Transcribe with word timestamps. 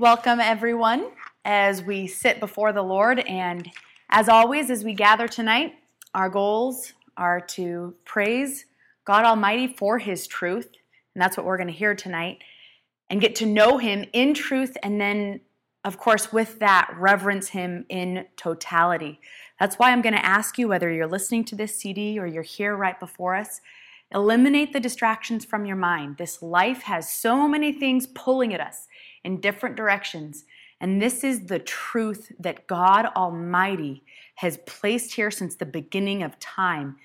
Welcome, 0.00 0.40
everyone, 0.40 1.12
as 1.44 1.80
we 1.80 2.08
sit 2.08 2.40
before 2.40 2.72
the 2.72 2.82
Lord. 2.82 3.20
And 3.20 3.70
as 4.10 4.28
always, 4.28 4.68
as 4.68 4.82
we 4.82 4.92
gather 4.92 5.28
tonight, 5.28 5.76
our 6.16 6.28
goals 6.28 6.94
are 7.16 7.40
to 7.40 7.94
praise 8.04 8.64
God 9.04 9.24
Almighty 9.24 9.68
for 9.68 10.00
His 10.00 10.26
truth. 10.26 10.66
And 11.14 11.22
that's 11.22 11.36
what 11.36 11.46
we're 11.46 11.58
going 11.58 11.68
to 11.68 11.72
hear 11.72 11.94
tonight. 11.94 12.38
And 13.08 13.20
get 13.20 13.36
to 13.36 13.46
know 13.46 13.78
Him 13.78 14.04
in 14.12 14.34
truth. 14.34 14.76
And 14.82 15.00
then, 15.00 15.40
of 15.84 15.96
course, 15.96 16.32
with 16.32 16.58
that, 16.58 16.92
reverence 16.98 17.50
Him 17.50 17.86
in 17.88 18.26
totality. 18.34 19.20
That's 19.60 19.76
why 19.76 19.92
I'm 19.92 20.02
going 20.02 20.16
to 20.16 20.26
ask 20.26 20.58
you 20.58 20.66
whether 20.66 20.90
you're 20.90 21.06
listening 21.06 21.44
to 21.44 21.54
this 21.54 21.78
CD 21.78 22.18
or 22.18 22.26
you're 22.26 22.42
here 22.42 22.74
right 22.74 22.98
before 22.98 23.36
us. 23.36 23.60
Eliminate 24.12 24.72
the 24.72 24.80
distractions 24.80 25.44
from 25.44 25.64
your 25.64 25.76
mind. 25.76 26.16
This 26.16 26.42
life 26.42 26.82
has 26.82 27.12
so 27.12 27.46
many 27.46 27.72
things 27.72 28.08
pulling 28.08 28.52
at 28.52 28.60
us 28.60 28.88
in 29.24 29.40
different 29.40 29.76
directions. 29.76 30.44
And 30.80 31.00
this 31.00 31.24
is 31.24 31.46
the 31.46 31.58
truth 31.58 32.32
that 32.38 32.66
God 32.66 33.06
Almighty 33.16 34.04
has 34.36 34.58
placed 34.66 35.14
here 35.14 35.30
since 35.30 35.56
the 35.56 35.66
beginning 35.66 36.22
of 36.22 36.38
time. 36.38 36.96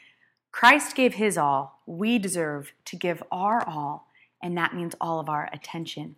Christ 0.52 0.95
gave 0.95 1.13
his 1.16 1.38
all. 1.38 1.81
We 1.85 2.20
deserve 2.20 2.73
to 2.85 2.95
give 2.95 3.23
our 3.31 3.66
all, 3.67 4.07
and 4.41 4.57
that 4.57 4.76
means 4.76 4.95
all 4.99 5.20
of 5.20 5.29
our 5.29 5.49
attention. 5.53 6.16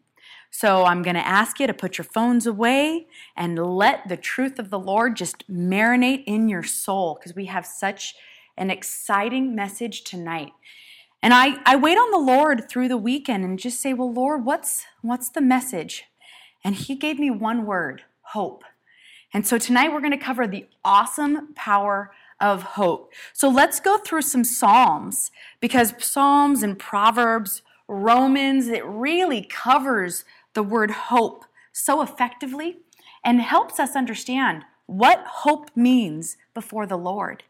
So 0.50 0.86
I'm 0.86 1.02
going 1.02 1.16
to 1.16 1.28
ask 1.28 1.60
you 1.60 1.68
to 1.68 1.74
put 1.74 1.98
your 1.98 2.06
phones 2.06 2.46
away 2.46 3.08
and 3.36 3.58
let 3.58 4.08
the 4.08 4.18
truth 4.18 4.60
of 4.60 4.70
the 4.70 4.80
Lord 4.80 5.16
just 5.16 5.50
marinate 5.52 6.24
in 6.26 6.50
your 6.50 6.64
soul 6.64 7.16
because 7.16 7.36
we 7.36 7.46
have 7.46 7.66
such 7.66 8.16
an 8.58 8.70
exciting 8.70 9.56
message 9.56 10.04
tonight. 10.04 10.52
And 11.24 11.34
I, 11.34 11.58
I 11.66 11.76
wait 11.76 11.98
on 11.98 12.12
the 12.12 12.18
Lord 12.18 12.68
through 12.70 12.88
the 12.88 12.98
weekend 12.98 13.44
and 13.44 13.60
just 13.60 13.80
say, 13.80 13.94
Well, 13.94 14.12
Lord, 14.12 14.46
what's 14.46 14.86
what's 15.02 15.30
the 15.30 15.42
message? 15.42 16.06
And 16.64 16.76
he 16.76 16.96
gave 16.96 17.20
me 17.20 17.30
one 17.30 17.66
word, 17.66 18.04
hope. 18.22 18.64
And 19.34 19.48
so 19.48 19.58
tonight 19.58 19.92
we're 19.92 20.02
going 20.02 20.12
to 20.12 20.18
cover 20.18 20.46
the 20.46 20.68
awesome 20.84 21.54
power 21.56 22.12
of 22.40 22.64
hope. 22.64 23.14
So 23.34 23.50
let's 23.50 23.80
go 23.80 23.98
through 23.98 24.24
some 24.24 24.44
Psalms 24.44 25.32
because 25.60 25.94
Psalms 26.00 26.64
and 26.64 26.78
Proverbs, 26.78 27.62
Romans, 27.88 28.68
it 28.68 28.86
really 28.86 29.44
covers 29.44 30.26
the 30.54 30.64
word 30.64 30.92
hope 30.92 31.46
so 31.72 32.02
effectively 32.02 32.80
and 33.24 33.42
helps 33.42 33.80
us 33.80 33.96
understand 33.96 34.64
what 34.86 35.24
hope 35.26 35.70
means 35.76 36.36
before 36.54 36.86
the 36.86 36.98
Lord. 36.98 37.44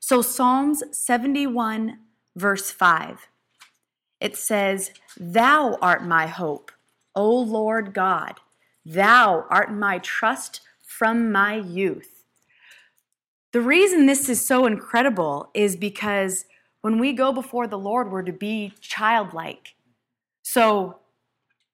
So 0.00 0.22
Psalms 0.22 0.82
71 0.90 1.98
verse 2.40 2.70
5. 2.70 3.28
It 4.20 4.36
says, 4.36 4.90
Thou 5.16 5.78
art 5.80 6.04
my 6.04 6.26
hope, 6.26 6.72
O 7.14 7.30
Lord 7.30 7.94
God. 7.94 8.40
Thou 8.84 9.46
art 9.50 9.72
my 9.72 9.98
trust 9.98 10.62
from 10.82 11.30
my 11.30 11.54
youth. 11.54 12.24
The 13.52 13.60
reason 13.60 14.06
this 14.06 14.28
is 14.28 14.44
so 14.44 14.66
incredible 14.66 15.50
is 15.54 15.76
because 15.76 16.46
when 16.82 16.98
we 16.98 17.12
go 17.12 17.32
before 17.32 17.66
the 17.66 17.78
Lord, 17.78 18.10
we're 18.10 18.22
to 18.22 18.32
be 18.32 18.72
childlike. 18.80 19.74
So 20.42 20.98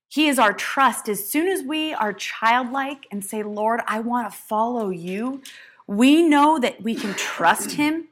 he 0.08 0.28
is 0.28 0.38
our 0.38 0.52
trust. 0.52 1.08
As 1.08 1.28
soon 1.28 1.48
as 1.48 1.62
we 1.62 1.92
are 1.92 2.12
childlike 2.12 3.06
and 3.10 3.24
say, 3.24 3.42
Lord, 3.42 3.80
I 3.86 4.00
want 4.00 4.30
to 4.30 4.36
follow 4.36 4.90
you, 4.90 5.42
we 5.86 6.22
know 6.22 6.58
that 6.58 6.82
we 6.82 6.94
can 6.94 7.14
trust 7.14 7.72
him 7.72 8.08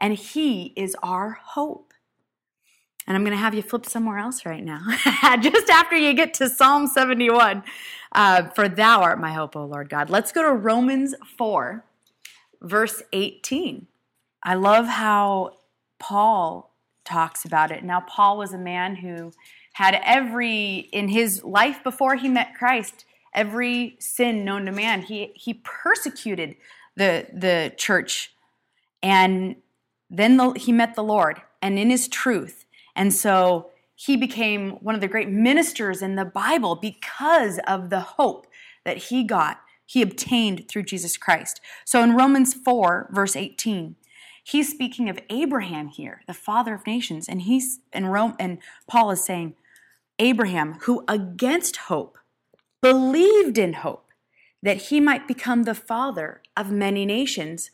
and 0.00 0.14
he 0.14 0.72
is 0.76 0.96
our 1.02 1.38
hope. 1.42 1.85
And 3.06 3.16
I'm 3.16 3.22
going 3.22 3.36
to 3.36 3.42
have 3.42 3.54
you 3.54 3.62
flip 3.62 3.86
somewhere 3.86 4.18
else 4.18 4.44
right 4.44 4.64
now, 4.64 4.80
just 5.40 5.70
after 5.70 5.96
you 5.96 6.12
get 6.12 6.34
to 6.34 6.48
Psalm 6.48 6.86
71. 6.88 7.62
Uh, 8.12 8.48
For 8.50 8.68
thou 8.68 9.02
art 9.02 9.20
my 9.20 9.32
hope, 9.32 9.54
O 9.54 9.64
Lord 9.64 9.88
God. 9.88 10.10
Let's 10.10 10.32
go 10.32 10.42
to 10.42 10.52
Romans 10.52 11.14
4, 11.36 11.84
verse 12.62 13.02
18. 13.12 13.86
I 14.42 14.54
love 14.54 14.86
how 14.86 15.58
Paul 15.98 16.74
talks 17.04 17.44
about 17.44 17.70
it. 17.70 17.84
Now, 17.84 18.00
Paul 18.00 18.38
was 18.38 18.52
a 18.52 18.58
man 18.58 18.96
who 18.96 19.32
had 19.74 20.00
every, 20.04 20.88
in 20.92 21.08
his 21.08 21.44
life 21.44 21.82
before 21.84 22.16
he 22.16 22.28
met 22.28 22.54
Christ, 22.54 23.04
every 23.34 23.96
sin 23.98 24.44
known 24.44 24.66
to 24.66 24.72
man. 24.72 25.02
He, 25.02 25.32
he 25.34 25.54
persecuted 25.54 26.56
the, 26.96 27.26
the 27.32 27.72
church. 27.76 28.32
And 29.02 29.56
then 30.10 30.36
the, 30.36 30.52
he 30.52 30.72
met 30.72 30.94
the 30.94 31.04
Lord. 31.04 31.40
And 31.62 31.78
in 31.78 31.90
his 31.90 32.08
truth, 32.08 32.65
and 32.96 33.12
so 33.12 33.70
he 33.94 34.16
became 34.16 34.72
one 34.82 34.94
of 34.94 35.00
the 35.00 35.08
great 35.08 35.28
ministers 35.28 36.02
in 36.02 36.16
the 36.16 36.24
Bible 36.24 36.74
because 36.74 37.60
of 37.66 37.90
the 37.90 38.00
hope 38.00 38.46
that 38.84 38.96
he 38.96 39.22
got, 39.22 39.60
he 39.84 40.02
obtained 40.02 40.68
through 40.68 40.82
Jesus 40.82 41.16
Christ. 41.16 41.60
So 41.84 42.02
in 42.02 42.16
Romans 42.16 42.52
4, 42.52 43.10
verse 43.12 43.36
18, 43.36 43.96
he's 44.42 44.70
speaking 44.70 45.08
of 45.08 45.18
Abraham 45.30 45.88
here, 45.88 46.22
the 46.26 46.34
father 46.34 46.74
of 46.74 46.86
nations, 46.86 47.28
and 47.28 47.42
he's 47.42 47.80
in 47.92 48.06
Rome, 48.06 48.34
and 48.38 48.58
Paul 48.86 49.10
is 49.10 49.24
saying, 49.24 49.54
Abraham, 50.18 50.78
who 50.82 51.04
against 51.08 51.76
hope 51.76 52.18
believed 52.82 53.58
in 53.58 53.74
hope 53.74 54.08
that 54.62 54.76
he 54.76 55.00
might 55.00 55.28
become 55.28 55.62
the 55.62 55.74
father 55.74 56.42
of 56.56 56.70
many 56.70 57.06
nations, 57.06 57.70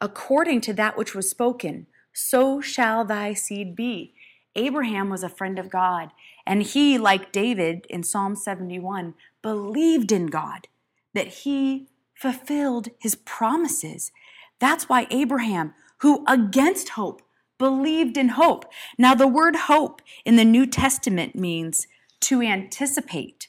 according 0.00 0.60
to 0.62 0.72
that 0.74 0.96
which 0.96 1.14
was 1.14 1.30
spoken, 1.30 1.86
so 2.12 2.60
shall 2.60 3.04
thy 3.04 3.34
seed 3.34 3.74
be. 3.74 4.13
Abraham 4.56 5.10
was 5.10 5.22
a 5.22 5.28
friend 5.28 5.58
of 5.58 5.70
God, 5.70 6.10
and 6.46 6.62
he, 6.62 6.98
like 6.98 7.32
David 7.32 7.86
in 7.90 8.02
Psalm 8.02 8.36
71, 8.36 9.14
believed 9.42 10.12
in 10.12 10.26
God, 10.26 10.68
that 11.12 11.28
he 11.28 11.88
fulfilled 12.14 12.88
his 12.98 13.14
promises. 13.14 14.12
That's 14.58 14.88
why 14.88 15.06
Abraham, 15.10 15.74
who 15.98 16.24
against 16.28 16.90
hope, 16.90 17.22
believed 17.58 18.16
in 18.16 18.30
hope. 18.30 18.64
Now, 18.98 19.14
the 19.14 19.28
word 19.28 19.56
hope 19.56 20.02
in 20.24 20.36
the 20.36 20.44
New 20.44 20.66
Testament 20.66 21.34
means 21.34 21.86
to 22.20 22.42
anticipate, 22.42 23.48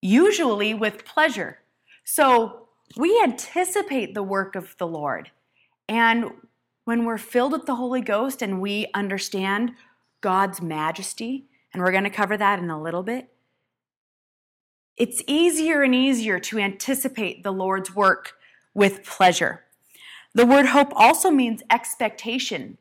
usually 0.00 0.74
with 0.74 1.04
pleasure. 1.04 1.58
So 2.04 2.68
we 2.96 3.20
anticipate 3.22 4.14
the 4.14 4.22
work 4.22 4.54
of 4.56 4.76
the 4.78 4.86
Lord. 4.86 5.30
And 5.88 6.30
when 6.84 7.04
we're 7.04 7.18
filled 7.18 7.52
with 7.52 7.66
the 7.66 7.74
Holy 7.74 8.00
Ghost 8.00 8.42
and 8.42 8.60
we 8.60 8.86
understand 8.94 9.72
God's 10.26 10.60
majesty, 10.60 11.44
and 11.72 11.80
we're 11.80 11.92
going 11.92 12.02
to 12.02 12.10
cover 12.10 12.36
that 12.36 12.58
in 12.58 12.68
a 12.68 12.82
little 12.82 13.04
bit, 13.04 13.28
it's 14.96 15.22
easier 15.28 15.82
and 15.82 15.94
easier 15.94 16.40
to 16.40 16.58
anticipate 16.58 17.44
the 17.44 17.52
Lord's 17.52 17.94
work 17.94 18.32
with 18.74 19.04
pleasure. 19.04 19.62
The 20.34 20.44
word 20.44 20.66
hope 20.66 20.92
also 20.96 21.30
means 21.30 21.62
expectation. 21.70 22.76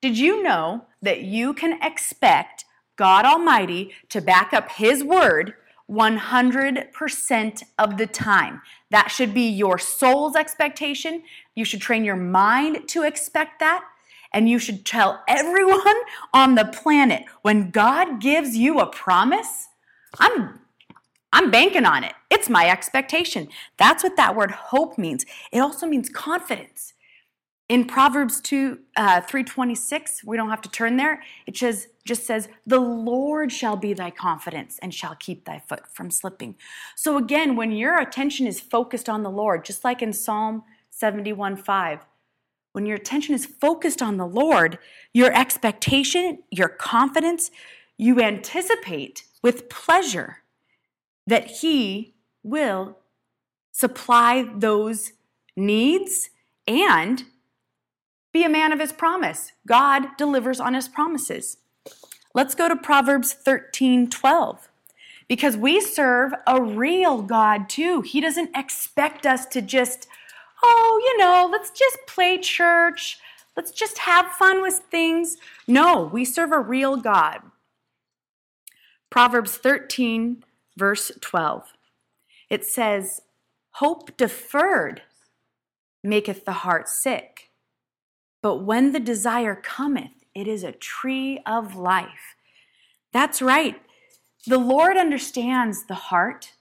Did 0.00 0.16
you 0.16 0.42
know 0.42 0.86
that 1.02 1.20
you 1.20 1.52
can 1.52 1.78
expect 1.82 2.64
God 2.96 3.26
Almighty 3.26 3.92
to 4.08 4.22
back 4.22 4.54
up 4.54 4.70
His 4.70 5.04
word 5.04 5.52
100% 5.90 7.62
of 7.78 7.98
the 7.98 8.06
time? 8.06 8.62
That 8.90 9.08
should 9.08 9.34
be 9.34 9.50
your 9.50 9.78
soul's 9.78 10.34
expectation. 10.34 11.24
You 11.54 11.66
should 11.66 11.82
train 11.82 12.04
your 12.04 12.16
mind 12.16 12.88
to 12.88 13.02
expect 13.02 13.60
that. 13.60 13.84
And 14.36 14.50
you 14.50 14.58
should 14.58 14.84
tell 14.84 15.22
everyone 15.26 15.96
on 16.34 16.56
the 16.56 16.66
planet 16.66 17.24
when 17.40 17.70
God 17.70 18.20
gives 18.20 18.54
you 18.54 18.80
a 18.80 18.86
promise, 18.86 19.68
I'm 20.18 20.60
I'm 21.32 21.50
banking 21.50 21.86
on 21.86 22.04
it. 22.04 22.12
It's 22.30 22.50
my 22.50 22.68
expectation. 22.68 23.48
That's 23.78 24.02
what 24.02 24.16
that 24.16 24.36
word 24.36 24.50
hope 24.50 24.98
means. 24.98 25.24
It 25.52 25.60
also 25.60 25.86
means 25.86 26.10
confidence. 26.10 26.92
In 27.68 27.86
Proverbs 27.86 28.40
2, 28.42 28.78
uh, 28.96 29.20
326, 29.22 30.22
we 30.22 30.36
don't 30.36 30.50
have 30.50 30.62
to 30.62 30.70
turn 30.70 30.98
there. 30.98 31.22
It 31.46 31.54
just, 31.54 31.88
just 32.04 32.24
says, 32.24 32.48
The 32.66 32.78
Lord 32.78 33.50
shall 33.50 33.76
be 33.76 33.92
thy 33.92 34.10
confidence 34.10 34.78
and 34.80 34.94
shall 34.94 35.16
keep 35.18 35.44
thy 35.44 35.62
foot 35.66 35.88
from 35.92 36.10
slipping. 36.10 36.56
So 36.94 37.16
again, 37.16 37.56
when 37.56 37.72
your 37.72 37.98
attention 37.98 38.46
is 38.46 38.60
focused 38.60 39.08
on 39.08 39.22
the 39.22 39.30
Lord, 39.30 39.64
just 39.64 39.82
like 39.82 40.00
in 40.00 40.12
Psalm 40.12 40.62
71 40.90 41.56
5, 41.56 42.06
when 42.76 42.84
your 42.84 42.96
attention 42.96 43.34
is 43.34 43.46
focused 43.46 44.02
on 44.02 44.18
the 44.18 44.26
Lord, 44.26 44.78
your 45.14 45.32
expectation, 45.34 46.40
your 46.50 46.68
confidence, 46.68 47.50
you 47.96 48.20
anticipate 48.20 49.24
with 49.42 49.70
pleasure 49.70 50.42
that 51.26 51.46
He 51.46 52.12
will 52.42 52.98
supply 53.72 54.50
those 54.54 55.12
needs 55.56 56.28
and 56.68 57.24
be 58.30 58.44
a 58.44 58.50
man 58.50 58.72
of 58.72 58.80
His 58.80 58.92
promise. 58.92 59.52
God 59.66 60.08
delivers 60.18 60.60
on 60.60 60.74
His 60.74 60.86
promises. 60.86 61.56
Let's 62.34 62.54
go 62.54 62.68
to 62.68 62.76
Proverbs 62.76 63.32
13 63.32 64.10
12 64.10 64.68
because 65.28 65.56
we 65.56 65.80
serve 65.80 66.34
a 66.46 66.60
real 66.60 67.22
God 67.22 67.70
too. 67.70 68.02
He 68.02 68.20
doesn't 68.20 68.54
expect 68.54 69.24
us 69.24 69.46
to 69.46 69.62
just 69.62 70.06
oh, 70.62 71.00
you 71.04 71.18
know, 71.18 71.48
let's 71.50 71.70
just 71.70 71.98
play 72.06 72.38
church. 72.38 73.18
Let's 73.56 73.70
just 73.70 73.98
have 73.98 74.32
fun 74.32 74.62
with 74.62 74.82
things. 74.90 75.38
No, 75.66 76.10
we 76.12 76.24
serve 76.24 76.52
a 76.52 76.60
real 76.60 76.96
God. 76.96 77.40
Proverbs 79.10 79.56
13, 79.56 80.44
verse 80.76 81.10
12. 81.20 81.72
It 82.50 82.64
says, 82.64 83.22
Hope 83.72 84.16
deferred 84.16 85.02
maketh 86.02 86.44
the 86.44 86.52
heart 86.52 86.88
sick, 86.88 87.50
but 88.42 88.58
when 88.58 88.92
the 88.92 89.00
desire 89.00 89.56
cometh, 89.56 90.24
it 90.34 90.46
is 90.46 90.62
a 90.62 90.72
tree 90.72 91.40
of 91.46 91.76
life. 91.76 92.36
That's 93.12 93.40
right. 93.40 93.80
The 94.46 94.58
Lord 94.58 94.96
understands 94.96 95.86
the 95.86 95.94
heart. 95.94 96.52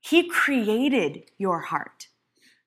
He 0.00 0.28
created 0.28 1.30
your 1.38 1.60
heart. 1.60 2.07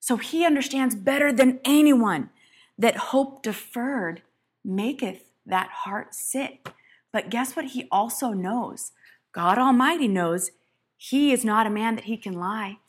So 0.01 0.18
he 0.18 0.45
understands 0.45 0.95
better 0.95 1.31
than 1.31 1.59
anyone 1.63 2.31
that 2.77 2.98
hope 2.98 3.44
deferred 3.44 4.24
maketh 4.65 5.31
that 5.45 5.69
heart 5.69 6.13
sick. 6.15 6.74
But 7.13 7.30
guess 7.30 7.56
what? 7.56 7.65
He 7.65 7.88
also 7.92 8.31
knows. 8.31 8.92
God 9.31 9.59
Almighty 9.59 10.07
knows 10.07 10.51
he 10.98 11.31
is 11.31 11.45
not 11.45 11.68
a 11.68 11.71
man 11.71 11.95
that 11.95 12.06
he 12.06 12.18
can 12.18 12.33
lie. 12.33 12.80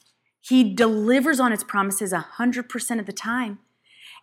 He 0.41 0.75
delivers 0.75 1.39
on 1.39 1.51
his 1.51 1.63
promises 1.63 2.13
100% 2.13 2.99
of 2.99 3.07
the 3.07 3.13
time. 3.13 3.59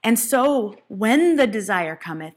And 0.03 0.17
so 0.17 0.75
when 0.87 1.35
the 1.35 1.47
desire 1.47 1.95
cometh, 1.95 2.33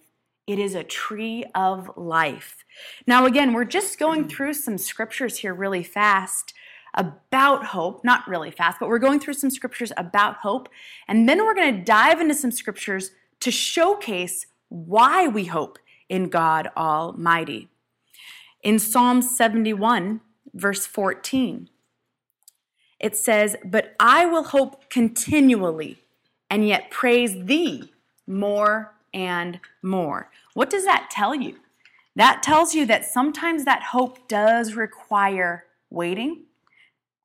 it 0.46 0.58
is 0.58 0.74
a 0.74 0.84
tree 0.84 1.44
of 1.54 1.90
life. 1.96 2.64
Now, 3.06 3.24
again, 3.24 3.54
we're 3.54 3.64
just 3.64 3.98
going 3.98 4.28
through 4.28 4.54
some 4.54 4.76
scriptures 4.76 5.38
here 5.38 5.54
really 5.54 5.82
fast 5.82 6.52
about 6.94 7.66
hope. 7.66 8.04
Not 8.04 8.26
really 8.28 8.50
fast, 8.50 8.78
but 8.78 8.88
we're 8.88 8.98
going 8.98 9.20
through 9.20 9.34
some 9.34 9.50
scriptures 9.50 9.92
about 9.96 10.36
hope. 10.36 10.68
And 11.08 11.28
then 11.28 11.44
we're 11.44 11.54
going 11.54 11.76
to 11.76 11.84
dive 11.84 12.20
into 12.20 12.34
some 12.34 12.50
scriptures 12.50 13.10
to 13.40 13.50
showcase 13.50 14.46
why 14.68 15.26
we 15.28 15.44
hope 15.44 15.78
in 16.08 16.28
God 16.28 16.70
Almighty. 16.76 17.68
In 18.62 18.78
Psalm 18.78 19.22
71, 19.22 20.20
verse 20.54 20.86
14, 20.86 21.68
it 23.00 23.16
says, 23.16 23.56
But 23.64 23.94
I 23.98 24.26
will 24.26 24.44
hope 24.44 24.88
continually 24.88 25.98
and 26.48 26.66
yet 26.66 26.90
praise 26.90 27.46
thee 27.46 27.92
more 28.26 28.94
and 29.12 29.58
more. 29.82 30.30
What 30.54 30.70
does 30.70 30.84
that 30.84 31.08
tell 31.10 31.34
you? 31.34 31.56
That 32.14 32.42
tells 32.42 32.74
you 32.74 32.86
that 32.86 33.04
sometimes 33.04 33.64
that 33.64 33.82
hope 33.82 34.28
does 34.28 34.74
require 34.74 35.64
waiting, 35.90 36.44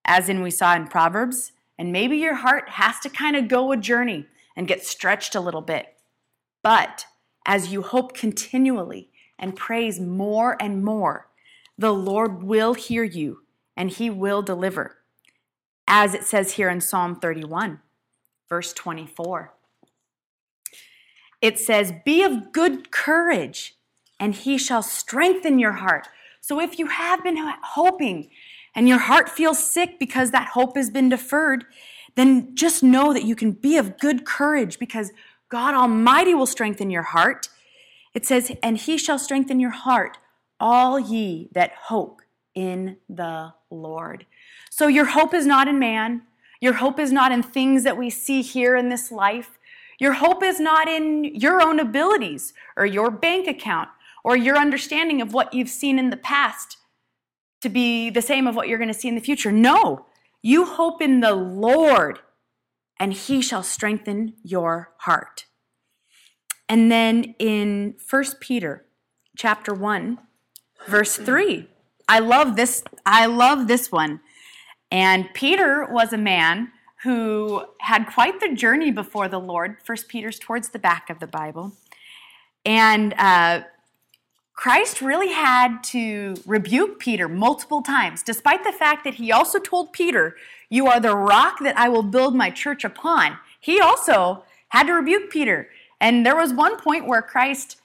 as 0.07 0.29
in 0.29 0.41
we 0.41 0.49
saw 0.49 0.75
in 0.75 0.87
Proverbs, 0.87 1.51
and 1.77 1.91
maybe 1.91 2.17
your 2.17 2.35
heart 2.35 2.69
has 2.69 2.99
to 3.01 3.09
kind 3.09 3.35
of 3.35 3.47
go 3.47 3.71
a 3.71 3.77
journey 3.77 4.25
and 4.55 4.67
get 4.67 4.83
stretched 4.83 5.35
a 5.35 5.39
little 5.39 5.61
bit. 5.61 5.95
But 6.63 7.05
as 7.45 7.71
you 7.71 7.81
hope 7.81 8.15
continually 8.15 9.09
and 9.37 9.55
praise 9.55 9.99
more 9.99 10.57
and 10.59 10.83
more, 10.83 11.27
the 11.77 11.93
Lord 11.93 12.41
will 12.41 12.73
hear 12.73 13.03
you 13.03 13.43
and 13.75 13.91
he 13.91 14.09
will 14.09 14.41
deliver. 14.41 14.97
As 15.87 16.13
it 16.13 16.23
says 16.23 16.53
here 16.53 16.69
in 16.69 16.81
Psalm 16.81 17.19
31, 17.19 17.79
verse 18.49 18.73
24. 18.73 19.53
It 21.39 21.59
says, 21.59 21.93
Be 22.03 22.23
of 22.23 22.51
good 22.51 22.89
courage, 22.91 23.75
and 24.19 24.33
he 24.33 24.57
shall 24.57 24.81
strengthen 24.81 25.59
your 25.59 25.73
heart. 25.73 26.07
So 26.41 26.59
if 26.59 26.79
you 26.79 26.87
have 26.87 27.23
been 27.23 27.37
hoping 27.37 28.29
and 28.77 28.87
your 28.87 28.99
heart 28.99 29.27
feels 29.27 29.57
sick 29.57 29.97
because 29.97 30.29
that 30.29 30.49
hope 30.49 30.77
has 30.77 30.91
been 30.91 31.09
deferred, 31.09 31.65
then 32.13 32.55
just 32.55 32.83
know 32.83 33.11
that 33.11 33.23
you 33.23 33.35
can 33.35 33.51
be 33.51 33.75
of 33.75 33.97
good 33.97 34.23
courage 34.23 34.77
because 34.77 35.11
God 35.49 35.73
Almighty 35.73 36.35
will 36.35 36.45
strengthen 36.45 36.91
your 36.91 37.01
heart. 37.01 37.49
It 38.13 38.23
says, 38.23 38.51
And 38.61 38.77
he 38.77 38.99
shall 38.99 39.17
strengthen 39.17 39.59
your 39.59 39.71
heart, 39.71 40.19
all 40.59 40.99
ye 40.99 41.49
that 41.53 41.71
hope 41.85 42.21
in 42.53 42.97
the 43.09 43.55
Lord. 43.71 44.27
So 44.69 44.87
your 44.87 45.05
hope 45.05 45.33
is 45.33 45.47
not 45.47 45.67
in 45.67 45.79
man. 45.79 46.21
Your 46.61 46.73
hope 46.73 46.99
is 46.99 47.11
not 47.11 47.31
in 47.31 47.41
things 47.41 47.83
that 47.83 47.97
we 47.97 48.11
see 48.11 48.43
here 48.43 48.75
in 48.75 48.89
this 48.89 49.11
life. 49.11 49.57
Your 49.97 50.13
hope 50.13 50.43
is 50.43 50.59
not 50.59 50.87
in 50.87 51.23
your 51.23 51.63
own 51.63 51.79
abilities 51.79 52.53
or 52.75 52.85
your 52.85 53.09
bank 53.09 53.47
account 53.47 53.89
or 54.23 54.37
your 54.37 54.55
understanding 54.55 55.19
of 55.19 55.33
what 55.33 55.51
you've 55.55 55.69
seen 55.69 55.97
in 55.97 56.11
the 56.11 56.17
past 56.17 56.77
to 57.61 57.69
be 57.69 58.09
the 58.09 58.21
same 58.21 58.47
of 58.47 58.55
what 58.55 58.67
you're 58.67 58.77
going 58.77 58.87
to 58.87 58.93
see 58.93 59.07
in 59.07 59.15
the 59.15 59.21
future. 59.21 59.51
No, 59.51 60.05
you 60.41 60.65
hope 60.65 61.01
in 61.01 61.19
the 61.19 61.33
Lord 61.33 62.19
and 62.99 63.13
he 63.13 63.41
shall 63.41 63.63
strengthen 63.63 64.33
your 64.43 64.93
heart. 64.99 65.45
And 66.69 66.91
then 66.91 67.35
in 67.39 67.95
1 68.09 68.23
Peter 68.39 68.85
chapter 69.35 69.73
1 69.73 70.19
verse 70.87 71.17
3. 71.17 71.67
I 72.07 72.19
love 72.19 72.55
this 72.55 72.83
I 73.05 73.25
love 73.25 73.67
this 73.67 73.91
one. 73.91 74.21
And 74.89 75.33
Peter 75.33 75.85
was 75.91 76.13
a 76.13 76.17
man 76.17 76.71
who 77.03 77.63
had 77.81 78.07
quite 78.07 78.39
the 78.39 78.55
journey 78.55 78.91
before 78.91 79.27
the 79.27 79.39
Lord. 79.39 79.77
First 79.83 80.07
Peter's 80.07 80.39
towards 80.39 80.69
the 80.69 80.79
back 80.79 81.09
of 81.09 81.19
the 81.19 81.27
Bible. 81.27 81.73
And 82.65 83.13
uh, 83.17 83.61
Christ 84.57 85.01
really 85.01 85.31
had 85.31 85.83
to 85.83 86.33
rebuke 86.47 86.99
Peter 86.99 87.29
multiple 87.29 87.83
times, 87.83 88.23
despite 88.23 88.63
the 88.63 88.71
fact 88.71 89.03
that 89.03 89.13
he 89.13 89.31
also 89.31 89.59
told 89.59 89.93
Peter, 89.93 90.35
You 90.67 90.87
are 90.87 90.99
the 90.99 91.15
rock 91.15 91.59
that 91.61 91.77
I 91.77 91.89
will 91.89 92.01
build 92.01 92.35
my 92.35 92.49
church 92.49 92.83
upon. 92.83 93.37
He 93.59 93.79
also 93.79 94.43
had 94.69 94.87
to 94.87 94.93
rebuke 94.93 95.29
Peter. 95.29 95.69
And 96.01 96.25
there 96.25 96.35
was 96.35 96.53
one 96.53 96.79
point 96.79 97.05
where 97.05 97.21
Christ 97.21 97.79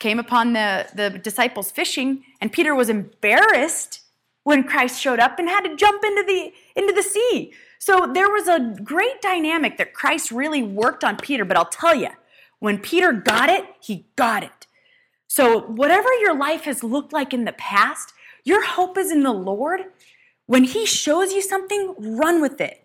came 0.00 0.18
upon 0.18 0.52
the, 0.52 0.88
the 0.92 1.10
disciples 1.10 1.70
fishing, 1.70 2.24
and 2.40 2.50
Peter 2.50 2.74
was 2.74 2.88
embarrassed 2.88 4.00
when 4.42 4.64
Christ 4.64 5.00
showed 5.00 5.20
up 5.20 5.38
and 5.38 5.48
had 5.48 5.60
to 5.60 5.76
jump 5.76 6.02
into 6.02 6.24
the, 6.26 6.52
into 6.74 6.92
the 6.92 7.04
sea. 7.04 7.52
So 7.78 8.10
there 8.12 8.28
was 8.28 8.48
a 8.48 8.74
great 8.82 9.22
dynamic 9.22 9.78
that 9.78 9.94
Christ 9.94 10.32
really 10.32 10.62
worked 10.64 11.04
on 11.04 11.18
Peter, 11.18 11.44
but 11.44 11.56
I'll 11.56 11.66
tell 11.66 11.94
you, 11.94 12.08
when 12.58 12.78
Peter 12.78 13.12
got 13.12 13.48
it, 13.48 13.64
he 13.80 14.06
got 14.16 14.42
it. 14.42 14.59
So, 15.30 15.60
whatever 15.60 16.12
your 16.14 16.36
life 16.36 16.64
has 16.64 16.82
looked 16.82 17.12
like 17.12 17.32
in 17.32 17.44
the 17.44 17.52
past, 17.52 18.12
your 18.42 18.66
hope 18.66 18.98
is 18.98 19.12
in 19.12 19.22
the 19.22 19.32
Lord. 19.32 19.82
When 20.46 20.64
He 20.64 20.84
shows 20.84 21.32
you 21.32 21.40
something, 21.40 21.94
run 21.96 22.42
with 22.42 22.60
it. 22.60 22.82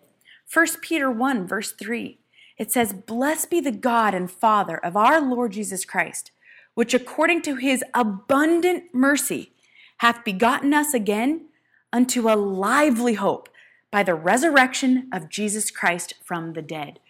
1 0.54 0.66
Peter 0.80 1.10
1, 1.10 1.48
verse 1.48 1.72
3, 1.72 2.20
it 2.56 2.70
says, 2.70 2.92
Blessed 2.92 3.50
be 3.50 3.60
the 3.60 3.72
God 3.72 4.14
and 4.14 4.30
Father 4.30 4.76
of 4.76 4.96
our 4.96 5.20
Lord 5.20 5.54
Jesus 5.54 5.84
Christ, 5.84 6.30
which 6.74 6.94
according 6.94 7.42
to 7.42 7.56
His 7.56 7.82
abundant 7.94 8.94
mercy 8.94 9.50
hath 9.96 10.24
begotten 10.24 10.72
us 10.72 10.94
again 10.94 11.46
unto 11.92 12.30
a 12.30 12.36
lively 12.36 13.14
hope 13.14 13.48
by 13.90 14.04
the 14.04 14.14
resurrection 14.14 15.08
of 15.12 15.28
Jesus 15.28 15.72
Christ 15.72 16.14
from 16.22 16.52
the 16.52 16.62
dead. 16.62 17.00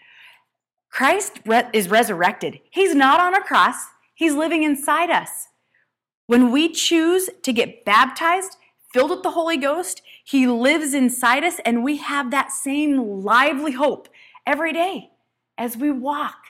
Christ 0.89 1.41
is 1.75 1.91
resurrected. 1.91 2.61
He's 2.71 2.95
not 2.95 3.21
on 3.21 3.35
a 3.35 3.43
cross. 3.43 3.89
He's 4.17 4.35
living 4.35 4.63
inside 4.63 5.11
us. 5.11 5.49
When 6.27 6.51
we 6.51 6.71
choose 6.71 7.29
to 7.43 7.53
get 7.53 7.85
baptized, 7.85 8.57
filled 8.93 9.11
with 9.11 9.23
the 9.23 9.33
Holy 9.33 9.59
Ghost, 9.59 10.01
He 10.25 10.47
lives 10.47 10.95
inside 10.95 11.45
us, 11.45 11.61
and 11.67 11.85
we 11.85 11.99
have 11.99 12.31
that 12.31 12.51
same 12.51 13.21
lively 13.23 13.73
hope 13.73 14.09
every 14.47 14.73
day 14.73 15.11
as 15.59 15.77
we 15.77 15.91
walk 15.91 16.47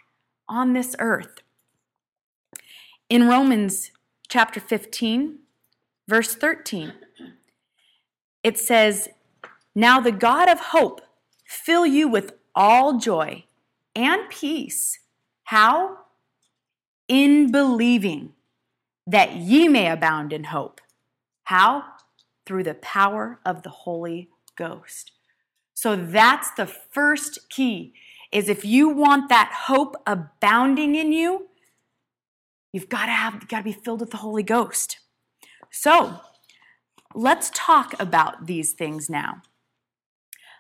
on 0.49 0.75
this 0.75 0.95
earth. 1.01 1.43
In 3.11 3.27
Romans 3.27 3.91
chapter 4.29 4.61
15, 4.61 5.41
verse 6.09 6.37
13, 6.37 6.93
it 8.45 8.57
says, 8.57 9.09
Now 9.75 10.01
the 10.01 10.13
God 10.13 10.49
of 10.49 10.61
hope 10.61 11.01
fill 11.45 11.85
you 11.85 12.07
with 12.07 12.35
all 12.55 12.99
joy 12.99 13.45
and 13.97 14.29
peace. 14.31 15.01
How? 15.45 16.06
In 17.09 17.51
believing 17.51 18.33
that 19.07 19.37
ye 19.37 19.69
may 19.69 19.91
abound 19.91 20.33
in 20.33 20.45
hope. 20.45 20.81
How? 21.45 21.85
Through 22.45 22.65
the 22.65 22.75
power 22.75 23.41
of 23.45 23.63
the 23.63 23.71
Holy 23.71 24.29
Ghost. 24.57 25.13
So 25.75 25.95
that's 25.95 26.51
the 26.53 26.67
first 26.67 27.51
key 27.51 27.93
is 28.33 28.49
if 28.49 28.65
you 28.65 28.89
want 28.89 29.29
that 29.29 29.53
hope 29.67 29.97
abounding 30.07 30.95
in 30.95 31.13
you, 31.13 31.49
you've 32.73 32.89
got 32.89 33.07
to 33.07 33.13
have 33.13 33.47
got 33.49 33.59
to 33.59 33.65
be 33.65 33.73
filled 33.73 34.01
with 34.01 34.11
the 34.11 34.17
Holy 34.19 34.43
Ghost. 34.43 34.99
So, 35.71 36.21
let's 37.15 37.51
talk 37.55 37.95
about 38.01 38.47
these 38.47 38.73
things 38.73 39.09
now. 39.09 39.43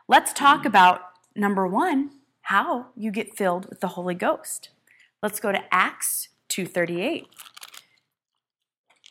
Let's 0.08 0.32
talk 0.32 0.62
mm. 0.62 0.66
about 0.66 1.02
number 1.34 1.66
1, 1.66 2.10
how 2.42 2.86
you 2.96 3.10
get 3.10 3.36
filled 3.36 3.68
with 3.68 3.80
the 3.80 3.88
Holy 3.88 4.14
Ghost. 4.14 4.70
Let's 5.22 5.40
go 5.40 5.52
to 5.52 5.62
Acts 5.72 6.28
238. 6.48 7.26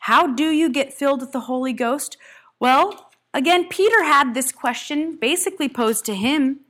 How 0.00 0.26
do 0.26 0.50
you 0.50 0.70
get 0.70 0.92
filled 0.92 1.20
with 1.20 1.32
the 1.32 1.40
Holy 1.40 1.72
Ghost? 1.72 2.16
Well, 2.60 3.10
again, 3.34 3.68
Peter 3.68 4.04
had 4.04 4.34
this 4.34 4.52
question 4.52 5.16
basically 5.16 5.68
posed 5.68 6.04
to 6.06 6.14
him 6.14 6.60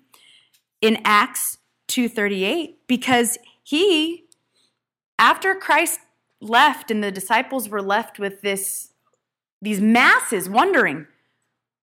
in 0.81 0.99
Acts 1.05 1.59
2:38 1.89 2.77
because 2.87 3.39
he 3.63 4.25
after 5.19 5.55
Christ 5.55 6.01
left 6.41 6.91
and 6.91 7.03
the 7.03 7.11
disciples 7.11 7.69
were 7.69 7.83
left 7.83 8.19
with 8.19 8.43
this 8.43 8.93
these 9.63 9.81
masses 9.81 10.49
wondering, 10.49 11.07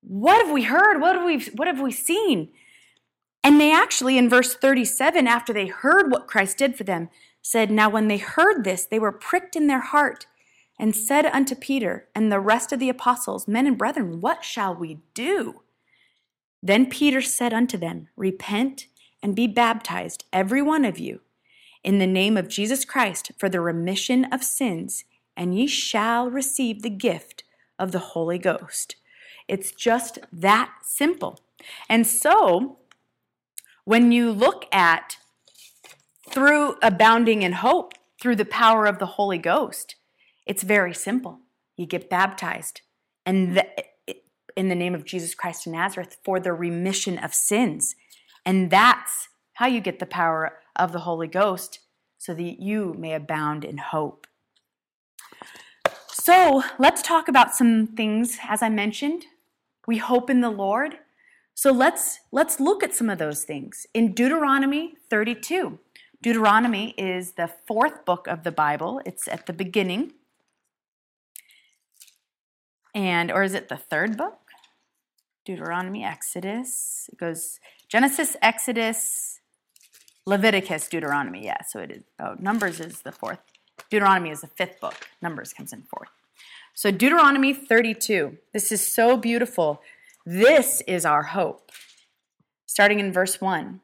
what 0.01 0.43
have 0.43 0.51
we 0.53 0.63
heard? 0.63 0.99
What 1.01 1.15
have 1.15 1.25
we 1.25 1.39
what 1.55 1.67
have 1.67 1.79
we 1.79 1.91
seen? 1.91 2.49
And 3.43 3.59
they 3.59 3.73
actually, 3.73 4.17
in 4.17 4.29
verse 4.29 4.55
37, 4.55 5.27
after 5.27 5.51
they 5.51 5.67
heard 5.67 6.09
what 6.09 6.27
Christ 6.27 6.57
did 6.57 6.77
for 6.77 6.85
them, 6.85 7.09
said, 7.43 7.69
Now 7.69 7.89
when 7.89 8.07
they 8.07 8.17
heard 8.17 8.63
this, 8.63 8.85
they 8.85 8.97
were 8.97 9.11
pricked 9.11 9.55
in 9.55 9.67
their 9.67 9.81
heart 9.81 10.25
and 10.79 10.95
said 10.95 11.27
unto 11.27 11.53
Peter 11.53 12.07
and 12.15 12.31
the 12.31 12.39
rest 12.39 12.71
of 12.71 12.79
the 12.79 12.89
apostles, 12.89 13.47
Men 13.47 13.67
and 13.67 13.77
brethren, 13.77 14.21
what 14.21 14.43
shall 14.43 14.73
we 14.73 14.99
do? 15.13 15.61
Then 16.63 16.89
Peter 16.89 17.21
said 17.21 17.53
unto 17.53 17.77
them, 17.77 18.07
Repent 18.15 18.87
and 19.21 19.35
be 19.35 19.45
baptized, 19.45 20.25
every 20.33 20.61
one 20.61 20.85
of 20.85 20.97
you, 20.97 21.21
in 21.83 21.99
the 21.99 22.07
name 22.07 22.37
of 22.37 22.47
Jesus 22.47 22.85
Christ 22.85 23.31
for 23.37 23.49
the 23.49 23.61
remission 23.61 24.25
of 24.25 24.43
sins, 24.43 25.03
and 25.35 25.57
ye 25.57 25.67
shall 25.67 26.29
receive 26.29 26.81
the 26.81 26.89
gift 26.89 27.43
of 27.77 27.91
the 27.91 27.99
Holy 27.99 28.37
Ghost. 28.37 28.95
It's 29.47 29.71
just 29.71 30.19
that 30.31 30.71
simple. 30.83 31.39
And 31.89 32.07
so, 32.07 32.79
when 33.83 34.11
you 34.11 34.31
look 34.31 34.65
at 34.73 35.17
through 36.33 36.75
abounding 36.81 37.43
in 37.43 37.53
hope, 37.53 37.93
through 38.19 38.35
the 38.35 38.45
power 38.45 38.87
of 38.87 38.97
the 38.97 39.05
Holy 39.05 39.37
Ghost, 39.37 39.95
it's 40.47 40.63
very 40.63 40.93
simple. 40.93 41.39
You 41.77 41.85
get 41.85 42.09
baptized, 42.09 42.81
and 43.25 43.55
the, 43.55 43.67
in 44.55 44.69
the 44.69 44.75
name 44.75 44.95
of 44.95 45.05
Jesus 45.05 45.35
Christ 45.35 45.67
of 45.67 45.73
Nazareth 45.73 46.17
for 46.23 46.39
the 46.39 46.53
remission 46.53 47.17
of 47.17 47.33
sins. 47.33 47.95
And 48.45 48.69
that's 48.71 49.29
how 49.53 49.67
you 49.67 49.79
get 49.79 49.99
the 49.99 50.05
power 50.05 50.59
of 50.75 50.91
the 50.91 51.01
Holy 51.01 51.27
Ghost 51.27 51.79
so 52.17 52.33
that 52.33 52.59
you 52.59 52.95
may 52.97 53.13
abound 53.13 53.63
in 53.63 53.77
hope. 53.77 54.27
So 56.09 56.63
let's 56.79 57.01
talk 57.01 57.27
about 57.27 57.53
some 57.53 57.87
things. 57.87 58.39
As 58.47 58.61
I 58.61 58.69
mentioned, 58.69 59.25
we 59.87 59.97
hope 59.97 60.29
in 60.29 60.41
the 60.41 60.49
Lord. 60.49 60.97
So 61.53 61.71
let's 61.71 62.19
let's 62.31 62.59
look 62.59 62.83
at 62.83 62.95
some 62.95 63.09
of 63.09 63.19
those 63.19 63.43
things. 63.43 63.85
In 63.93 64.13
Deuteronomy 64.13 64.95
32. 65.09 65.79
Deuteronomy 66.23 66.91
is 66.97 67.33
the 67.33 67.49
fourth 67.67 68.05
book 68.05 68.27
of 68.27 68.43
the 68.43 68.51
Bible. 68.51 69.01
It's 69.05 69.27
at 69.27 69.45
the 69.45 69.51
beginning. 69.51 70.13
And 72.95 73.29
or 73.29 73.43
is 73.43 73.53
it 73.53 73.67
the 73.67 73.75
third 73.75 74.15
book? 74.15 74.39
Deuteronomy, 75.43 76.05
Exodus. 76.05 77.09
It 77.11 77.19
goes 77.19 77.59
Genesis, 77.89 78.37
Exodus, 78.41 79.41
Leviticus, 80.25 80.87
Deuteronomy. 80.87 81.43
Yeah, 81.43 81.61
so 81.67 81.79
it 81.79 81.91
is. 81.91 82.03
Oh, 82.17 82.35
Numbers 82.39 82.79
is 82.79 83.01
the 83.01 83.11
fourth. 83.11 83.39
Deuteronomy 83.89 84.29
is 84.29 84.39
the 84.39 84.47
fifth 84.47 84.79
book. 84.79 84.95
Numbers 85.21 85.51
comes 85.51 85.73
in 85.73 85.81
fourth. 85.81 86.07
So 86.73 86.89
Deuteronomy 86.89 87.53
32. 87.53 88.37
This 88.53 88.71
is 88.71 88.87
so 88.87 89.17
beautiful. 89.17 89.81
This 90.25 90.81
is 90.87 91.05
our 91.05 91.23
hope. 91.23 91.69
Starting 92.65 93.01
in 93.01 93.11
verse 93.11 93.41
1. 93.41 93.81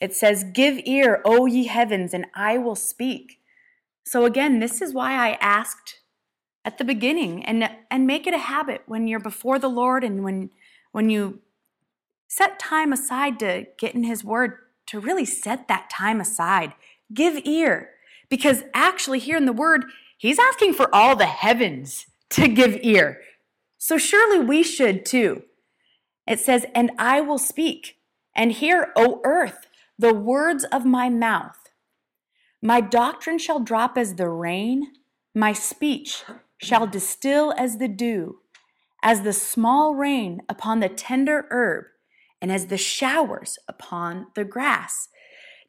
It 0.00 0.14
says, 0.14 0.44
Give 0.44 0.80
ear, 0.84 1.22
O 1.24 1.46
ye 1.46 1.66
heavens, 1.66 2.12
and 2.12 2.26
I 2.34 2.58
will 2.58 2.76
speak. 2.76 3.40
So 4.04 4.24
again, 4.24 4.60
this 4.60 4.80
is 4.80 4.94
why 4.94 5.14
I 5.14 5.38
asked 5.40 6.00
at 6.64 6.78
the 6.78 6.84
beginning 6.84 7.44
and 7.44 7.70
and 7.90 8.06
make 8.06 8.26
it 8.26 8.34
a 8.34 8.38
habit 8.38 8.82
when 8.86 9.06
you're 9.06 9.20
before 9.20 9.58
the 9.58 9.68
Lord 9.68 10.04
and 10.04 10.22
when 10.24 10.50
when 10.92 11.08
you 11.08 11.40
set 12.28 12.58
time 12.58 12.92
aside 12.92 13.38
to 13.38 13.66
get 13.78 13.94
in 13.94 14.04
his 14.04 14.24
word 14.24 14.58
to 14.86 15.00
really 15.00 15.24
set 15.24 15.68
that 15.68 15.88
time 15.88 16.20
aside. 16.20 16.74
Give 17.14 17.40
ear 17.44 17.90
because 18.28 18.64
actually 18.74 19.20
here 19.20 19.36
in 19.36 19.46
the 19.46 19.52
word 19.52 19.86
he's 20.18 20.38
asking 20.38 20.74
for 20.74 20.92
all 20.94 21.14
the 21.16 21.26
heavens 21.26 22.06
to 22.30 22.48
give 22.48 22.78
ear. 22.82 23.20
So 23.78 23.96
surely 23.96 24.40
we 24.44 24.62
should 24.62 25.06
too. 25.06 25.44
It 26.26 26.40
says, 26.40 26.66
"And 26.74 26.90
I 26.98 27.20
will 27.20 27.38
speak, 27.38 27.98
and 28.34 28.50
hear, 28.50 28.92
O 28.96 29.20
earth, 29.24 29.68
the 29.98 30.14
words 30.14 30.64
of 30.64 30.84
my 30.84 31.08
mouth. 31.08 31.70
My 32.62 32.80
doctrine 32.80 33.38
shall 33.38 33.60
drop 33.60 33.96
as 33.96 34.14
the 34.14 34.28
rain, 34.28 34.92
my 35.34 35.52
speech 35.52 36.24
shall 36.58 36.86
distill 36.86 37.52
as 37.56 37.78
the 37.78 37.88
dew, 37.88 38.38
as 39.02 39.22
the 39.22 39.32
small 39.32 39.94
rain 39.94 40.42
upon 40.48 40.80
the 40.80 40.88
tender 40.88 41.46
herb, 41.50 41.84
and 42.40 42.50
as 42.50 42.66
the 42.66 42.78
showers 42.78 43.58
upon 43.68 44.26
the 44.34 44.44
grass. 44.44 45.08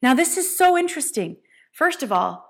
Now, 0.02 0.14
this 0.14 0.38
is 0.38 0.58
so 0.58 0.78
interesting. 0.78 1.38
First 1.72 2.04
of 2.04 2.12
all, 2.12 2.46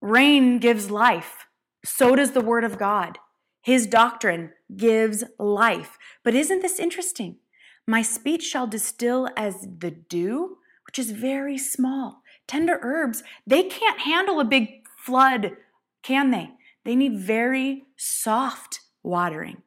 rain 0.00 0.58
gives 0.58 0.90
life, 0.90 1.46
so 1.84 2.16
does 2.16 2.32
the 2.32 2.40
Word 2.40 2.64
of 2.64 2.78
God. 2.78 3.18
His 3.62 3.86
doctrine 3.86 4.52
gives 4.76 5.24
life. 5.38 5.98
But 6.22 6.34
isn't 6.34 6.62
this 6.62 6.78
interesting? 6.78 7.38
My 7.86 8.02
speech 8.02 8.42
shall 8.44 8.66
distill 8.66 9.28
as 9.36 9.66
the 9.78 9.90
dew, 9.90 10.58
which 10.86 10.98
is 10.98 11.10
very 11.10 11.58
small. 11.58 12.22
Tender 12.46 12.78
herbs, 12.82 13.22
they 13.46 13.64
can't 13.64 14.00
handle 14.00 14.40
a 14.40 14.44
big 14.44 14.86
flood, 14.98 15.52
can 16.02 16.30
they? 16.30 16.50
They 16.84 16.94
need 16.94 17.18
very 17.18 17.84
soft 17.96 18.80
watering. 19.02 19.62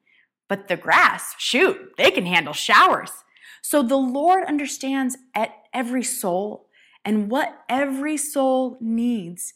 But 0.47 0.67
the 0.67 0.77
grass, 0.77 1.35
shoot, 1.37 1.77
they 1.97 2.11
can 2.11 2.25
handle 2.25 2.53
showers. 2.53 3.11
So 3.61 3.83
the 3.83 3.97
Lord 3.97 4.45
understands 4.45 5.17
at 5.35 5.51
every 5.73 6.03
soul 6.03 6.67
and 7.05 7.29
what 7.29 7.61
every 7.69 8.17
soul 8.17 8.77
needs 8.81 9.53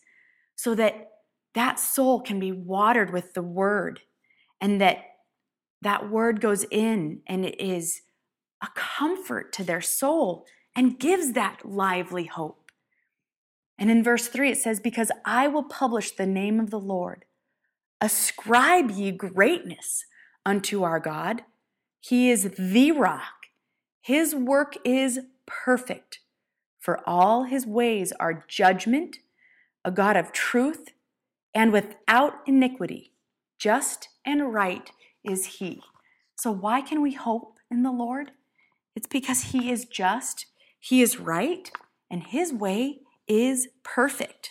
so 0.56 0.76
that 0.76 1.10
that 1.56 1.80
soul 1.80 2.20
can 2.20 2.40
be 2.40 2.52
watered 2.52 3.12
with 3.12 3.34
the 3.34 3.42
word 3.42 4.02
and 4.62 4.80
that 4.82 4.98
that 5.82 6.10
word 6.10 6.42
goes 6.42 6.66
in 6.72 7.22
and 7.28 7.46
it 7.46 7.60
is 7.60 8.02
a 8.62 8.68
comfort 8.76 9.52
to 9.54 9.64
their 9.64 9.82
soul 9.82 10.46
and 10.76 11.00
gives 11.00 11.34
that 11.34 11.66
lively 11.66 12.26
hope. 12.26 12.72
And 13.78 13.90
in 13.90 14.04
verse 14.04 14.28
3 14.28 14.52
it 14.52 14.58
says, 14.58 14.80
Because 14.80 15.12
I 15.26 15.48
will 15.48 15.64
publish 15.64 16.12
the 16.12 16.26
name 16.26 16.60
of 16.60 16.70
the 16.70 16.80
Lord. 16.80 17.26
Ascribe 18.02 18.92
ye 18.92 19.12
greatness 19.12 20.06
unto 20.46 20.84
our 20.84 21.00
God. 21.00 21.44
He 22.00 22.30
is 22.30 22.52
the 22.58 22.92
rock. 22.92 23.48
His 24.02 24.36
work 24.36 24.76
is 24.84 25.20
perfect. 25.46 26.20
For 26.80 27.00
all 27.08 27.44
his 27.44 27.66
ways 27.66 28.12
are 28.20 28.44
judgment, 28.48 29.20
a 29.86 29.92
God 29.92 30.18
of 30.18 30.34
truth, 30.34 30.90
and 31.54 31.72
without 31.72 32.34
iniquity. 32.46 33.14
Just 33.58 34.10
and 34.26 34.54
right 34.54 34.92
is 35.24 35.46
he. 35.46 35.82
So, 36.36 36.52
why 36.52 36.82
can 36.82 37.02
we 37.02 37.14
hope 37.14 37.58
in 37.72 37.84
the 37.84 37.92
Lord? 37.92 38.32
It's 38.96 39.08
because 39.08 39.44
he 39.44 39.72
is 39.72 39.86
just, 39.86 40.48
he 40.84 41.02
is 41.02 41.18
right, 41.18 41.72
and 42.12 42.24
his 42.24 42.52
way 42.52 43.00
is 43.26 43.70
perfect. 43.84 44.50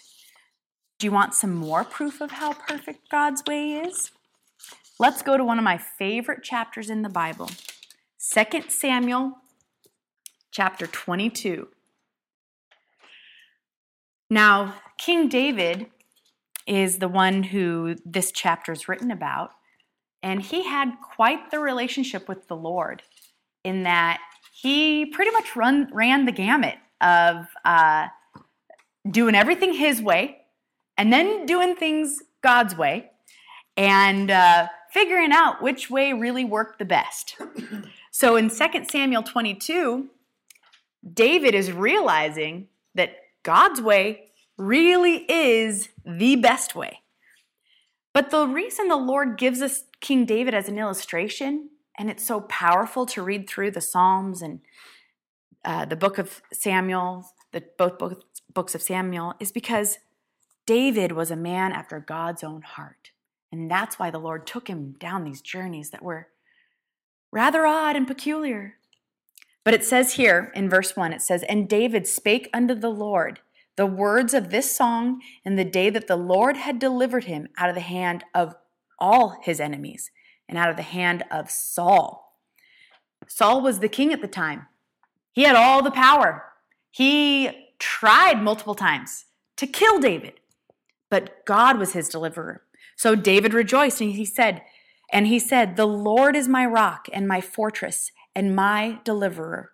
Do 0.98 1.06
you 1.06 1.12
want 1.12 1.34
some 1.34 1.54
more 1.54 1.84
proof 1.84 2.22
of 2.22 2.30
how 2.30 2.54
perfect 2.54 3.10
God's 3.10 3.42
way 3.46 3.72
is? 3.72 4.12
Let's 4.98 5.20
go 5.20 5.36
to 5.36 5.44
one 5.44 5.58
of 5.58 5.64
my 5.64 5.76
favorite 5.76 6.42
chapters 6.42 6.88
in 6.88 7.02
the 7.02 7.10
Bible 7.10 7.50
2 8.32 8.44
Samuel 8.68 9.34
chapter 10.50 10.86
22. 10.86 11.68
Now, 14.30 14.76
King 14.96 15.28
David 15.28 15.88
is 16.66 16.96
the 16.96 17.08
one 17.08 17.42
who 17.42 17.96
this 18.06 18.32
chapter 18.32 18.72
is 18.72 18.88
written 18.88 19.10
about, 19.10 19.50
and 20.22 20.40
he 20.40 20.66
had 20.66 20.94
quite 21.14 21.50
the 21.50 21.58
relationship 21.58 22.26
with 22.26 22.48
the 22.48 22.56
Lord 22.56 23.02
in 23.64 23.82
that 23.82 24.18
he 24.62 25.06
pretty 25.06 25.32
much 25.32 25.56
run, 25.56 25.88
ran 25.92 26.24
the 26.24 26.30
gamut 26.30 26.76
of 27.00 27.48
uh, 27.64 28.06
doing 29.10 29.34
everything 29.34 29.74
his 29.74 30.00
way 30.00 30.38
and 30.96 31.12
then 31.12 31.46
doing 31.46 31.74
things 31.74 32.22
God's 32.42 32.76
way 32.76 33.10
and 33.76 34.30
uh, 34.30 34.68
figuring 34.92 35.32
out 35.32 35.62
which 35.62 35.90
way 35.90 36.12
really 36.12 36.44
worked 36.44 36.78
the 36.78 36.84
best. 36.84 37.34
so 38.12 38.36
in 38.36 38.50
2 38.50 38.84
Samuel 38.88 39.24
22, 39.24 40.08
David 41.12 41.56
is 41.56 41.72
realizing 41.72 42.68
that 42.94 43.16
God's 43.42 43.80
way 43.80 44.28
really 44.56 45.24
is 45.28 45.88
the 46.06 46.36
best 46.36 46.76
way. 46.76 47.00
But 48.14 48.30
the 48.30 48.46
reason 48.46 48.86
the 48.86 48.94
Lord 48.94 49.38
gives 49.38 49.60
us 49.60 49.86
King 50.00 50.24
David 50.24 50.54
as 50.54 50.68
an 50.68 50.78
illustration, 50.78 51.70
and 51.98 52.10
it's 52.10 52.24
so 52.24 52.40
powerful 52.42 53.06
to 53.06 53.22
read 53.22 53.48
through 53.48 53.70
the 53.70 53.80
Psalms 53.80 54.42
and 54.42 54.60
uh, 55.64 55.84
the 55.84 55.96
book 55.96 56.18
of 56.18 56.42
Samuel, 56.52 57.26
the 57.52 57.64
both 57.78 57.98
books 58.52 58.74
of 58.74 58.82
Samuel, 58.82 59.34
is 59.38 59.52
because 59.52 59.98
David 60.66 61.12
was 61.12 61.30
a 61.30 61.36
man 61.36 61.72
after 61.72 62.00
God's 62.00 62.42
own 62.42 62.62
heart. 62.62 63.10
And 63.50 63.70
that's 63.70 63.98
why 63.98 64.10
the 64.10 64.18
Lord 64.18 64.46
took 64.46 64.68
him 64.68 64.92
down 64.98 65.24
these 65.24 65.42
journeys 65.42 65.90
that 65.90 66.02
were 66.02 66.28
rather 67.30 67.66
odd 67.66 67.96
and 67.96 68.06
peculiar. 68.06 68.76
But 69.64 69.74
it 69.74 69.84
says 69.84 70.14
here 70.14 70.50
in 70.54 70.70
verse 70.70 70.96
1 70.96 71.12
it 71.12 71.22
says, 71.22 71.44
And 71.44 71.68
David 71.68 72.06
spake 72.06 72.48
unto 72.52 72.74
the 72.74 72.90
Lord 72.90 73.40
the 73.76 73.86
words 73.86 74.34
of 74.34 74.50
this 74.50 74.74
song 74.74 75.20
in 75.44 75.56
the 75.56 75.64
day 75.64 75.90
that 75.90 76.06
the 76.06 76.16
Lord 76.16 76.56
had 76.56 76.78
delivered 76.78 77.24
him 77.24 77.48
out 77.56 77.68
of 77.68 77.74
the 77.74 77.80
hand 77.80 78.24
of 78.34 78.54
all 78.98 79.38
his 79.42 79.60
enemies 79.60 80.10
and 80.48 80.58
out 80.58 80.70
of 80.70 80.76
the 80.76 80.82
hand 80.82 81.24
of 81.30 81.50
Saul. 81.50 82.38
Saul 83.28 83.60
was 83.60 83.80
the 83.80 83.88
king 83.88 84.12
at 84.12 84.20
the 84.20 84.28
time. 84.28 84.66
He 85.32 85.42
had 85.42 85.56
all 85.56 85.82
the 85.82 85.90
power. 85.90 86.44
He 86.90 87.72
tried 87.78 88.42
multiple 88.42 88.74
times 88.74 89.26
to 89.56 89.66
kill 89.66 89.98
David, 89.98 90.34
but 91.10 91.44
God 91.46 91.78
was 91.78 91.92
his 91.92 92.08
deliverer. 92.08 92.62
So 92.96 93.14
David 93.14 93.54
rejoiced 93.54 94.00
and 94.00 94.12
he 94.12 94.24
said, 94.24 94.62
and 95.12 95.26
he 95.26 95.38
said, 95.38 95.76
The 95.76 95.86
Lord 95.86 96.36
is 96.36 96.48
my 96.48 96.64
rock 96.64 97.08
and 97.12 97.28
my 97.28 97.40
fortress 97.40 98.12
and 98.34 98.56
my 98.56 98.98
deliverer, 99.04 99.72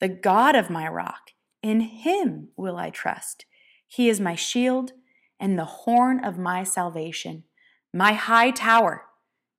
the 0.00 0.08
God 0.08 0.54
of 0.54 0.70
my 0.70 0.88
rock. 0.88 1.30
In 1.62 1.80
him 1.80 2.48
will 2.56 2.76
I 2.76 2.90
trust. 2.90 3.46
He 3.86 4.08
is 4.08 4.20
my 4.20 4.34
shield 4.34 4.92
and 5.40 5.58
the 5.58 5.64
horn 5.64 6.24
of 6.24 6.38
my 6.38 6.62
salvation, 6.62 7.44
my 7.92 8.12
high 8.12 8.50
tower 8.50 9.05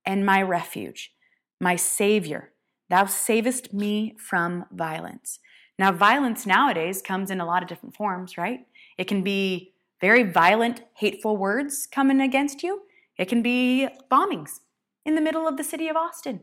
and 0.08 0.24
my 0.24 0.40
refuge, 0.40 1.12
my 1.60 1.76
Savior. 1.76 2.50
Thou 2.88 3.04
savest 3.04 3.74
me 3.74 4.16
from 4.18 4.64
violence. 4.72 5.38
Now, 5.78 5.92
violence 5.92 6.46
nowadays 6.46 7.02
comes 7.02 7.30
in 7.30 7.42
a 7.42 7.46
lot 7.46 7.62
of 7.62 7.68
different 7.68 7.94
forms, 7.94 8.38
right? 8.38 8.60
It 8.96 9.06
can 9.06 9.22
be 9.22 9.74
very 10.00 10.22
violent, 10.22 10.80
hateful 10.94 11.36
words 11.36 11.86
coming 11.86 12.22
against 12.22 12.62
you. 12.62 12.82
It 13.18 13.28
can 13.28 13.42
be 13.42 13.86
bombings 14.10 14.60
in 15.04 15.14
the 15.14 15.20
middle 15.20 15.46
of 15.46 15.58
the 15.58 15.62
city 15.62 15.88
of 15.88 15.96
Austin. 15.96 16.40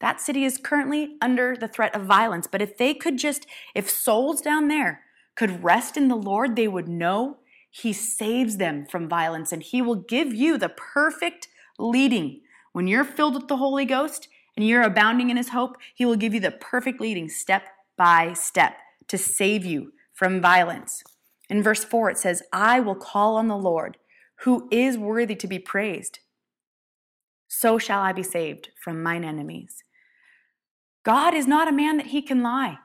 That 0.00 0.20
city 0.20 0.44
is 0.44 0.56
currently 0.56 1.16
under 1.20 1.54
the 1.54 1.68
threat 1.68 1.94
of 1.94 2.06
violence. 2.06 2.46
But 2.46 2.62
if 2.62 2.78
they 2.78 2.94
could 2.94 3.18
just, 3.18 3.46
if 3.74 3.90
souls 3.90 4.40
down 4.40 4.68
there 4.68 5.02
could 5.36 5.62
rest 5.62 5.98
in 5.98 6.08
the 6.08 6.16
Lord, 6.16 6.56
they 6.56 6.66
would 6.66 6.88
know 6.88 7.40
He 7.70 7.92
saves 7.92 8.56
them 8.56 8.86
from 8.86 9.06
violence 9.06 9.52
and 9.52 9.62
He 9.62 9.82
will 9.82 9.96
give 9.96 10.32
you 10.32 10.56
the 10.56 10.70
perfect 10.70 11.48
leading. 11.78 12.40
When 12.72 12.86
you're 12.86 13.04
filled 13.04 13.34
with 13.34 13.48
the 13.48 13.56
Holy 13.56 13.84
Ghost 13.84 14.28
and 14.56 14.66
you're 14.66 14.82
abounding 14.82 15.30
in 15.30 15.36
His 15.36 15.50
hope, 15.50 15.76
He 15.94 16.04
will 16.04 16.16
give 16.16 16.34
you 16.34 16.40
the 16.40 16.50
perfect 16.50 17.00
leading 17.00 17.28
step 17.28 17.68
by 17.96 18.32
step 18.32 18.76
to 19.08 19.18
save 19.18 19.64
you 19.64 19.92
from 20.12 20.40
violence. 20.40 21.02
In 21.48 21.62
verse 21.62 21.84
4, 21.84 22.10
it 22.10 22.18
says, 22.18 22.42
I 22.52 22.80
will 22.80 22.94
call 22.94 23.36
on 23.36 23.48
the 23.48 23.56
Lord, 23.56 23.98
who 24.40 24.68
is 24.70 24.96
worthy 24.96 25.34
to 25.36 25.46
be 25.46 25.58
praised. 25.58 26.20
So 27.48 27.78
shall 27.78 28.00
I 28.00 28.12
be 28.12 28.22
saved 28.22 28.70
from 28.82 29.02
mine 29.02 29.24
enemies. 29.24 29.84
God 31.04 31.34
is 31.34 31.46
not 31.46 31.68
a 31.68 31.72
man 31.72 31.98
that 31.98 32.06
he 32.06 32.22
can 32.22 32.42
lie. 32.42 32.78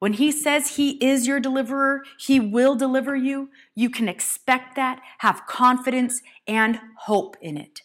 When 0.00 0.14
he 0.14 0.32
says 0.32 0.76
he 0.76 0.92
is 1.04 1.26
your 1.26 1.40
deliverer, 1.40 2.02
he 2.18 2.40
will 2.40 2.74
deliver 2.74 3.14
you. 3.14 3.50
You 3.74 3.90
can 3.90 4.08
expect 4.08 4.76
that, 4.76 5.00
have 5.18 5.46
confidence, 5.46 6.22
and 6.46 6.80
hope 7.00 7.36
in 7.40 7.56
it. 7.56 7.82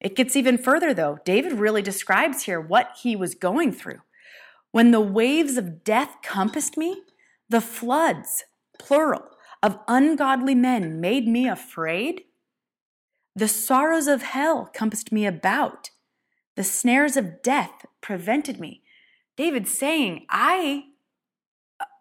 It 0.00 0.16
gets 0.16 0.34
even 0.34 0.56
further, 0.56 0.94
though. 0.94 1.18
David 1.24 1.52
really 1.52 1.82
describes 1.82 2.44
here 2.44 2.60
what 2.60 2.96
he 3.02 3.14
was 3.14 3.34
going 3.34 3.72
through. 3.72 4.00
When 4.72 4.90
the 4.92 5.00
waves 5.00 5.56
of 5.56 5.84
death 5.84 6.16
compassed 6.22 6.76
me, 6.76 7.02
the 7.48 7.60
floods, 7.60 8.44
plural, 8.78 9.24
of 9.62 9.78
ungodly 9.88 10.54
men 10.54 11.00
made 11.00 11.26
me 11.28 11.48
afraid. 11.48 12.22
The 13.36 13.48
sorrows 13.48 14.06
of 14.06 14.22
hell 14.22 14.70
compassed 14.72 15.12
me 15.12 15.26
about. 15.26 15.90
The 16.56 16.64
snares 16.64 17.16
of 17.16 17.42
death 17.42 17.86
prevented 18.00 18.58
me. 18.58 18.82
David 19.36 19.68
saying, 19.68 20.26
I 20.28 20.84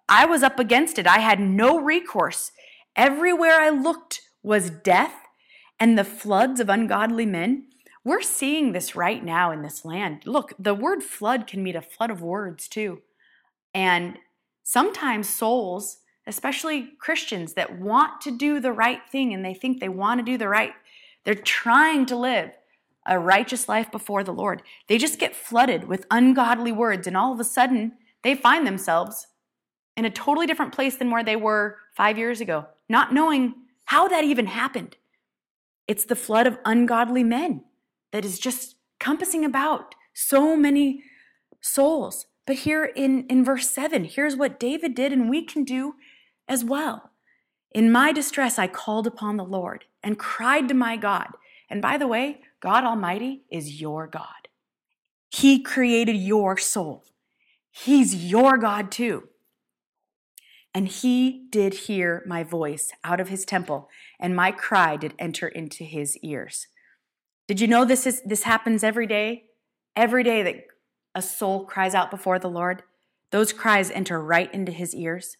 I 0.07 0.25
was 0.25 0.41
up 0.41 0.59
against 0.59 0.97
it. 0.97 1.05
I 1.05 1.19
had 1.19 1.39
no 1.39 1.79
recourse. 1.79 2.51
Everywhere 2.95 3.61
I 3.61 3.69
looked 3.69 4.21
was 4.41 4.71
death 4.71 5.13
and 5.79 5.97
the 5.97 6.03
floods 6.03 6.59
of 6.59 6.67
ungodly 6.67 7.25
men. 7.25 7.68
We're 8.03 8.21
seeing 8.21 8.71
this 8.71 8.95
right 8.95 9.23
now 9.23 9.51
in 9.51 9.61
this 9.61 9.83
land. 9.83 10.25
Look, 10.25 10.53
the 10.57 10.73
word 10.73 11.03
flood 11.03 11.47
can 11.47 11.61
mean 11.61 11.75
a 11.75 11.81
flood 11.81 12.11
of 12.11 12.21
words 12.21 12.67
too. 12.67 13.01
And 13.73 14.17
sometimes 14.63 15.29
souls, 15.29 15.97
especially 16.25 16.91
Christians 16.99 17.53
that 17.53 17.79
want 17.79 18.21
to 18.21 18.31
do 18.31 18.59
the 18.59 18.71
right 18.71 19.01
thing 19.11 19.33
and 19.33 19.43
they 19.43 19.53
think 19.53 19.79
they 19.79 19.89
want 19.89 20.19
to 20.19 20.25
do 20.25 20.37
the 20.37 20.47
right, 20.47 20.73
they're 21.25 21.35
trying 21.35 22.05
to 22.07 22.15
live 22.15 22.51
a 23.05 23.19
righteous 23.19 23.67
life 23.67 23.91
before 23.91 24.23
the 24.23 24.31
Lord. 24.31 24.61
They 24.87 24.97
just 24.97 25.19
get 25.19 25.35
flooded 25.35 25.87
with 25.87 26.05
ungodly 26.11 26.71
words, 26.71 27.07
and 27.07 27.17
all 27.17 27.33
of 27.33 27.39
a 27.39 27.43
sudden, 27.43 27.93
they 28.23 28.35
find 28.35 28.67
themselves 28.67 29.27
in 29.97 30.05
a 30.05 30.09
totally 30.09 30.45
different 30.45 30.73
place 30.73 30.95
than 30.95 31.09
where 31.09 31.23
they 31.23 31.35
were 31.35 31.77
five 31.95 32.17
years 32.17 32.39
ago, 32.39 32.67
not 32.87 33.13
knowing 33.13 33.55
how 33.85 34.07
that 34.07 34.23
even 34.23 34.47
happened. 34.47 34.95
It's 35.87 36.05
the 36.05 36.15
flood 36.15 36.45
of 36.45 36.59
ungodly 36.65 37.23
men 37.23 37.63
that 38.11 38.25
is 38.25 38.39
just 38.39 38.75
compassing 38.99 39.45
about 39.45 39.95
so 40.13 40.55
many 40.55 41.03
souls. 41.61 42.27
But 42.45 42.57
here 42.57 42.85
in, 42.85 43.25
in 43.27 43.43
verse 43.43 43.69
7, 43.69 44.05
here's 44.05 44.35
what 44.35 44.59
David 44.59 44.95
did, 44.95 45.13
and 45.13 45.29
we 45.29 45.45
can 45.45 45.63
do 45.63 45.95
as 46.47 46.63
well. 46.63 47.11
In 47.71 47.91
my 47.91 48.11
distress, 48.11 48.57
I 48.57 48.67
called 48.67 49.05
upon 49.05 49.37
the 49.37 49.43
Lord 49.43 49.85
and 50.03 50.17
cried 50.17 50.67
to 50.69 50.73
my 50.73 50.97
God. 50.97 51.27
And 51.69 51.81
by 51.81 51.97
the 51.97 52.07
way, 52.07 52.41
God 52.59 52.83
Almighty 52.83 53.43
is 53.51 53.79
your 53.79 54.07
God. 54.07 54.47
He 55.29 55.61
created 55.61 56.15
your 56.15 56.57
soul. 56.57 57.05
He's 57.71 58.15
your 58.31 58.57
God 58.57 58.91
too. 58.91 59.29
And 60.73 60.87
he 60.87 61.47
did 61.49 61.73
hear 61.73 62.23
my 62.25 62.43
voice 62.43 62.91
out 63.03 63.19
of 63.19 63.29
his 63.29 63.45
temple, 63.45 63.89
and 64.19 64.35
my 64.35 64.51
cry 64.51 64.97
did 64.97 65.13
enter 65.17 65.47
into 65.47 65.83
his 65.83 66.17
ears. 66.17 66.67
Did 67.49 67.59
you 67.59 67.65
know 67.65 67.83
this 67.83 68.05
is 68.05 68.21
this 68.21 68.43
happens 68.43 68.83
every 68.83 69.07
day? 69.07 69.45
Every 69.95 70.23
day 70.23 70.43
that 70.43 70.65
a 71.15 71.21
soul 71.23 71.65
cries 71.65 71.95
out 71.95 72.11
before 72.11 72.37
the 72.37 72.47
Lord, 72.47 72.83
those 73.31 73.53
cries 73.53 73.89
enter 73.89 74.21
right 74.21 74.53
into 74.53 74.71
his 74.71 74.93
ears. 74.93 75.35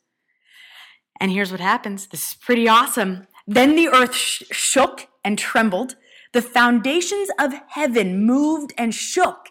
And 1.22 1.32
here's 1.32 1.52
what 1.52 1.60
happens. 1.60 2.08
This 2.08 2.30
is 2.30 2.34
pretty 2.34 2.67
awesome. 2.67 3.28
Then 3.45 3.76
the 3.76 3.89
earth 3.89 4.15
sh- 4.15 4.41
shook 4.50 5.08
and 5.24 5.38
trembled 5.38 5.98
the 6.34 6.41
foundations 6.41 7.30
of 7.38 7.54
heaven 7.67 8.26
moved 8.26 8.74
and 8.76 8.95
shook 8.95 9.50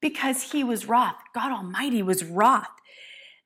because 0.00 0.52
he 0.52 0.62
was 0.62 0.86
wroth. 0.86 1.16
God 1.34 1.50
Almighty 1.50 2.04
was 2.04 2.22
wroth. 2.24 2.77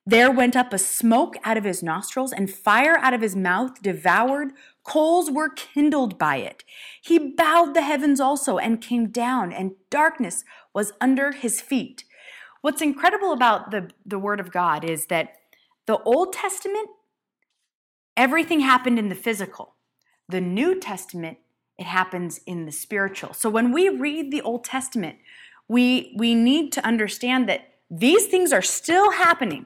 There 0.05 0.29
went 0.31 0.55
up 0.55 0.73
a 0.73 0.77
smoke 0.77 1.37
out 1.45 1.55
of 1.55 1.63
his 1.63 1.81
nostrils, 1.81 2.33
and 2.33 2.51
fire 2.51 2.97
out 2.97 3.13
of 3.13 3.21
his 3.21 3.35
mouth 3.35 3.81
devoured. 3.81 4.51
Coals 4.83 5.31
were 5.31 5.49
kindled 5.49 6.17
by 6.17 6.37
it. 6.37 6.63
He 7.01 7.17
bowed 7.17 7.73
the 7.73 7.81
heavens 7.81 8.19
also 8.19 8.57
and 8.57 8.81
came 8.81 9.07
down, 9.07 9.53
and 9.53 9.71
darkness 9.89 10.43
was 10.73 10.91
under 10.99 11.31
his 11.31 11.61
feet. 11.61 12.03
What's 12.61 12.81
incredible 12.81 13.31
about 13.31 13.71
the, 13.71 13.91
the 14.05 14.19
Word 14.19 14.39
of 14.39 14.51
God 14.51 14.83
is 14.83 15.05
that 15.05 15.35
the 15.85 15.99
Old 15.99 16.33
Testament, 16.33 16.89
everything 18.17 18.59
happened 18.59 18.99
in 18.99 19.09
the 19.09 19.15
physical. 19.15 19.75
The 20.27 20.41
New 20.41 20.79
Testament, 20.79 21.37
it 21.77 21.85
happens 21.85 22.39
in 22.45 22.65
the 22.65 22.71
spiritual. 22.71 23.33
So 23.33 23.49
when 23.49 23.71
we 23.71 23.89
read 23.89 24.31
the 24.31 24.41
Old 24.41 24.63
Testament, 24.63 25.17
we, 25.67 26.13
we 26.17 26.35
need 26.35 26.71
to 26.73 26.85
understand 26.85 27.47
that 27.49 27.69
these 27.89 28.27
things 28.27 28.51
are 28.53 28.61
still 28.61 29.11
happening, 29.11 29.65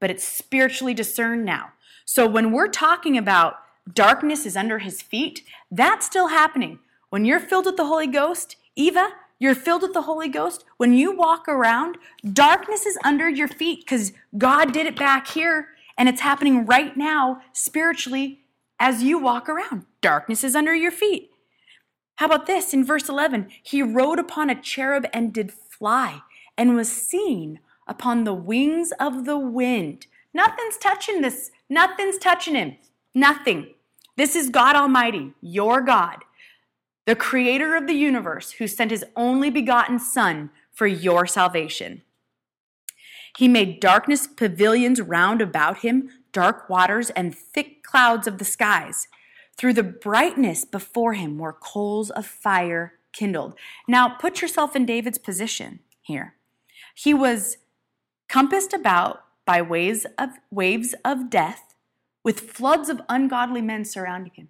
but 0.00 0.10
it's 0.10 0.26
spiritually 0.26 0.94
discerned 0.94 1.44
now. 1.44 1.72
So 2.04 2.26
when 2.26 2.52
we're 2.52 2.68
talking 2.68 3.16
about 3.16 3.56
darkness 3.92 4.46
is 4.46 4.56
under 4.56 4.78
his 4.78 5.02
feet, 5.02 5.42
that's 5.70 6.06
still 6.06 6.28
happening. 6.28 6.78
When 7.10 7.24
you're 7.24 7.40
filled 7.40 7.66
with 7.66 7.76
the 7.76 7.86
Holy 7.86 8.06
Ghost, 8.06 8.56
Eva, 8.76 9.10
you're 9.38 9.54
filled 9.54 9.82
with 9.82 9.92
the 9.92 10.02
Holy 10.02 10.28
Ghost. 10.28 10.64
When 10.76 10.92
you 10.92 11.16
walk 11.16 11.48
around, 11.48 11.98
darkness 12.32 12.86
is 12.86 12.98
under 13.04 13.28
your 13.28 13.48
feet 13.48 13.80
because 13.80 14.12
God 14.36 14.72
did 14.72 14.86
it 14.86 14.96
back 14.96 15.28
here 15.28 15.68
and 15.96 16.08
it's 16.08 16.20
happening 16.20 16.66
right 16.66 16.96
now 16.96 17.40
spiritually 17.52 18.40
as 18.78 19.02
you 19.02 19.18
walk 19.18 19.48
around. 19.48 19.84
Darkness 20.00 20.44
is 20.44 20.54
under 20.54 20.74
your 20.74 20.90
feet. 20.90 21.30
How 22.16 22.26
about 22.26 22.46
this 22.46 22.72
in 22.72 22.84
verse 22.84 23.08
11? 23.08 23.48
He 23.62 23.82
rode 23.82 24.18
upon 24.18 24.50
a 24.50 24.60
cherub 24.60 25.06
and 25.12 25.32
did 25.32 25.52
fly 25.52 26.22
and 26.56 26.76
was 26.76 26.90
seen 26.90 27.60
upon 27.86 28.24
the 28.24 28.34
wings 28.34 28.92
of 28.98 29.24
the 29.24 29.38
wind. 29.38 30.06
Nothing's 30.32 30.76
touching 30.76 31.20
this. 31.20 31.50
Nothing's 31.68 32.18
touching 32.18 32.54
him. 32.54 32.76
Nothing. 33.14 33.74
This 34.16 34.36
is 34.36 34.50
God 34.50 34.76
Almighty, 34.76 35.32
your 35.40 35.80
God, 35.80 36.18
the 37.04 37.16
creator 37.16 37.74
of 37.76 37.86
the 37.86 37.94
universe, 37.94 38.52
who 38.52 38.66
sent 38.66 38.90
his 38.90 39.04
only 39.16 39.50
begotten 39.50 39.98
Son 39.98 40.50
for 40.72 40.86
your 40.86 41.26
salvation. 41.26 42.02
He 43.36 43.48
made 43.48 43.80
darkness 43.80 44.26
pavilions 44.26 45.00
round 45.00 45.42
about 45.42 45.78
him, 45.78 46.10
dark 46.32 46.68
waters 46.70 47.10
and 47.10 47.34
thick 47.34 47.82
clouds 47.82 48.26
of 48.26 48.38
the 48.38 48.44
skies. 48.44 49.08
Through 49.56 49.74
the 49.74 49.82
brightness 49.82 50.64
before 50.64 51.14
him 51.14 51.38
were 51.38 51.52
coals 51.52 52.10
of 52.10 52.26
fire 52.26 52.94
kindled. 53.12 53.54
Now 53.88 54.08
put 54.08 54.42
yourself 54.42 54.74
in 54.76 54.86
David's 54.86 55.18
position 55.18 55.80
here. 56.02 56.34
He 56.94 57.14
was 57.14 57.58
compassed 58.28 58.72
about 58.72 59.24
by 59.44 59.60
waves 59.60 60.06
of 60.18 60.30
waves 60.50 60.94
of 61.04 61.30
death 61.30 61.74
with 62.22 62.40
floods 62.40 62.88
of 62.88 63.00
ungodly 63.08 63.60
men 63.60 63.84
surrounding 63.84 64.32
him. 64.34 64.48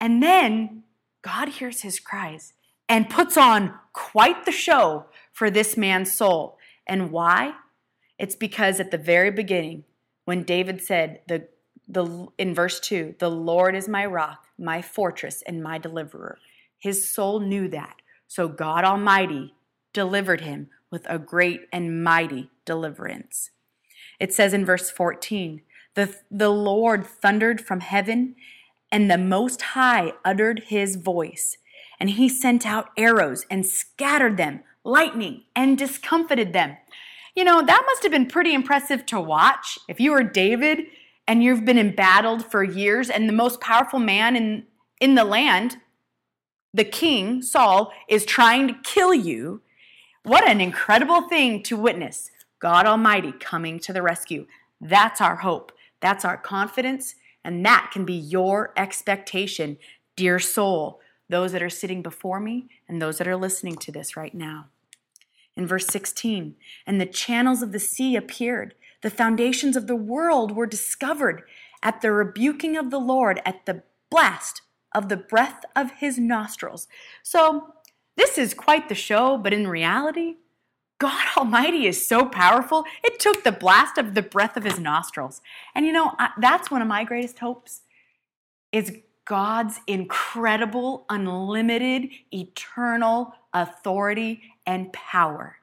And 0.00 0.22
then 0.22 0.84
God 1.22 1.48
hears 1.48 1.82
his 1.82 2.00
cries 2.00 2.54
and 2.88 3.10
puts 3.10 3.36
on 3.36 3.74
quite 3.92 4.44
the 4.44 4.52
show 4.52 5.06
for 5.32 5.50
this 5.50 5.76
man's 5.76 6.12
soul. 6.12 6.58
And 6.86 7.10
why? 7.10 7.54
It's 8.18 8.36
because 8.36 8.78
at 8.80 8.90
the 8.90 8.98
very 8.98 9.30
beginning, 9.30 9.84
when 10.24 10.42
David 10.42 10.82
said 10.82 11.20
the 11.26 11.48
the 11.88 12.28
in 12.38 12.54
verse 12.54 12.78
2, 12.80 13.16
"The 13.18 13.30
Lord 13.30 13.74
is 13.74 13.88
my 13.88 14.06
rock, 14.06 14.46
my 14.56 14.80
fortress 14.80 15.42
and 15.42 15.62
my 15.62 15.78
deliverer." 15.78 16.38
His 16.78 17.08
soul 17.08 17.40
knew 17.40 17.68
that. 17.68 17.96
So 18.28 18.48
God 18.48 18.84
Almighty 18.84 19.54
delivered 19.92 20.40
him 20.40 20.70
with 20.92 21.06
a 21.08 21.18
great 21.18 21.62
and 21.72 22.04
mighty 22.04 22.50
deliverance. 22.64 23.50
It 24.20 24.32
says 24.32 24.52
in 24.52 24.64
verse 24.64 24.90
14, 24.90 25.62
the, 25.94 26.14
the 26.30 26.50
Lord 26.50 27.04
thundered 27.06 27.60
from 27.60 27.80
heaven, 27.80 28.36
and 28.92 29.10
the 29.10 29.18
Most 29.18 29.62
High 29.62 30.12
uttered 30.24 30.64
his 30.68 30.96
voice, 30.96 31.56
and 31.98 32.10
he 32.10 32.28
sent 32.28 32.64
out 32.64 32.90
arrows 32.96 33.46
and 33.50 33.66
scattered 33.66 34.36
them, 34.36 34.60
lightning, 34.84 35.44
and 35.56 35.76
discomfited 35.76 36.52
them. 36.52 36.76
You 37.34 37.44
know, 37.44 37.62
that 37.62 37.82
must 37.86 38.02
have 38.02 38.12
been 38.12 38.26
pretty 38.26 38.52
impressive 38.52 39.06
to 39.06 39.20
watch. 39.20 39.78
If 39.88 39.98
you 39.98 40.12
were 40.12 40.22
David 40.22 40.80
and 41.26 41.42
you've 41.42 41.64
been 41.64 41.78
embattled 41.78 42.44
for 42.44 42.62
years, 42.62 43.08
and 43.08 43.28
the 43.28 43.32
most 43.32 43.60
powerful 43.60 43.98
man 43.98 44.36
in, 44.36 44.64
in 45.00 45.14
the 45.14 45.24
land, 45.24 45.78
the 46.74 46.84
king, 46.84 47.40
Saul, 47.42 47.92
is 48.08 48.24
trying 48.24 48.68
to 48.68 48.74
kill 48.82 49.14
you, 49.14 49.62
what 50.24 50.48
an 50.48 50.60
incredible 50.60 51.28
thing 51.28 51.62
to 51.64 51.76
witness. 51.76 52.30
God 52.58 52.86
Almighty 52.86 53.32
coming 53.32 53.80
to 53.80 53.92
the 53.92 54.02
rescue. 54.02 54.46
That's 54.80 55.20
our 55.20 55.36
hope. 55.36 55.72
That's 56.00 56.24
our 56.24 56.36
confidence. 56.36 57.16
And 57.44 57.64
that 57.66 57.90
can 57.92 58.04
be 58.04 58.14
your 58.14 58.72
expectation, 58.76 59.78
dear 60.16 60.38
soul, 60.38 61.00
those 61.28 61.52
that 61.52 61.62
are 61.62 61.70
sitting 61.70 62.02
before 62.02 62.38
me 62.38 62.68
and 62.88 63.00
those 63.00 63.18
that 63.18 63.26
are 63.26 63.36
listening 63.36 63.76
to 63.76 63.90
this 63.90 64.16
right 64.16 64.34
now. 64.34 64.66
In 65.56 65.66
verse 65.66 65.86
16, 65.88 66.54
and 66.86 67.00
the 67.00 67.06
channels 67.06 67.62
of 67.62 67.72
the 67.72 67.80
sea 67.80 68.16
appeared, 68.16 68.74
the 69.02 69.10
foundations 69.10 69.76
of 69.76 69.86
the 69.86 69.96
world 69.96 70.52
were 70.52 70.66
discovered 70.66 71.42
at 71.82 72.00
the 72.00 72.12
rebuking 72.12 72.76
of 72.76 72.90
the 72.90 73.00
Lord, 73.00 73.42
at 73.44 73.66
the 73.66 73.82
blast 74.08 74.62
of 74.94 75.08
the 75.08 75.16
breath 75.16 75.64
of 75.74 75.90
his 75.98 76.18
nostrils. 76.18 76.86
So, 77.22 77.74
this 78.16 78.38
is 78.38 78.54
quite 78.54 78.88
the 78.88 78.94
show, 78.94 79.38
but 79.38 79.52
in 79.52 79.66
reality, 79.66 80.36
God 80.98 81.26
Almighty 81.36 81.86
is 81.86 82.06
so 82.06 82.24
powerful, 82.26 82.84
it 83.02 83.18
took 83.18 83.42
the 83.42 83.52
blast 83.52 83.98
of 83.98 84.14
the 84.14 84.22
breath 84.22 84.56
of 84.56 84.64
his 84.64 84.78
nostrils. 84.78 85.40
And 85.74 85.84
you 85.84 85.92
know, 85.92 86.12
that's 86.38 86.70
one 86.70 86.80
of 86.80 86.88
my 86.88 87.04
greatest 87.04 87.40
hopes 87.40 87.80
is 88.70 88.96
God's 89.24 89.80
incredible, 89.86 91.04
unlimited, 91.08 92.08
eternal 92.32 93.34
authority 93.52 94.42
and 94.66 94.92
power. 94.92 95.56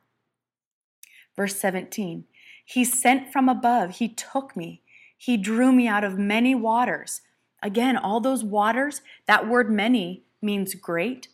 Verse 1.36 1.56
17 1.56 2.26
He 2.66 2.84
sent 2.84 3.32
from 3.32 3.48
above, 3.48 3.92
He 3.92 4.10
took 4.10 4.58
me, 4.58 4.82
He 5.18 5.38
drew 5.38 5.72
me 5.72 5.88
out 5.88 6.04
of 6.04 6.18
many 6.18 6.54
waters. 6.54 7.22
Again, 7.62 7.98
all 7.98 8.20
those 8.20 8.44
waters, 8.44 9.02
that 9.26 9.48
word 9.48 9.70
many 9.70 10.24
means 10.42 10.76
great 10.76 11.28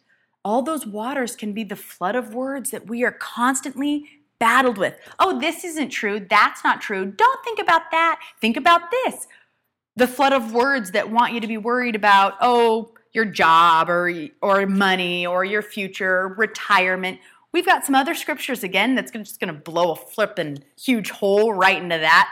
all 0.45 0.61
those 0.61 0.85
waters 0.85 1.35
can 1.35 1.51
be 1.53 1.63
the 1.63 1.75
flood 1.75 2.15
of 2.15 2.35
words 2.35 2.69
that 2.69 2.87
we 2.87 3.03
are 3.03 3.11
constantly 3.11 4.05
battled 4.39 4.77
with. 4.77 4.95
Oh, 5.17 5.39
this 5.39 5.65
isn't 5.65 5.89
true. 5.89 6.25
That's 6.29 6.63
not 6.63 6.81
true. 6.81 7.05
Don't 7.05 7.43
think 7.43 7.59
about 7.59 7.89
that. 7.91 8.21
Think 8.39 8.55
about 8.55 8.91
this. 8.91 9.27
The 9.95 10.07
flood 10.07 10.33
of 10.33 10.53
words 10.53 10.91
that 10.91 11.09
want 11.09 11.33
you 11.33 11.39
to 11.39 11.47
be 11.47 11.57
worried 11.57 11.95
about, 11.95 12.35
oh, 12.41 12.93
your 13.11 13.25
job 13.25 13.89
or, 13.89 14.27
or 14.41 14.67
money 14.67 15.25
or 15.25 15.43
your 15.43 15.63
future, 15.63 16.35
retirement. 16.37 17.19
We've 17.51 17.65
got 17.65 17.83
some 17.83 17.95
other 17.95 18.13
scriptures 18.13 18.63
again 18.63 18.93
that's 18.93 19.11
just 19.11 19.39
going 19.39 19.53
to 19.53 19.59
blow 19.59 19.93
a 19.93 19.95
flipping 19.95 20.59
huge 20.79 21.09
hole 21.09 21.53
right 21.53 21.81
into 21.81 21.97
that, 21.97 22.29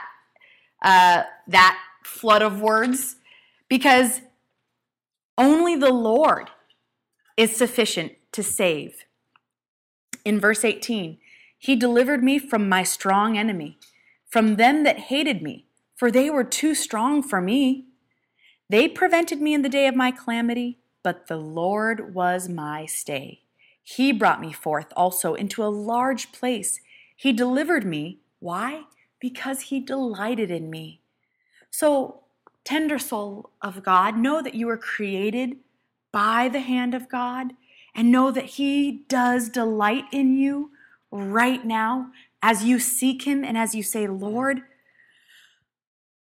uh, 0.82 1.22
that 1.48 1.78
flood 2.04 2.42
of 2.42 2.60
words 2.60 3.16
because 3.68 4.20
only 5.36 5.74
the 5.74 5.92
Lord 5.92 6.50
is 7.36 7.56
sufficient 7.56 8.12
to 8.32 8.42
save. 8.42 9.04
In 10.24 10.40
verse 10.40 10.64
18, 10.64 11.18
he 11.58 11.76
delivered 11.76 12.22
me 12.22 12.38
from 12.38 12.68
my 12.68 12.82
strong 12.82 13.36
enemy, 13.36 13.78
from 14.28 14.56
them 14.56 14.84
that 14.84 14.98
hated 15.10 15.42
me, 15.42 15.66
for 15.96 16.10
they 16.10 16.30
were 16.30 16.44
too 16.44 16.74
strong 16.74 17.22
for 17.22 17.40
me. 17.40 17.86
They 18.68 18.88
prevented 18.88 19.40
me 19.40 19.54
in 19.54 19.62
the 19.62 19.68
day 19.68 19.86
of 19.86 19.94
my 19.94 20.10
calamity, 20.10 20.78
but 21.02 21.26
the 21.26 21.36
Lord 21.36 22.14
was 22.14 22.48
my 22.48 22.86
stay. 22.86 23.42
He 23.82 24.12
brought 24.12 24.40
me 24.40 24.52
forth 24.52 24.92
also 24.96 25.34
into 25.34 25.62
a 25.62 25.68
large 25.68 26.32
place. 26.32 26.80
He 27.14 27.32
delivered 27.32 27.84
me. 27.84 28.20
Why? 28.40 28.84
Because 29.20 29.62
he 29.62 29.80
delighted 29.80 30.50
in 30.50 30.70
me. 30.70 31.00
So, 31.70 32.22
tender 32.64 32.98
soul 32.98 33.50
of 33.60 33.82
God, 33.82 34.16
know 34.16 34.40
that 34.40 34.54
you 34.54 34.66
were 34.66 34.78
created 34.78 35.56
by 36.14 36.48
the 36.48 36.60
hand 36.60 36.94
of 36.94 37.08
God 37.08 37.54
and 37.92 38.12
know 38.12 38.30
that 38.30 38.44
He 38.44 39.04
does 39.08 39.48
delight 39.48 40.04
in 40.12 40.36
you 40.36 40.70
right 41.10 41.64
now 41.64 42.12
as 42.40 42.62
you 42.62 42.78
seek 42.78 43.26
Him 43.26 43.44
and 43.44 43.58
as 43.58 43.74
you 43.74 43.82
say, 43.82 44.06
Lord, 44.06 44.62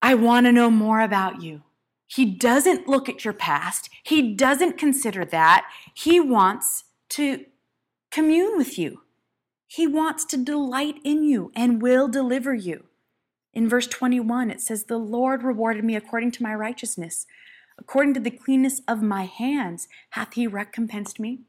I 0.02 0.14
want 0.14 0.44
to 0.44 0.52
know 0.52 0.70
more 0.70 1.00
about 1.00 1.40
you. 1.40 1.62
He 2.06 2.26
doesn't 2.26 2.86
look 2.86 3.08
at 3.08 3.24
your 3.24 3.32
past, 3.32 3.88
He 4.04 4.34
doesn't 4.34 4.76
consider 4.76 5.24
that. 5.24 5.66
He 5.94 6.20
wants 6.20 6.84
to 7.10 7.46
commune 8.10 8.58
with 8.58 8.78
you. 8.78 9.00
He 9.66 9.86
wants 9.86 10.26
to 10.26 10.36
delight 10.36 10.96
in 11.02 11.22
you 11.22 11.50
and 11.56 11.80
will 11.80 12.08
deliver 12.08 12.54
you. 12.54 12.84
In 13.54 13.68
verse 13.68 13.86
21, 13.86 14.50
it 14.50 14.60
says, 14.60 14.84
The 14.84 14.98
Lord 14.98 15.42
rewarded 15.42 15.84
me 15.84 15.96
according 15.96 16.32
to 16.32 16.42
my 16.42 16.54
righteousness. 16.54 17.26
According 17.78 18.14
to 18.14 18.20
the 18.20 18.30
cleanness 18.30 18.80
of 18.88 19.02
my 19.02 19.24
hands 19.24 19.88
hath 20.10 20.34
he 20.34 20.46
recompensed 20.46 21.20
me. 21.20 21.40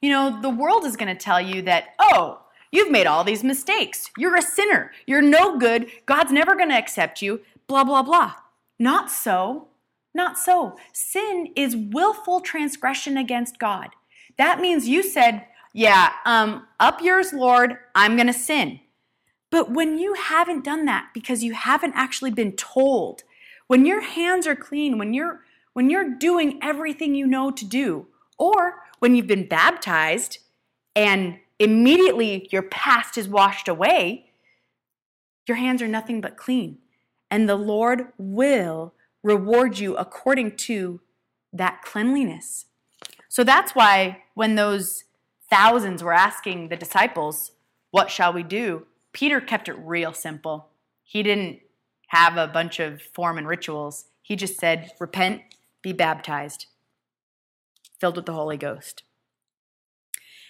You 0.00 0.10
know, 0.10 0.40
the 0.40 0.50
world 0.50 0.84
is 0.84 0.96
going 0.96 1.14
to 1.14 1.20
tell 1.20 1.40
you 1.40 1.62
that, 1.62 1.94
oh, 1.98 2.40
you've 2.70 2.90
made 2.90 3.06
all 3.06 3.24
these 3.24 3.44
mistakes. 3.44 4.10
You're 4.16 4.36
a 4.36 4.42
sinner. 4.42 4.92
You're 5.06 5.22
no 5.22 5.58
good. 5.58 5.88
God's 6.06 6.32
never 6.32 6.54
going 6.54 6.68
to 6.70 6.76
accept 6.76 7.20
you. 7.20 7.40
Blah, 7.66 7.84
blah, 7.84 8.02
blah. 8.02 8.34
Not 8.78 9.10
so. 9.10 9.68
Not 10.14 10.38
so. 10.38 10.76
Sin 10.92 11.52
is 11.54 11.76
willful 11.76 12.40
transgression 12.40 13.16
against 13.16 13.58
God. 13.58 13.90
That 14.36 14.60
means 14.60 14.88
you 14.88 15.02
said, 15.02 15.44
yeah, 15.72 16.12
um, 16.24 16.66
up 16.80 17.00
yours, 17.02 17.32
Lord, 17.32 17.76
I'm 17.94 18.16
going 18.16 18.28
to 18.28 18.32
sin. 18.32 18.80
But 19.50 19.70
when 19.70 19.98
you 19.98 20.14
haven't 20.14 20.64
done 20.64 20.84
that 20.86 21.08
because 21.12 21.42
you 21.42 21.52
haven't 21.54 21.94
actually 21.94 22.30
been 22.30 22.52
told, 22.52 23.22
when 23.66 23.84
your 23.84 24.00
hands 24.00 24.46
are 24.46 24.56
clean, 24.56 24.98
when 24.98 25.12
you're 25.12 25.42
when 25.78 25.90
you're 25.90 26.16
doing 26.18 26.58
everything 26.60 27.14
you 27.14 27.24
know 27.24 27.52
to 27.52 27.64
do, 27.64 28.04
or 28.36 28.82
when 28.98 29.14
you've 29.14 29.28
been 29.28 29.46
baptized 29.46 30.38
and 30.96 31.38
immediately 31.60 32.48
your 32.50 32.62
past 32.62 33.16
is 33.16 33.28
washed 33.28 33.68
away, 33.68 34.32
your 35.46 35.56
hands 35.56 35.80
are 35.80 35.86
nothing 35.86 36.20
but 36.20 36.36
clean. 36.36 36.78
And 37.30 37.48
the 37.48 37.54
Lord 37.54 38.08
will 38.18 38.92
reward 39.22 39.78
you 39.78 39.96
according 39.96 40.56
to 40.56 41.00
that 41.52 41.82
cleanliness. 41.82 42.66
So 43.28 43.44
that's 43.44 43.76
why 43.76 44.24
when 44.34 44.56
those 44.56 45.04
thousands 45.48 46.02
were 46.02 46.12
asking 46.12 46.70
the 46.70 46.76
disciples, 46.76 47.52
What 47.92 48.10
shall 48.10 48.32
we 48.32 48.42
do? 48.42 48.88
Peter 49.12 49.40
kept 49.40 49.68
it 49.68 49.78
real 49.78 50.12
simple. 50.12 50.70
He 51.04 51.22
didn't 51.22 51.60
have 52.08 52.36
a 52.36 52.48
bunch 52.48 52.80
of 52.80 53.00
form 53.00 53.38
and 53.38 53.46
rituals. 53.46 54.06
He 54.22 54.34
just 54.34 54.58
said, 54.58 54.90
Repent 54.98 55.42
be 55.82 55.92
baptized, 55.92 56.66
filled 58.00 58.16
with 58.16 58.26
the 58.26 58.32
Holy 58.32 58.56
Ghost. 58.56 59.02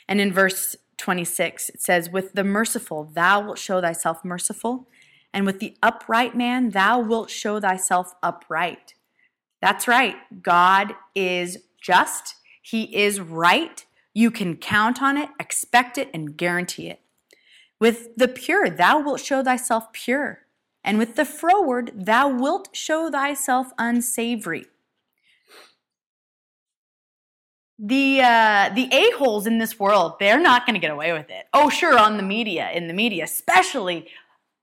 And 0.09 0.21
in 0.21 0.33
verse 0.33 0.77
26, 0.97 1.71
it 1.71 1.83
says, 1.83 2.11
With 2.11 2.33
the 2.33 2.45
merciful, 2.45 3.05
thou 3.05 3.41
wilt 3.41 3.59
show 3.59 3.81
thyself 3.81 4.25
merciful, 4.25 4.89
and 5.33 5.45
with 5.45 5.61
the 5.61 5.77
upright 5.83 6.37
man, 6.37 6.71
thou 6.71 7.01
wilt 7.01 7.31
show 7.31 7.61
thyself 7.61 8.15
upright. 8.23 8.95
That's 9.61 9.87
right. 9.87 10.17
God 10.43 10.95
is 11.15 11.59
just, 11.81 12.37
He 12.63 12.97
is 12.97 13.21
right. 13.21 13.85
You 14.15 14.31
can 14.31 14.57
count 14.57 15.03
on 15.03 15.17
it, 15.17 15.29
expect 15.39 15.99
it, 15.99 16.11
and 16.15 16.37
guarantee 16.37 16.89
it. 16.89 17.01
With 17.81 18.17
the 18.17 18.29
pure, 18.29 18.69
thou 18.69 19.01
wilt 19.01 19.21
show 19.21 19.45
thyself 19.45 19.93
pure, 19.93 20.41
and 20.83 20.99
with 20.99 21.17
the 21.17 21.25
froward, 21.25 21.93
thou 21.95 22.29
wilt 22.29 22.71
show 22.73 23.11
thyself 23.11 23.69
unsavory 23.79 24.67
the 27.79 28.21
uh, 28.21 28.71
the 28.75 28.89
a 28.93 29.11
holes 29.17 29.47
in 29.47 29.59
this 29.59 29.79
world, 29.79 30.15
they're 30.19 30.41
not 30.41 30.67
going 30.67 30.75
to 30.75 30.81
get 30.81 30.91
away 30.91 31.13
with 31.13 31.31
it. 31.31 31.47
Oh, 31.55 31.69
sure, 31.69 31.99
on 31.99 32.17
the 32.17 32.23
media, 32.23 32.71
in 32.73 32.89
the 32.89 32.95
media, 32.95 33.25
especially 33.25 34.09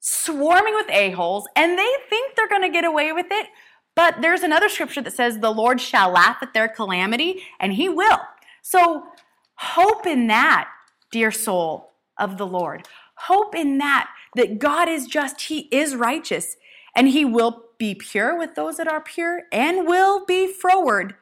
swarming 0.02 0.76
with 0.76 0.90
a 0.90 1.12
holes, 1.12 1.48
and 1.56 1.80
they 1.80 1.92
think 2.10 2.36
they're 2.36 2.50
going 2.50 2.62
to 2.62 2.70
get 2.70 2.84
away 2.84 3.12
with 3.14 3.28
it. 3.32 3.48
But 3.96 4.22
there's 4.22 4.44
another 4.44 4.68
scripture 4.68 5.02
that 5.02 5.14
says, 5.14 5.40
"The 5.40 5.52
Lord 5.52 5.80
shall 5.80 6.12
laugh 6.12 6.38
at 6.42 6.54
their 6.54 6.68
calamity," 6.68 7.44
and 7.60 7.74
He 7.74 7.88
will. 7.88 8.20
So 8.62 9.08
hope 9.56 10.06
in 10.06 10.28
that, 10.28 10.68
dear 11.12 11.32
soul 11.32 11.92
of 12.18 12.38
the 12.38 12.48
Lord. 12.48 12.86
Hope 13.16 13.56
in 13.56 13.78
that 13.78 14.10
that 14.36 14.60
God 14.60 14.90
is 14.90 15.08
just, 15.08 15.44
He 15.44 15.70
is 15.72 15.96
righteous, 15.96 16.58
and 16.94 17.08
he 17.08 17.24
will 17.24 17.64
be 17.78 17.96
pure 17.96 18.38
with 18.38 18.56
those 18.56 18.76
that 18.78 18.88
are 18.88 19.02
pure, 19.02 19.44
and 19.52 19.88
will 19.88 20.26
be 20.26 20.52
froward 20.52 21.16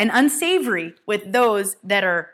and 0.00 0.10
unsavory 0.14 0.94
with 1.06 1.30
those 1.30 1.76
that 1.84 2.02
are 2.02 2.30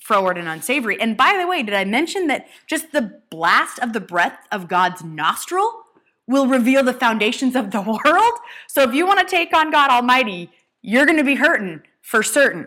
froward 0.00 0.36
and 0.36 0.48
unsavory. 0.48 1.00
And 1.00 1.16
by 1.16 1.38
the 1.38 1.46
way, 1.46 1.62
did 1.62 1.72
I 1.72 1.84
mention 1.84 2.26
that 2.26 2.48
just 2.66 2.90
the 2.90 3.20
blast 3.30 3.78
of 3.78 3.92
the 3.92 4.00
breath 4.00 4.48
of 4.50 4.66
God's 4.66 5.04
nostril 5.04 5.84
will 6.26 6.48
reveal 6.48 6.82
the 6.82 6.92
foundations 6.92 7.54
of 7.54 7.70
the 7.70 7.80
world? 8.04 8.32
So 8.66 8.82
if 8.82 8.92
you 8.94 9.06
want 9.06 9.20
to 9.20 9.26
take 9.26 9.54
on 9.54 9.70
God 9.70 9.90
Almighty, 9.90 10.50
you're 10.82 11.06
going 11.06 11.18
to 11.18 11.24
be 11.24 11.36
hurting 11.36 11.82
for 12.02 12.24
certain. 12.24 12.66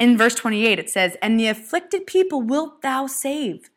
In 0.00 0.18
verse 0.18 0.34
28, 0.34 0.80
it 0.80 0.90
says, 0.90 1.16
And 1.22 1.38
the 1.38 1.46
afflicted 1.46 2.08
people 2.08 2.42
wilt 2.42 2.82
thou 2.82 3.06
save, 3.06 3.70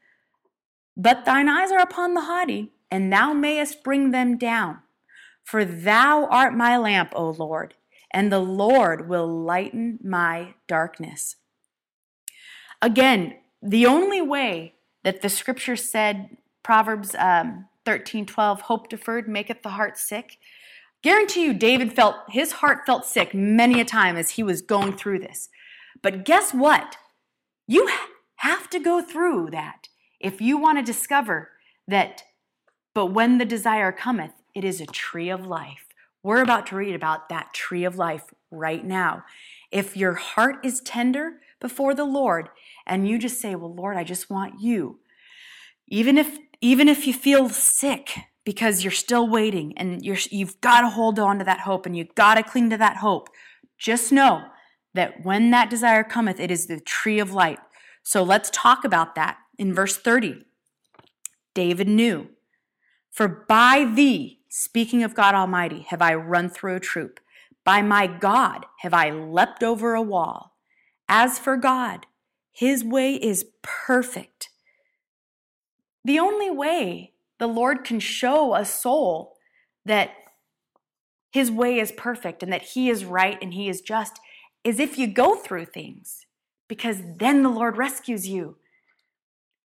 but 0.98 1.24
thine 1.24 1.50
eyes 1.50 1.72
are 1.72 1.80
upon 1.80 2.16
the 2.16 2.22
haughty, 2.22 2.72
and 2.90 3.14
thou 3.14 3.32
mayest 3.32 3.84
bring 3.84 4.10
them 4.10 4.40
down. 4.40 4.80
For 5.44 5.64
thou 5.64 6.26
art 6.26 6.56
my 6.56 6.78
lamp, 6.78 7.14
O 7.16 7.30
Lord, 7.30 7.76
and 8.14 8.32
the 8.32 8.40
Lord 8.40 9.10
will 9.10 9.28
lighten 9.28 10.00
my 10.04 10.54
darkness. 10.68 11.38
Again, 12.82 13.36
the 13.62 13.86
only 13.86 14.22
way 14.22 14.76
that 15.04 15.22
the 15.22 15.30
scripture 15.30 15.76
said, 15.76 16.38
Proverbs 16.64 17.16
um, 17.18 17.68
13 17.86 18.26
12, 18.26 18.62
hope 18.62 18.90
deferred 18.90 19.28
maketh 19.28 19.64
the 19.64 19.70
heart 19.70 19.98
sick. 19.98 20.38
Guarantee 21.02 21.44
you, 21.44 21.54
David 21.54 21.94
felt 21.94 22.16
his 22.30 22.54
heart 22.54 22.86
felt 22.86 23.06
sick 23.06 23.34
many 23.34 23.82
a 23.82 23.86
time 23.86 24.16
as 24.16 24.32
he 24.32 24.44
was 24.44 24.62
going 24.62 24.96
through 24.96 25.20
this. 25.20 25.50
But 26.02 26.24
guess 26.24 26.54
what? 26.54 26.96
You 27.68 27.90
have 28.38 28.70
to 28.70 28.80
go 28.80 29.02
through 29.02 29.50
that 29.52 29.88
if 30.24 30.40
you 30.40 30.58
want 30.58 30.78
to 30.80 30.84
discover 30.84 31.50
that, 31.88 32.24
but 32.96 33.08
when 33.08 33.38
the 33.38 33.46
desire 33.46 33.92
cometh, 33.92 34.32
it 34.56 34.64
is 34.64 34.80
a 34.80 34.86
tree 34.86 35.30
of 35.30 35.46
life. 35.46 35.86
We're 36.24 36.42
about 36.42 36.68
to 36.68 36.76
read 36.76 36.96
about 36.96 37.30
that 37.30 37.54
tree 37.54 37.84
of 37.84 37.98
life 37.98 38.34
right 38.50 38.84
now. 38.84 39.24
If 39.72 39.98
your 39.98 40.14
heart 40.14 40.66
is 40.66 40.82
tender 40.82 41.42
before 41.60 41.94
the 41.94 42.06
Lord 42.06 42.50
and 42.88 43.08
you 43.08 43.20
just 43.20 43.40
say, 43.40 43.56
Well, 43.56 43.74
Lord, 43.74 43.98
I 43.98 44.04
just 44.04 44.30
want 44.30 44.62
you, 44.62 45.00
even 45.88 46.18
if 46.18 46.38
even 46.62 46.88
if 46.88 47.06
you 47.06 47.14
feel 47.14 47.50
sick 47.50 48.16
because 48.46 48.84
you're 48.84 48.92
still 48.92 49.28
waiting 49.28 49.78
and 49.78 50.02
you're, 50.04 50.18
you've 50.32 50.62
got 50.62 50.80
to 50.82 50.90
hold 50.90 51.20
on 51.20 51.40
to 51.40 51.44
that 51.44 51.60
hope 51.60 51.86
and 51.86 51.96
you've 51.96 52.16
got 52.16 52.36
to 52.36 52.44
cling 52.44 52.70
to 52.70 52.78
that 52.78 52.98
hope, 52.98 53.28
just 53.78 54.12
know 54.12 54.46
that 54.94 55.26
when 55.26 55.52
that 55.52 55.70
desire 55.70 56.04
cometh, 56.04 56.40
it 56.40 56.50
is 56.50 56.68
the 56.68 56.80
tree 56.80 57.20
of 57.20 57.34
light. 57.34 57.60
So 58.02 58.24
let's 58.24 58.50
talk 58.52 58.86
about 58.86 59.16
that. 59.16 59.38
In 59.58 59.74
verse 59.74 59.98
30, 59.98 60.46
David 61.54 61.90
knew, 61.90 62.30
For 63.12 63.28
by 63.28 63.84
thee, 63.84 64.40
speaking 64.56 65.02
of 65.02 65.16
God 65.16 65.34
Almighty, 65.34 65.88
have 65.90 66.00
I 66.00 66.14
run 66.14 66.48
through 66.48 66.76
a 66.76 66.80
troop. 66.80 67.20
By 67.64 67.82
my 67.82 68.06
God 68.06 68.68
have 68.82 68.94
I 68.94 69.10
leapt 69.10 69.64
over 69.64 69.96
a 69.96 70.02
wall. 70.02 70.56
As 71.10 71.40
for 71.40 71.58
God, 71.58 72.06
his 72.52 72.84
way 72.84 73.16
is 73.16 73.48
perfect. 73.64 74.50
The 76.06 76.20
only 76.20 76.52
way 76.52 77.14
the 77.40 77.48
Lord 77.48 77.84
can 77.84 78.00
show 78.00 78.54
a 78.54 78.64
soul 78.64 79.38
that 79.86 80.12
his 81.32 81.50
way 81.50 81.80
is 81.80 81.92
perfect 81.92 82.44
and 82.44 82.54
that 82.54 82.62
he 82.62 82.92
is 82.92 83.06
right 83.06 83.40
and 83.42 83.56
he 83.56 83.68
is 83.68 83.82
just 83.82 84.20
is 84.64 84.80
if 84.80 85.00
you 85.00 85.08
go 85.08 85.34
through 85.34 85.66
things, 85.66 86.28
because 86.68 87.02
then 87.18 87.42
the 87.42 87.50
Lord 87.50 87.76
rescues 87.76 88.28
you. 88.28 88.58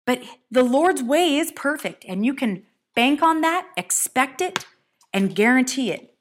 But 0.06 0.22
the 0.50 0.62
Lord's 0.64 1.02
way 1.02 1.36
is 1.36 1.52
perfect, 1.52 2.06
and 2.08 2.24
you 2.24 2.32
can 2.32 2.62
bank 2.94 3.22
on 3.22 3.42
that, 3.42 3.68
expect 3.76 4.40
it, 4.40 4.64
and 5.12 5.34
guarantee 5.34 5.90
it. 5.90 6.14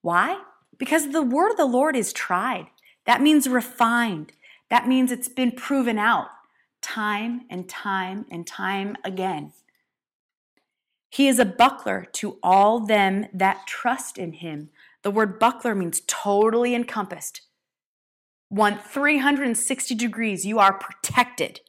Why? 0.00 0.40
Because 0.78 1.10
the 1.10 1.22
word 1.22 1.52
of 1.52 1.56
the 1.56 1.64
Lord 1.64 1.96
is 1.96 2.12
tried. 2.12 2.66
That 3.06 3.22
means 3.22 3.48
refined. 3.48 4.32
That 4.70 4.88
means 4.88 5.12
it's 5.12 5.28
been 5.28 5.52
proven 5.52 5.98
out 5.98 6.28
time 6.80 7.42
and 7.48 7.68
time 7.68 8.26
and 8.30 8.46
time 8.46 8.96
again. 9.04 9.52
He 11.10 11.28
is 11.28 11.38
a 11.38 11.44
buckler 11.44 12.08
to 12.14 12.38
all 12.42 12.80
them 12.80 13.26
that 13.32 13.66
trust 13.66 14.18
in 14.18 14.32
him. 14.32 14.70
The 15.02 15.10
word 15.10 15.38
buckler 15.38 15.74
means 15.74 16.00
totally 16.06 16.74
encompassed, 16.74 17.42
one 18.48 18.78
360 18.78 19.94
degrees, 19.94 20.44
you 20.44 20.58
are 20.58 20.78
protected. 20.78 21.60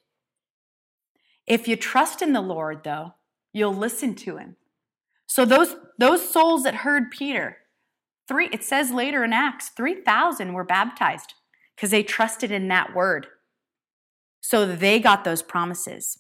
If 1.46 1.68
you 1.68 1.76
trust 1.76 2.22
in 2.22 2.34
the 2.34 2.42
Lord, 2.42 2.84
though, 2.84 3.16
you'll 3.54 3.74
listen 3.74 4.16
to 4.16 4.38
him. 4.38 4.56
So 5.34 5.46
those 5.46 5.76
those 5.98 6.30
souls 6.30 6.62
that 6.62 6.76
heard 6.76 7.10
Peter, 7.10 7.58
three 8.28 8.50
it 8.54 8.64
says 8.64 8.92
later 8.92 9.24
in 9.24 9.34
Acts, 9.34 9.70
3,000 9.70 10.54
were 10.54 10.64
baptized 10.64 11.34
because 11.76 11.90
they 11.90 12.04
trusted 12.04 12.52
in 12.52 12.68
that 12.68 12.94
word. 12.94 13.26
So 14.42 14.64
they 14.68 15.00
got 15.00 15.24
those 15.24 15.42
promises. 15.42 16.20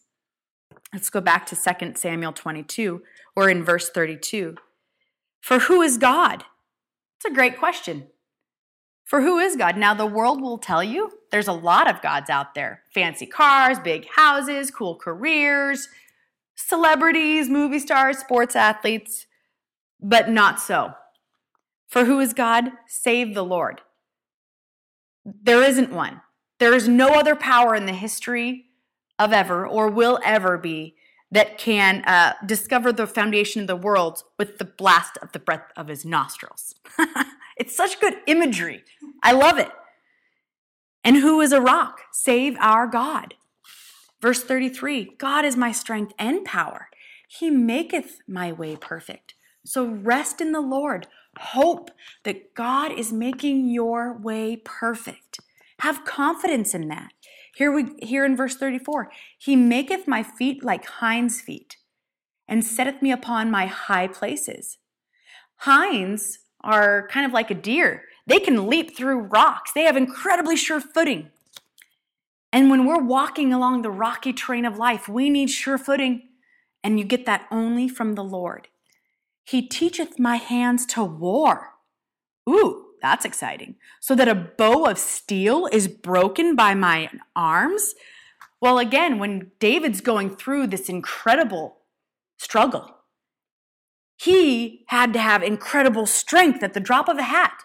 Let's 0.91 1.12
go 1.12 1.21
back 1.21 1.45
to 1.45 1.56
2 1.56 1.93
Samuel 1.93 2.34
22 2.34 3.04
or 3.36 3.52
in 3.52 3.63
verse 3.63 3.91
32. 3.91 4.56
For 5.41 5.60
who 5.60 5.84
is 5.84 5.99
God? 5.99 6.45
It's 7.17 7.32
a 7.32 7.36
great 7.36 7.60
question. 7.60 8.08
For 9.06 9.21
who 9.21 9.38
is 9.38 9.56
God? 9.56 9.78
Now, 9.78 9.93
the 9.93 10.08
world 10.08 10.41
will 10.41 10.58
tell 10.58 10.84
you 10.84 11.12
there's 11.30 11.47
a 11.47 11.54
lot 11.54 11.88
of 11.88 12.02
gods 12.02 12.32
out 12.32 12.56
there 12.56 12.82
fancy 12.91 13.28
cars, 13.28 13.78
big 13.78 14.08
houses, 14.15 14.71
cool 14.71 14.95
careers, 14.95 15.88
celebrities, 16.55 17.49
movie 17.49 17.79
stars, 17.79 18.17
sports 18.19 18.55
athletes, 18.55 19.25
but 19.99 20.29
not 20.29 20.59
so. 20.59 20.93
For 21.87 22.05
who 22.05 22.19
is 22.19 22.33
God? 22.33 22.71
Save 22.87 23.35
the 23.35 23.45
Lord. 23.45 23.81
There 25.25 25.63
isn't 25.63 25.91
one. 25.91 26.21
There 26.59 26.73
is 26.73 26.87
no 26.87 27.09
other 27.09 27.35
power 27.35 27.75
in 27.75 27.85
the 27.85 27.93
history 27.93 28.65
of 29.19 29.31
ever 29.31 29.65
or 29.65 29.89
will 29.89 30.19
ever 30.23 30.57
be 30.57 30.95
that 31.31 31.57
can 31.57 32.03
uh, 32.05 32.33
discover 32.45 32.91
the 32.91 33.07
foundation 33.07 33.61
of 33.61 33.67
the 33.67 33.75
world 33.75 34.23
with 34.37 34.59
the 34.59 34.65
blast 34.65 35.17
of 35.21 35.31
the 35.31 35.39
breath 35.39 35.71
of 35.75 35.87
his 35.87 36.05
nostrils. 36.05 36.75
it's 37.57 37.75
such 37.75 37.99
good 37.99 38.17
imagery. 38.27 38.83
I 39.23 39.31
love 39.31 39.57
it. 39.57 39.71
And 41.03 41.17
who 41.17 41.41
is 41.41 41.51
a 41.51 41.59
rock? 41.59 42.01
Save 42.11 42.55
our 42.59 42.87
God. 42.87 43.33
Verse 44.23 44.41
33 44.41 45.15
God 45.17 45.43
is 45.43 45.57
my 45.57 45.73
strength 45.73 46.13
and 46.17 46.45
power. 46.45 46.88
He 47.27 47.51
maketh 47.51 48.19
my 48.25 48.53
way 48.53 48.77
perfect. 48.77 49.33
So 49.65 49.86
rest 49.86 50.39
in 50.39 50.53
the 50.53 50.62
Lord. 50.62 51.07
Hope 51.38 51.91
that 52.23 52.53
God 52.53 52.97
is 52.97 53.12
making 53.12 53.67
your 53.67 54.17
way 54.17 54.62
perfect. 54.63 55.41
Have 55.79 56.05
confidence 56.05 56.73
in 56.73 56.88
that. 56.88 57.12
Here 57.53 57.69
we 57.69 57.95
here 57.99 58.23
in 58.23 58.38
verse 58.38 58.55
34, 58.55 59.12
he 59.38 59.57
maketh 59.57 60.07
my 60.07 60.23
feet 60.23 60.63
like 60.63 60.86
hinds 60.86 61.41
feet, 61.41 61.75
and 62.47 62.63
setteth 62.63 63.01
me 63.01 63.12
upon 63.12 63.51
my 63.51 63.65
high 63.65 64.07
places. 64.07 64.77
Hinds 65.57 66.39
are 66.62 67.09
kind 67.09 67.25
of 67.25 67.33
like 67.33 67.51
a 67.51 67.55
deer. 67.55 68.03
They 68.25 68.39
can 68.39 68.67
leap 68.67 68.95
through 68.95 69.19
rocks. 69.19 69.73
They 69.73 69.83
have 69.83 69.97
incredibly 69.97 70.55
sure 70.55 70.79
footing. 70.79 71.29
And 72.53 72.69
when 72.69 72.85
we're 72.85 73.03
walking 73.03 73.51
along 73.51 73.81
the 73.81 73.89
rocky 73.89 74.31
terrain 74.31 74.63
of 74.63 74.77
life, 74.77 75.09
we 75.09 75.31
need 75.31 75.49
sure 75.49 75.79
footing, 75.79 76.29
and 76.83 76.99
you 76.99 77.03
get 77.03 77.25
that 77.25 77.47
only 77.49 77.89
from 77.89 78.13
the 78.13 78.23
Lord. 78.23 78.67
He 79.43 79.67
teacheth 79.67 80.19
my 80.19 80.35
hands 80.35 80.85
to 80.87 81.03
war. 81.03 81.71
Ooh, 82.47 82.85
that's 83.01 83.25
exciting. 83.25 83.75
So 83.99 84.13
that 84.13 84.27
a 84.27 84.35
bow 84.35 84.85
of 84.85 84.99
steel 84.99 85.67
is 85.71 85.87
broken 85.87 86.55
by 86.55 86.75
my 86.75 87.09
arms? 87.35 87.95
Well, 88.61 88.77
again, 88.77 89.17
when 89.17 89.51
David's 89.59 89.99
going 89.99 90.35
through 90.35 90.67
this 90.67 90.89
incredible 90.89 91.79
struggle, 92.37 92.97
he 94.15 94.85
had 94.89 95.11
to 95.13 95.19
have 95.19 95.41
incredible 95.41 96.05
strength 96.05 96.61
at 96.61 96.75
the 96.75 96.79
drop 96.79 97.09
of 97.09 97.17
a 97.17 97.23
hat. 97.23 97.63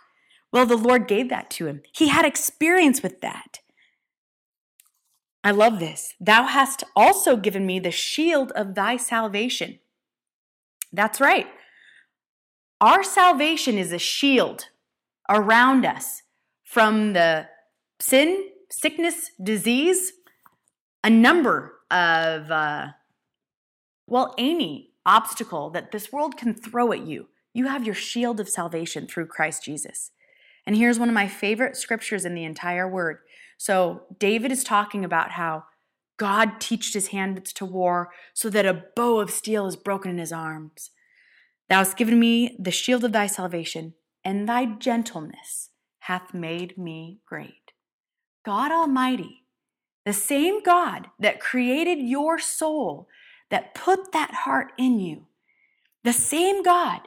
Well, 0.50 0.64
the 0.64 0.78
Lord 0.78 1.06
gave 1.06 1.28
that 1.28 1.50
to 1.50 1.66
him. 1.66 1.82
He 1.92 2.08
had 2.08 2.24
experience 2.24 3.02
with 3.02 3.20
that. 3.20 3.60
I 5.44 5.50
love 5.52 5.78
this. 5.78 6.14
Thou 6.20 6.44
hast 6.44 6.84
also 6.96 7.36
given 7.36 7.64
me 7.66 7.78
the 7.78 7.90
shield 7.90 8.52
of 8.52 8.74
thy 8.74 8.96
salvation. 8.96 9.78
That's 10.92 11.20
right. 11.20 11.46
Our 12.80 13.02
salvation 13.02 13.78
is 13.78 13.92
a 13.92 13.98
shield 13.98 14.66
around 15.28 15.84
us 15.84 16.22
from 16.64 17.12
the 17.12 17.48
sin, 18.00 18.48
sickness, 18.70 19.30
disease, 19.42 20.12
a 21.02 21.10
number 21.10 21.74
of, 21.90 22.50
uh, 22.50 22.88
well, 24.06 24.34
any 24.38 24.90
obstacle 25.06 25.70
that 25.70 25.92
this 25.92 26.12
world 26.12 26.36
can 26.36 26.54
throw 26.54 26.92
at 26.92 27.06
you. 27.06 27.28
You 27.54 27.66
have 27.66 27.84
your 27.84 27.94
shield 27.94 28.40
of 28.40 28.48
salvation 28.48 29.06
through 29.06 29.26
Christ 29.26 29.64
Jesus. 29.64 30.10
And 30.66 30.76
here's 30.76 30.98
one 30.98 31.08
of 31.08 31.14
my 31.14 31.28
favorite 31.28 31.76
scriptures 31.76 32.24
in 32.24 32.34
the 32.34 32.44
entire 32.44 32.88
word. 32.88 33.20
So, 33.58 34.04
David 34.18 34.52
is 34.52 34.64
talking 34.64 35.04
about 35.04 35.32
how 35.32 35.64
God 36.16 36.60
teached 36.60 36.94
his 36.94 37.08
hands 37.08 37.52
to 37.54 37.64
war 37.64 38.10
so 38.32 38.48
that 38.50 38.64
a 38.64 38.84
bow 38.96 39.20
of 39.20 39.30
steel 39.30 39.66
is 39.66 39.76
broken 39.76 40.12
in 40.12 40.18
his 40.18 40.32
arms. 40.32 40.90
Thou 41.68 41.78
hast 41.78 41.96
given 41.96 42.18
me 42.18 42.56
the 42.58 42.70
shield 42.70 43.04
of 43.04 43.12
thy 43.12 43.26
salvation, 43.26 43.94
and 44.24 44.48
thy 44.48 44.64
gentleness 44.64 45.70
hath 46.00 46.32
made 46.32 46.78
me 46.78 47.20
great. 47.26 47.72
God 48.44 48.72
Almighty, 48.72 49.44
the 50.06 50.12
same 50.12 50.62
God 50.62 51.08
that 51.18 51.40
created 51.40 51.98
your 51.98 52.38
soul, 52.38 53.08
that 53.50 53.74
put 53.74 54.12
that 54.12 54.32
heart 54.32 54.72
in 54.78 55.00
you, 55.00 55.26
the 56.04 56.12
same 56.12 56.62
God 56.62 57.00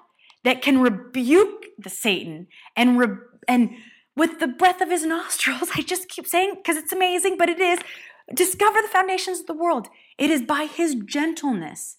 that 0.44 0.62
can 0.62 0.82
rebuke 0.82 1.66
the 1.78 1.90
Satan 1.90 2.48
and 2.76 3.00
re- 3.00 3.18
and 3.48 3.72
with 4.15 4.39
the 4.39 4.47
breath 4.47 4.82
of 4.82 4.89
his 4.89 5.06
nostrils, 5.06 5.69
I 5.76 5.82
just 5.82 6.10
keep 6.10 6.28
saying 6.28 6.56
because 6.56 6.78
it's 6.78 6.93
amazing, 6.93 7.38
but 7.38 7.50
it 7.50 7.60
is 7.60 7.80
discover 8.34 8.82
the 8.82 8.88
foundations 8.88 9.41
of 9.41 9.47
the 9.47 9.54
world. 9.54 9.88
It 10.17 10.30
is 10.30 10.41
by 10.41 10.65
his 10.65 10.95
gentleness 10.95 11.97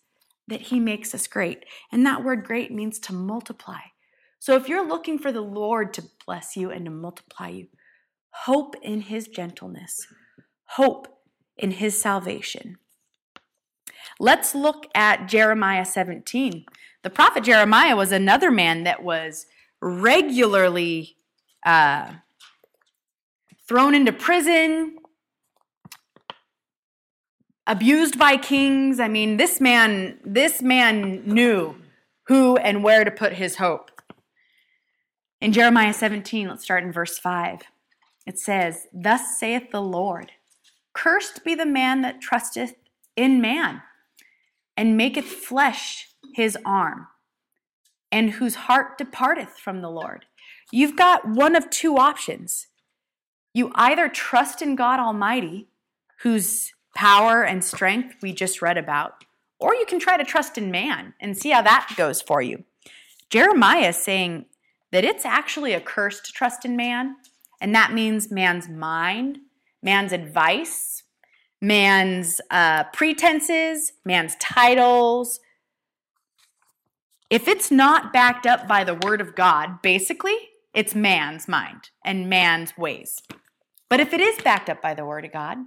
that 0.48 0.62
he 0.62 0.80
makes 0.80 1.14
us 1.14 1.26
great. 1.26 1.64
And 1.90 2.04
that 2.06 2.24
word 2.24 2.44
great 2.44 2.72
means 2.72 2.98
to 3.00 3.12
multiply. 3.12 3.80
So 4.38 4.56
if 4.56 4.68
you're 4.68 4.86
looking 4.86 5.18
for 5.18 5.30
the 5.30 5.40
Lord 5.40 5.94
to 5.94 6.04
bless 6.26 6.56
you 6.56 6.70
and 6.70 6.84
to 6.84 6.90
multiply 6.90 7.48
you, 7.48 7.68
hope 8.30 8.74
in 8.82 9.02
his 9.02 9.28
gentleness, 9.28 10.06
hope 10.64 11.06
in 11.56 11.72
his 11.72 12.00
salvation. 12.00 12.78
Let's 14.18 14.54
look 14.54 14.86
at 14.94 15.28
Jeremiah 15.28 15.84
17. 15.84 16.64
The 17.02 17.10
prophet 17.10 17.44
Jeremiah 17.44 17.96
was 17.96 18.12
another 18.12 18.50
man 18.50 18.84
that 18.84 19.02
was 19.02 19.46
regularly 19.80 21.16
uh, 21.64 22.12
thrown 23.68 23.94
into 23.94 24.12
prison, 24.12 24.96
abused 27.66 28.18
by 28.18 28.36
kings. 28.36 29.00
I 29.00 29.08
mean, 29.08 29.36
this 29.36 29.60
man, 29.60 30.18
this 30.24 30.62
man 30.62 31.22
knew 31.26 31.76
who 32.24 32.56
and 32.56 32.84
where 32.84 33.04
to 33.04 33.10
put 33.10 33.34
his 33.34 33.56
hope. 33.56 33.90
In 35.40 35.52
Jeremiah 35.52 35.92
17, 35.92 36.48
let's 36.48 36.64
start 36.64 36.84
in 36.84 36.92
verse 36.92 37.18
5. 37.18 37.62
It 38.26 38.38
says, 38.38 38.86
Thus 38.92 39.38
saith 39.38 39.70
the 39.72 39.82
Lord, 39.82 40.32
Cursed 40.94 41.44
be 41.44 41.54
the 41.54 41.66
man 41.66 42.02
that 42.02 42.20
trusteth 42.20 42.74
in 43.16 43.40
man, 43.40 43.82
and 44.76 44.96
maketh 44.96 45.24
flesh 45.24 46.08
his 46.34 46.56
arm, 46.64 47.08
and 48.10 48.30
whose 48.30 48.54
heart 48.54 48.98
departeth 48.98 49.58
from 49.58 49.80
the 49.80 49.90
Lord. 49.90 50.26
You've 50.74 50.96
got 50.96 51.28
one 51.28 51.54
of 51.54 51.68
two 51.68 51.98
options. 51.98 52.66
You 53.52 53.70
either 53.74 54.08
trust 54.08 54.62
in 54.62 54.74
God 54.74 54.98
Almighty, 54.98 55.68
whose 56.20 56.72
power 56.96 57.44
and 57.44 57.62
strength 57.62 58.16
we 58.22 58.32
just 58.32 58.62
read 58.62 58.78
about, 58.78 59.24
or 59.60 59.74
you 59.74 59.84
can 59.84 60.00
try 60.00 60.16
to 60.16 60.24
trust 60.24 60.56
in 60.56 60.70
man 60.70 61.12
and 61.20 61.36
see 61.36 61.50
how 61.50 61.60
that 61.60 61.92
goes 61.96 62.22
for 62.22 62.40
you. 62.40 62.64
Jeremiah 63.28 63.88
is 63.88 63.96
saying 63.96 64.46
that 64.92 65.04
it's 65.04 65.26
actually 65.26 65.74
a 65.74 65.80
curse 65.80 66.20
to 66.20 66.32
trust 66.32 66.64
in 66.64 66.74
man, 66.74 67.16
and 67.60 67.74
that 67.74 67.92
means 67.92 68.30
man's 68.30 68.68
mind, 68.68 69.40
man's 69.82 70.12
advice, 70.12 71.02
man's 71.60 72.40
uh, 72.50 72.84
pretenses, 72.94 73.92
man's 74.06 74.36
titles. 74.36 75.38
If 77.28 77.46
it's 77.46 77.70
not 77.70 78.12
backed 78.12 78.46
up 78.46 78.66
by 78.66 78.84
the 78.84 78.94
word 78.94 79.20
of 79.20 79.34
God, 79.34 79.82
basically, 79.82 80.36
it's 80.74 80.94
man's 80.94 81.48
mind 81.48 81.90
and 82.04 82.28
man's 82.28 82.76
ways. 82.76 83.22
But 83.88 84.00
if 84.00 84.12
it 84.12 84.20
is 84.20 84.40
backed 84.42 84.70
up 84.70 84.80
by 84.80 84.94
the 84.94 85.04
word 85.04 85.24
of 85.24 85.32
God, 85.32 85.58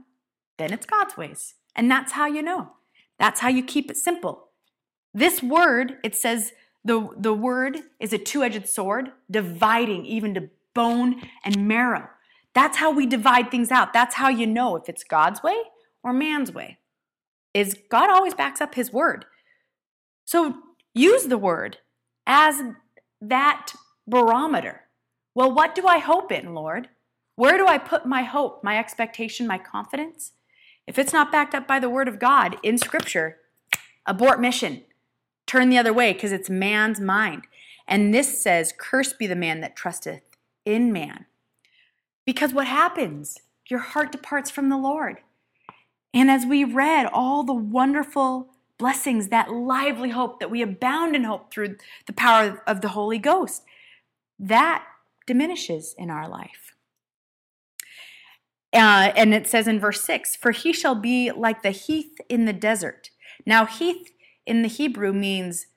then 0.58 0.74
it's 0.74 0.86
God's 0.86 1.16
ways. 1.18 1.56
And 1.76 1.92
that's 1.92 2.14
how 2.14 2.26
you 2.26 2.42
know. 2.42 2.72
That's 3.20 3.40
how 3.40 3.50
you 3.50 3.64
keep 3.64 3.92
it 3.92 3.98
simple. 3.98 4.50
This 5.14 5.44
word, 5.44 5.98
it 6.04 6.16
says 6.16 6.54
the, 6.84 7.10
the 7.18 7.34
word 7.34 7.80
is 8.00 8.14
a 8.14 8.18
two 8.18 8.44
edged 8.44 8.68
sword, 8.68 9.12
dividing 9.30 10.06
even 10.06 10.34
to 10.34 10.50
bone 10.74 11.22
and 11.44 11.68
marrow. 11.68 12.10
That's 12.54 12.78
how 12.78 12.92
we 12.92 13.06
divide 13.06 13.52
things 13.52 13.72
out. 13.72 13.94
That's 13.94 14.16
how 14.16 14.30
you 14.30 14.48
know 14.48 14.76
if 14.76 14.90
it's 14.90 15.04
God's 15.04 15.44
way 15.44 15.58
or 16.04 16.14
man's 16.14 16.52
way. 16.52 16.78
Is 17.54 17.78
God 17.90 18.10
always 18.10 18.34
backs 18.34 18.62
up 18.62 18.76
his 18.76 18.92
word. 18.92 19.26
So 20.26 20.56
use 20.94 21.26
the 21.26 21.38
word 21.38 21.78
as 22.26 22.62
that 23.22 23.74
barometer. 24.08 24.82
Well, 25.36 25.54
what 25.54 25.76
do 25.76 25.86
I 25.86 26.00
hope 26.00 26.32
in, 26.32 26.56
Lord? 26.56 26.88
Where 27.36 27.58
do 27.58 27.68
I 27.68 27.78
put 27.78 28.06
my 28.06 28.24
hope, 28.24 28.64
my 28.64 28.80
expectation, 28.80 29.46
my 29.46 29.58
confidence? 29.58 30.32
If 30.88 30.98
it's 30.98 31.12
not 31.12 31.32
backed 31.32 31.54
up 31.54 31.68
by 31.68 31.80
the 31.80 31.90
word 31.90 32.08
of 32.08 32.20
God 32.20 32.58
in 32.64 32.78
scripture, 32.78 33.38
abort 34.06 34.40
mission. 34.40 34.84
Turn 35.46 35.70
the 35.70 35.78
other 35.78 35.94
way 35.94 36.14
because 36.14 36.32
it's 36.32 36.50
man's 36.50 37.00
mind. 37.00 37.44
And 37.88 38.14
this 38.14 38.42
says, 38.42 38.74
Cursed 38.78 39.20
be 39.20 39.28
the 39.28 39.36
man 39.36 39.62
that 39.62 39.76
trusteth 39.76 40.24
in 40.64 40.94
man. 40.94 41.26
Because 42.26 42.54
what 42.54 42.68
happens? 42.68 43.40
Your 43.68 43.80
heart 43.80 44.12
departs 44.12 44.50
from 44.50 44.70
the 44.70 44.78
Lord. 44.78 45.18
And 46.14 46.32
as 46.32 46.46
we 46.46 46.64
read 46.64 47.08
all 47.08 47.44
the 47.44 47.54
wonderful 47.54 48.54
blessings, 48.78 49.28
that 49.30 49.52
lively 49.52 50.10
hope 50.10 50.40
that 50.40 50.50
we 50.50 50.62
abound 50.62 51.16
in 51.16 51.26
hope 51.26 51.52
through 51.52 51.76
the 52.08 52.14
power 52.14 52.64
of 52.66 52.82
the 52.82 52.90
Holy 52.90 53.20
Ghost, 53.20 53.64
that 54.40 54.86
diminishes 55.26 55.96
in 55.98 56.10
our 56.10 56.28
life. 56.28 56.76
Uh, 58.74 59.12
and 59.16 59.34
it 59.34 59.48
says 59.48 59.68
in 59.68 59.80
verse 59.80 60.02
6 60.02 60.36
For 60.36 60.52
he 60.52 60.74
shall 60.74 60.96
be 60.96 61.32
like 61.32 61.64
the 61.64 61.72
heath 61.72 62.20
in 62.28 62.46
the 62.46 62.54
desert. 62.54 63.10
Now, 63.46 63.66
heath 63.66 64.12
in 64.46 64.62
the 64.62 64.68
Hebrew 64.68 65.14
means 65.14 65.68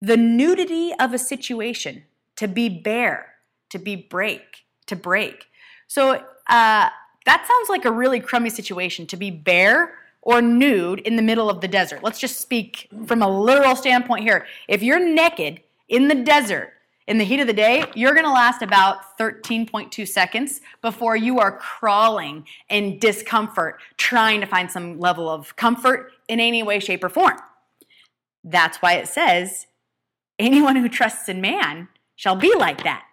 the 0.00 0.16
nudity 0.16 0.92
of 1.00 1.12
a 1.12 1.18
situation, 1.18 2.04
to 2.36 2.46
be 2.46 2.68
bare, 2.68 3.34
to 3.70 3.78
be 3.78 3.96
break, 3.96 4.64
to 4.86 4.94
break. 4.94 5.46
So 5.88 6.12
uh, 6.12 6.88
that 7.26 7.46
sounds 7.46 7.68
like 7.68 7.84
a 7.84 7.90
really 7.90 8.20
crummy 8.20 8.50
situation 8.50 9.06
to 9.08 9.16
be 9.16 9.30
bare 9.30 9.94
or 10.22 10.40
nude 10.40 11.00
in 11.00 11.16
the 11.16 11.22
middle 11.22 11.50
of 11.50 11.60
the 11.60 11.68
desert. 11.68 12.02
Let's 12.02 12.20
just 12.20 12.40
speak 12.40 12.88
from 13.06 13.22
a 13.22 13.28
literal 13.28 13.74
standpoint 13.74 14.22
here. 14.22 14.46
If 14.68 14.82
you're 14.82 15.00
naked 15.00 15.60
in 15.88 16.08
the 16.08 16.14
desert, 16.14 16.72
in 17.08 17.16
the 17.16 17.24
heat 17.24 17.40
of 17.40 17.46
the 17.46 17.54
day, 17.54 17.84
you're 17.94 18.12
going 18.12 18.26
to 18.26 18.30
last 18.30 18.60
about 18.60 19.18
13.2 19.18 20.06
seconds 20.06 20.60
before 20.82 21.16
you 21.16 21.40
are 21.40 21.56
crawling 21.56 22.46
in 22.68 22.98
discomfort, 22.98 23.80
trying 23.96 24.42
to 24.42 24.46
find 24.46 24.70
some 24.70 25.00
level 25.00 25.26
of 25.26 25.56
comfort 25.56 26.12
in 26.28 26.38
any 26.38 26.62
way, 26.62 26.78
shape, 26.78 27.02
or 27.02 27.08
form. 27.08 27.38
That's 28.44 28.76
why 28.82 28.96
it 28.96 29.08
says, 29.08 29.66
anyone 30.38 30.76
who 30.76 30.88
trusts 30.88 31.30
in 31.30 31.40
man 31.40 31.88
shall 32.14 32.36
be 32.36 32.54
like 32.54 32.84
that. 32.84 33.04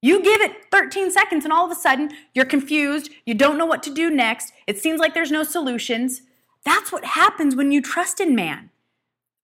You 0.00 0.22
give 0.22 0.40
it 0.40 0.70
13 0.70 1.10
seconds, 1.10 1.44
and 1.44 1.52
all 1.52 1.66
of 1.66 1.70
a 1.70 1.78
sudden, 1.78 2.12
you're 2.34 2.46
confused. 2.46 3.10
You 3.26 3.34
don't 3.34 3.58
know 3.58 3.66
what 3.66 3.82
to 3.82 3.92
do 3.92 4.08
next. 4.08 4.54
It 4.66 4.78
seems 4.78 4.98
like 4.98 5.12
there's 5.12 5.30
no 5.30 5.42
solutions. 5.42 6.22
That's 6.64 6.90
what 6.90 7.04
happens 7.04 7.54
when 7.54 7.70
you 7.70 7.82
trust 7.82 8.18
in 8.18 8.34
man 8.34 8.70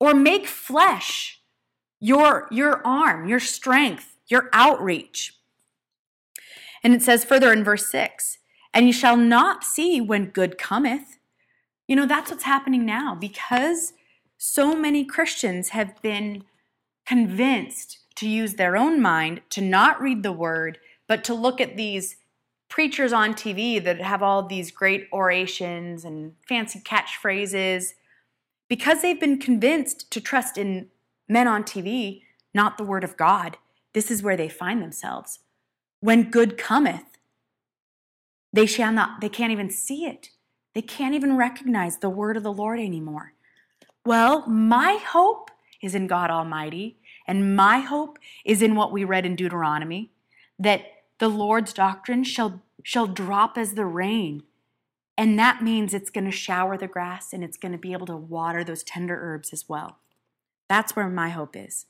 or 0.01 0.15
make 0.15 0.47
flesh 0.47 1.42
your, 2.03 2.49
your 2.51 2.85
arm, 2.85 3.29
your 3.29 3.39
strength, 3.39 4.17
your 4.27 4.51
outreach. 4.53 5.35
And 6.83 6.93
it 6.93 7.01
says 7.01 7.25
further 7.25 7.53
in 7.53 7.63
verse 7.63 7.91
6 7.91 8.39
and 8.75 8.87
you 8.87 8.93
shall 8.93 9.17
not 9.17 9.63
see 9.65 10.01
when 10.01 10.27
good 10.27 10.59
cometh. 10.59 11.19
You 11.87 11.95
know, 11.95 12.07
that's 12.07 12.31
what's 12.31 12.43
happening 12.43 12.85
now 12.85 13.15
because 13.15 13.93
so 14.37 14.75
many 14.75 15.05
Christians 15.05 15.71
have 15.71 16.01
been 16.03 16.45
convinced 17.07 17.99
to 18.17 18.29
use 18.29 18.55
their 18.55 18.77
own 18.77 19.01
mind, 19.01 19.43
to 19.51 19.61
not 19.61 20.01
read 20.01 20.25
the 20.25 20.33
word, 20.33 20.79
but 21.07 21.23
to 21.25 21.35
look 21.35 21.61
at 21.61 21.77
these 21.77 22.17
preachers 22.69 23.13
on 23.13 23.35
TV 23.35 23.83
that 23.83 24.01
have 24.01 24.23
all 24.23 24.43
these 24.43 24.73
great 24.73 25.07
orations 25.13 26.05
and 26.05 26.33
fancy 26.49 26.81
catchphrases. 26.81 27.91
Because 28.69 29.03
they've 29.03 29.21
been 29.21 29.39
convinced 29.39 30.11
to 30.11 30.21
trust 30.21 30.59
in 30.59 30.89
men 31.29 31.49
on 31.49 31.65
TV, 31.65 32.23
not 32.55 32.79
the 32.79 32.85
word 32.85 33.05
of 33.05 33.17
God, 33.17 33.57
this 33.93 34.11
is 34.11 34.23
where 34.23 34.37
they 34.37 34.49
find 34.49 34.83
themselves. 34.83 35.41
When 36.01 36.31
good 36.31 36.59
cometh, 36.59 37.05
they 38.53 38.67
shall 38.67 38.93
not, 38.93 39.21
they 39.21 39.29
can't 39.29 39.53
even 39.53 39.71
see 39.71 40.05
it. 40.05 40.31
They 40.75 40.83
can't 40.83 41.15
even 41.15 41.37
recognize 41.37 41.99
the 41.99 42.11
word 42.11 42.37
of 42.37 42.43
the 42.43 42.53
Lord 42.53 42.81
anymore. 42.81 43.35
Well, 44.05 44.47
my 44.47 44.99
hope 45.05 45.51
is 45.83 45.95
in 45.95 46.07
God 46.07 46.31
Almighty, 46.31 46.99
and 47.27 47.55
my 47.55 47.81
hope 47.81 48.19
is 48.45 48.63
in 48.63 48.75
what 48.75 48.93
we 48.93 49.05
read 49.05 49.27
in 49.27 49.37
Deuteronomy 49.37 50.11
that 50.59 50.83
the 51.19 51.29
Lord's 51.29 51.73
doctrine 51.73 52.25
shall, 52.25 52.63
shall 52.83 53.07
drop 53.07 53.57
as 53.57 53.75
the 53.75 53.85
rain. 53.85 54.43
And 55.17 55.39
that 55.39 55.63
means 55.63 55.93
it's 55.93 56.11
going 56.11 56.25
to 56.25 56.31
shower 56.31 56.77
the 56.77 56.89
grass 56.89 57.33
and 57.33 57.45
it's 57.45 57.57
going 57.57 57.73
to 57.73 57.79
be 57.79 57.93
able 57.93 58.07
to 58.07 58.17
water 58.17 58.65
those 58.65 58.83
tender 58.83 59.17
herbs 59.21 59.53
as 59.53 59.69
well. 59.69 59.99
That's 60.73 60.97
where 60.97 61.11
my 61.11 61.29
hope 61.29 61.55
is. 61.55 61.85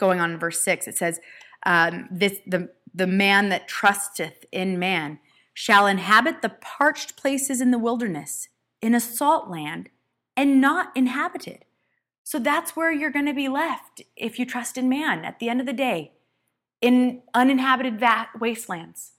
Going 0.00 0.18
on 0.18 0.32
in 0.32 0.40
verse 0.40 0.60
6, 0.62 0.88
it 0.88 0.98
says, 0.98 1.20
um, 1.64 2.08
this, 2.10 2.40
the, 2.44 2.70
the 2.92 3.06
man 3.06 3.50
that 3.50 3.68
trusteth 3.68 4.44
in 4.50 4.80
man 4.80 5.20
shall 5.54 5.86
inhabit 5.86 6.42
the 6.42 6.48
parched 6.48 7.16
places 7.16 7.60
in 7.60 7.70
the 7.70 7.78
wilderness, 7.78 8.48
in 8.82 8.96
a 8.96 9.00
salt 9.00 9.48
land, 9.48 9.90
and 10.36 10.60
not 10.60 10.88
inhabited. 10.96 11.64
So 12.24 12.40
that's 12.40 12.74
where 12.74 12.90
you're 12.90 13.12
going 13.12 13.26
to 13.26 13.32
be 13.32 13.48
left 13.48 14.02
if 14.16 14.36
you 14.40 14.44
trust 14.44 14.76
in 14.76 14.88
man 14.88 15.24
at 15.24 15.38
the 15.38 15.48
end 15.48 15.60
of 15.60 15.66
the 15.66 15.72
day, 15.72 16.10
in 16.80 17.22
uninhabited 17.32 18.00
va- 18.00 18.30
wastelands. 18.40 19.12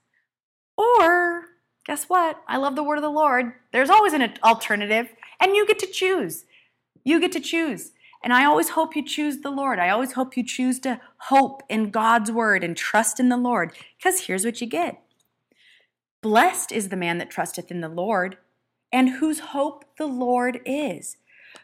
Or, 0.76 1.44
guess 1.86 2.10
what? 2.10 2.42
I 2.46 2.58
love 2.58 2.76
the 2.76 2.84
word 2.84 2.98
of 2.98 3.02
the 3.02 3.08
Lord. 3.08 3.54
There's 3.72 3.88
always 3.88 4.12
an 4.12 4.34
alternative, 4.44 5.08
and 5.40 5.56
you 5.56 5.66
get 5.66 5.78
to 5.78 5.86
choose. 5.86 6.44
You 7.04 7.18
get 7.20 7.32
to 7.32 7.40
choose. 7.40 7.92
And 8.22 8.32
I 8.32 8.44
always 8.44 8.70
hope 8.70 8.94
you 8.94 9.04
choose 9.04 9.38
the 9.38 9.50
Lord. 9.50 9.78
I 9.78 9.88
always 9.88 10.12
hope 10.12 10.36
you 10.36 10.44
choose 10.44 10.78
to 10.80 11.00
hope 11.18 11.62
in 11.68 11.90
God's 11.90 12.30
word 12.30 12.62
and 12.62 12.76
trust 12.76 13.18
in 13.18 13.28
the 13.28 13.36
Lord, 13.36 13.72
because 13.98 14.20
here's 14.20 14.44
what 14.44 14.60
you 14.60 14.66
get 14.66 15.00
Blessed 16.20 16.70
is 16.70 16.88
the 16.88 16.96
man 16.96 17.18
that 17.18 17.30
trusteth 17.30 17.70
in 17.70 17.80
the 17.80 17.88
Lord, 17.88 18.38
and 18.92 19.08
whose 19.10 19.40
hope 19.40 19.84
the 19.98 20.06
Lord 20.06 20.60
is. 20.64 21.16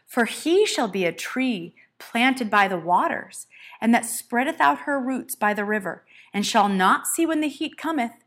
For 0.05 0.25
he 0.25 0.65
shall 0.65 0.87
be 0.87 1.05
a 1.05 1.13
tree 1.13 1.75
planted 1.97 2.49
by 2.49 2.67
the 2.67 2.77
waters, 2.77 3.47
and 3.79 3.93
that 3.93 4.05
spreadeth 4.05 4.59
out 4.59 4.79
her 4.79 4.99
roots 4.99 5.35
by 5.35 5.53
the 5.53 5.65
river, 5.65 6.03
and 6.33 6.45
shall 6.45 6.67
not 6.67 7.07
see 7.07 7.25
when 7.25 7.41
the 7.41 7.47
heat 7.47 7.77
cometh, 7.77 8.23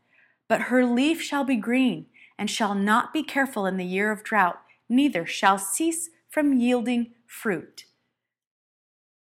but 0.47 0.63
her 0.63 0.85
leaf 0.85 1.21
shall 1.21 1.43
be 1.43 1.55
green, 1.55 2.07
and 2.37 2.49
shall 2.49 2.73
not 2.73 3.13
be 3.13 3.23
careful 3.23 3.65
in 3.65 3.77
the 3.77 3.85
year 3.85 4.11
of 4.11 4.23
drought, 4.23 4.59
neither 4.89 5.25
shall 5.25 5.57
cease 5.57 6.09
from 6.29 6.57
yielding 6.57 7.11
fruit. 7.27 7.85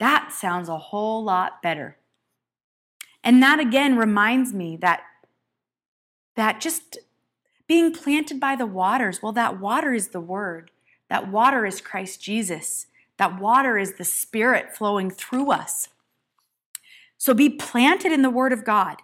That 0.02 0.32
sounds 0.32 0.68
a 0.68 0.80
whole 0.80 1.24
lot 1.24 1.62
better. 1.62 1.96
And 3.24 3.42
that 3.44 3.60
again 3.60 3.98
reminds 3.98 4.52
me 4.52 4.76
that 4.78 5.04
that 6.36 6.60
just 6.60 6.98
being 7.68 7.94
planted 7.94 8.40
by 8.40 8.56
the 8.56 8.66
waters, 8.66 9.22
well 9.22 9.32
that 9.34 9.60
water 9.60 9.94
is 9.94 10.08
the 10.08 10.20
word. 10.20 10.72
That 11.08 11.30
water 11.30 11.68
is 11.68 11.82
Christ 11.82 12.20
Jesus. 12.20 12.88
That 13.18 13.40
water 13.40 13.78
is 13.78 13.94
the 13.94 14.04
spirit 14.04 14.76
flowing 14.76 15.12
through 15.12 15.52
us. 15.52 15.90
So 17.20 17.36
be 17.36 17.50
planted 17.50 18.12
in 18.12 18.24
the 18.24 18.32
word 18.32 18.54
of 18.54 18.66
God. 18.66 19.04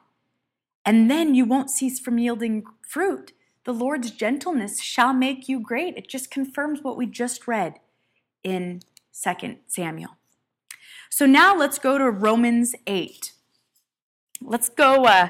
And 0.83 1.11
then 1.11 1.35
you 1.35 1.45
won't 1.45 1.69
cease 1.69 1.99
from 1.99 2.17
yielding 2.17 2.63
fruit. 2.81 3.33
The 3.65 3.73
Lord's 3.73 4.09
gentleness 4.09 4.81
shall 4.81 5.13
make 5.13 5.47
you 5.47 5.59
great. 5.59 5.95
It 5.95 6.09
just 6.09 6.31
confirms 6.31 6.81
what 6.81 6.97
we 6.97 7.05
just 7.05 7.47
read 7.47 7.75
in 8.43 8.81
2 9.13 9.57
Samuel. 9.67 10.17
So 11.09 11.25
now 11.25 11.55
let's 11.55 11.79
go 11.79 11.97
to 11.97 12.09
Romans 12.09 12.75
8. 12.85 13.31
Let's 14.41 14.69
go, 14.69 15.05
uh, 15.05 15.29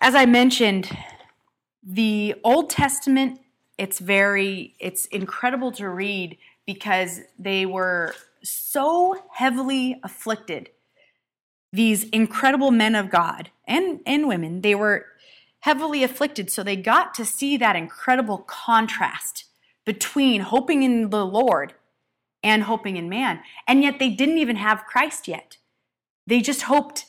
as 0.00 0.14
I 0.14 0.26
mentioned, 0.26 0.90
the 1.82 2.34
Old 2.44 2.70
Testament, 2.70 3.40
it's 3.78 3.98
very, 3.98 4.74
it's 4.78 5.06
incredible 5.06 5.72
to 5.72 5.88
read 5.88 6.36
because 6.66 7.20
they 7.38 7.64
were 7.64 8.14
so 8.42 9.22
heavily 9.32 9.98
afflicted. 10.02 10.70
These 11.72 12.04
incredible 12.10 12.70
men 12.70 12.94
of 12.94 13.10
God 13.10 13.50
and, 13.66 14.00
and 14.04 14.28
women, 14.28 14.60
they 14.60 14.74
were 14.74 15.06
heavily 15.60 16.02
afflicted. 16.02 16.50
So 16.50 16.62
they 16.62 16.76
got 16.76 17.14
to 17.14 17.24
see 17.24 17.56
that 17.56 17.76
incredible 17.76 18.38
contrast 18.38 19.44
between 19.84 20.42
hoping 20.42 20.82
in 20.82 21.10
the 21.10 21.24
Lord 21.24 21.74
and 22.42 22.64
hoping 22.64 22.96
in 22.96 23.08
man. 23.08 23.40
And 23.66 23.82
yet 23.82 23.98
they 23.98 24.10
didn't 24.10 24.38
even 24.38 24.56
have 24.56 24.86
Christ 24.86 25.28
yet. 25.28 25.56
They 26.26 26.40
just 26.40 26.62
hoped 26.62 27.06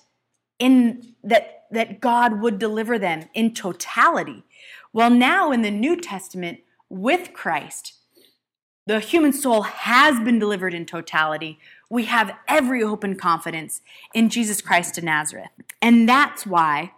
in 0.60 1.16
that 1.24 1.62
that 1.72 2.02
God 2.02 2.42
would 2.42 2.60
deliver 2.60 3.00
them 3.00 3.30
in 3.34 3.54
totality. 3.54 4.44
Well, 4.94 5.10
now 5.10 5.52
in 5.52 5.62
the 5.62 5.72
New 5.72 5.96
Testament 5.96 6.60
with 6.90 7.34
Christ, 7.34 7.94
the 8.86 9.00
human 9.00 9.32
soul 9.32 9.62
has 9.62 10.20
been 10.20 10.38
delivered 10.38 10.74
in 10.74 10.86
totality. 10.86 11.60
We 11.90 12.06
have 12.06 12.36
every 12.48 12.82
hope 12.84 13.04
and 13.04 13.18
confidence 13.18 13.82
in 14.14 14.30
Jesus 14.30 14.62
Christ 14.62 14.98
of 14.98 15.04
Nazareth. 15.04 15.52
And 15.82 16.10
that's 16.10 16.46
why 16.46 16.92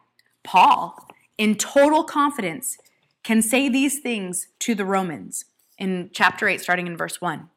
Paul, 0.43 1.07
in 1.37 1.55
total 1.55 2.03
confidence, 2.03 2.77
can 3.23 3.41
say 3.41 3.69
these 3.69 3.99
things 3.99 4.47
to 4.59 4.75
the 4.75 4.85
Romans 4.85 5.45
in 5.77 6.09
chapter 6.13 6.47
8, 6.47 6.61
starting 6.61 6.87
in 6.87 6.97
verse 6.97 7.21
1. 7.21 7.49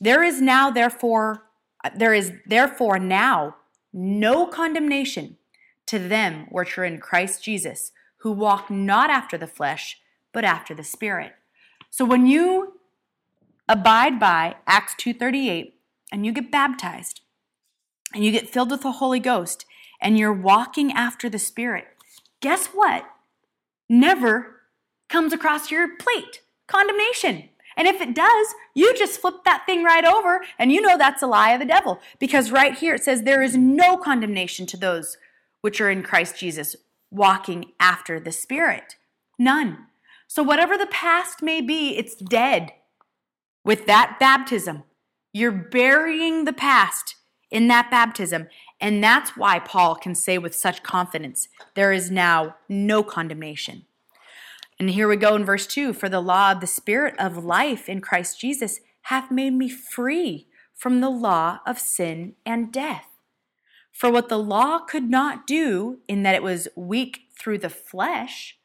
There 0.00 0.22
is 0.22 0.40
now, 0.40 0.70
therefore, 0.70 1.44
uh, 1.84 1.90
there 1.94 2.14
is 2.14 2.32
therefore 2.46 2.98
now 2.98 3.56
no 3.92 4.46
condemnation 4.46 5.36
to 5.86 5.98
them 5.98 6.46
which 6.50 6.76
are 6.78 6.84
in 6.84 7.00
Christ 7.00 7.42
Jesus, 7.42 7.92
who 8.18 8.32
walk 8.32 8.70
not 8.70 9.10
after 9.10 9.38
the 9.38 9.46
flesh, 9.46 10.00
but 10.32 10.44
after 10.44 10.74
the 10.74 10.84
Spirit. 10.84 11.32
So 11.90 12.04
when 12.04 12.26
you 12.26 12.80
abide 13.68 14.20
by 14.20 14.56
Acts 14.66 14.94
2:38 14.96 15.80
and 16.12 16.24
you 16.24 16.32
get 16.32 16.50
baptized 16.50 17.22
and 18.14 18.24
you 18.24 18.30
get 18.30 18.48
filled 18.48 18.70
with 18.70 18.82
the 18.82 18.92
Holy 18.92 19.20
Ghost 19.20 19.66
and 20.00 20.18
you're 20.18 20.32
walking 20.32 20.92
after 20.92 21.28
the 21.28 21.38
Spirit, 21.38 21.88
guess 22.40 22.66
what? 22.68 23.10
Never 23.88 24.62
comes 25.08 25.32
across 25.32 25.70
your 25.70 25.96
plate. 25.96 26.42
Condemnation. 26.66 27.48
And 27.78 27.86
if 27.86 28.00
it 28.00 28.14
does, 28.14 28.54
you 28.74 28.92
just 28.96 29.20
flip 29.20 29.44
that 29.44 29.64
thing 29.64 29.84
right 29.84 30.04
over 30.04 30.44
and 30.58 30.72
you 30.72 30.82
know 30.82 30.98
that's 30.98 31.22
a 31.22 31.28
lie 31.28 31.52
of 31.52 31.60
the 31.60 31.64
devil. 31.64 32.00
Because 32.18 32.50
right 32.50 32.76
here 32.76 32.96
it 32.96 33.04
says, 33.04 33.22
There 33.22 33.40
is 33.40 33.56
no 33.56 33.96
condemnation 33.96 34.66
to 34.66 34.76
those 34.76 35.16
which 35.60 35.80
are 35.80 35.90
in 35.90 36.02
Christ 36.02 36.36
Jesus, 36.36 36.76
walking 37.10 37.72
after 37.78 38.18
the 38.18 38.32
Spirit. 38.32 38.96
None. 39.38 39.86
So, 40.26 40.42
whatever 40.42 40.76
the 40.76 40.86
past 40.86 41.40
may 41.40 41.60
be, 41.60 41.96
it's 41.96 42.16
dead. 42.16 42.72
With 43.64 43.86
that 43.86 44.16
baptism, 44.18 44.82
you're 45.32 45.52
burying 45.52 46.44
the 46.44 46.52
past 46.52 47.14
in 47.50 47.68
that 47.68 47.90
baptism. 47.90 48.48
And 48.80 49.02
that's 49.02 49.36
why 49.36 49.58
Paul 49.58 49.94
can 49.94 50.14
say 50.14 50.36
with 50.36 50.54
such 50.54 50.82
confidence, 50.82 51.48
There 51.74 51.92
is 51.92 52.10
now 52.10 52.56
no 52.68 53.04
condemnation. 53.04 53.84
And 54.78 54.90
here 54.90 55.08
we 55.08 55.16
go 55.16 55.34
in 55.34 55.44
verse 55.44 55.66
2 55.66 55.92
For 55.92 56.08
the 56.08 56.20
law 56.20 56.52
of 56.52 56.60
the 56.60 56.66
Spirit 56.66 57.14
of 57.18 57.44
life 57.44 57.88
in 57.88 58.00
Christ 58.00 58.40
Jesus 58.40 58.80
hath 59.02 59.30
made 59.30 59.54
me 59.54 59.68
free 59.68 60.46
from 60.74 61.00
the 61.00 61.10
law 61.10 61.58
of 61.66 61.78
sin 61.78 62.34
and 62.46 62.72
death. 62.72 63.06
For 63.92 64.12
what 64.12 64.28
the 64.28 64.38
law 64.38 64.78
could 64.78 65.10
not 65.10 65.46
do, 65.46 65.98
in 66.06 66.22
that 66.22 66.36
it 66.36 66.42
was 66.42 66.68
weak 66.76 67.22
through 67.36 67.58
the 67.58 67.68
flesh, 67.68 68.56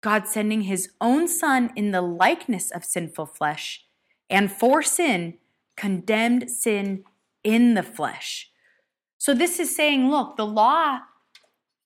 God 0.00 0.26
sending 0.26 0.62
his 0.62 0.90
own 1.00 1.28
Son 1.28 1.70
in 1.76 1.90
the 1.90 2.00
likeness 2.00 2.70
of 2.70 2.84
sinful 2.84 3.26
flesh, 3.26 3.84
and 4.30 4.50
for 4.50 4.82
sin, 4.82 5.34
condemned 5.76 6.50
sin 6.50 7.04
in 7.44 7.74
the 7.74 7.82
flesh. 7.82 8.50
So 9.18 9.34
this 9.34 9.60
is 9.60 9.74
saying, 9.74 10.08
look, 10.10 10.36
the 10.36 10.46
law, 10.46 11.00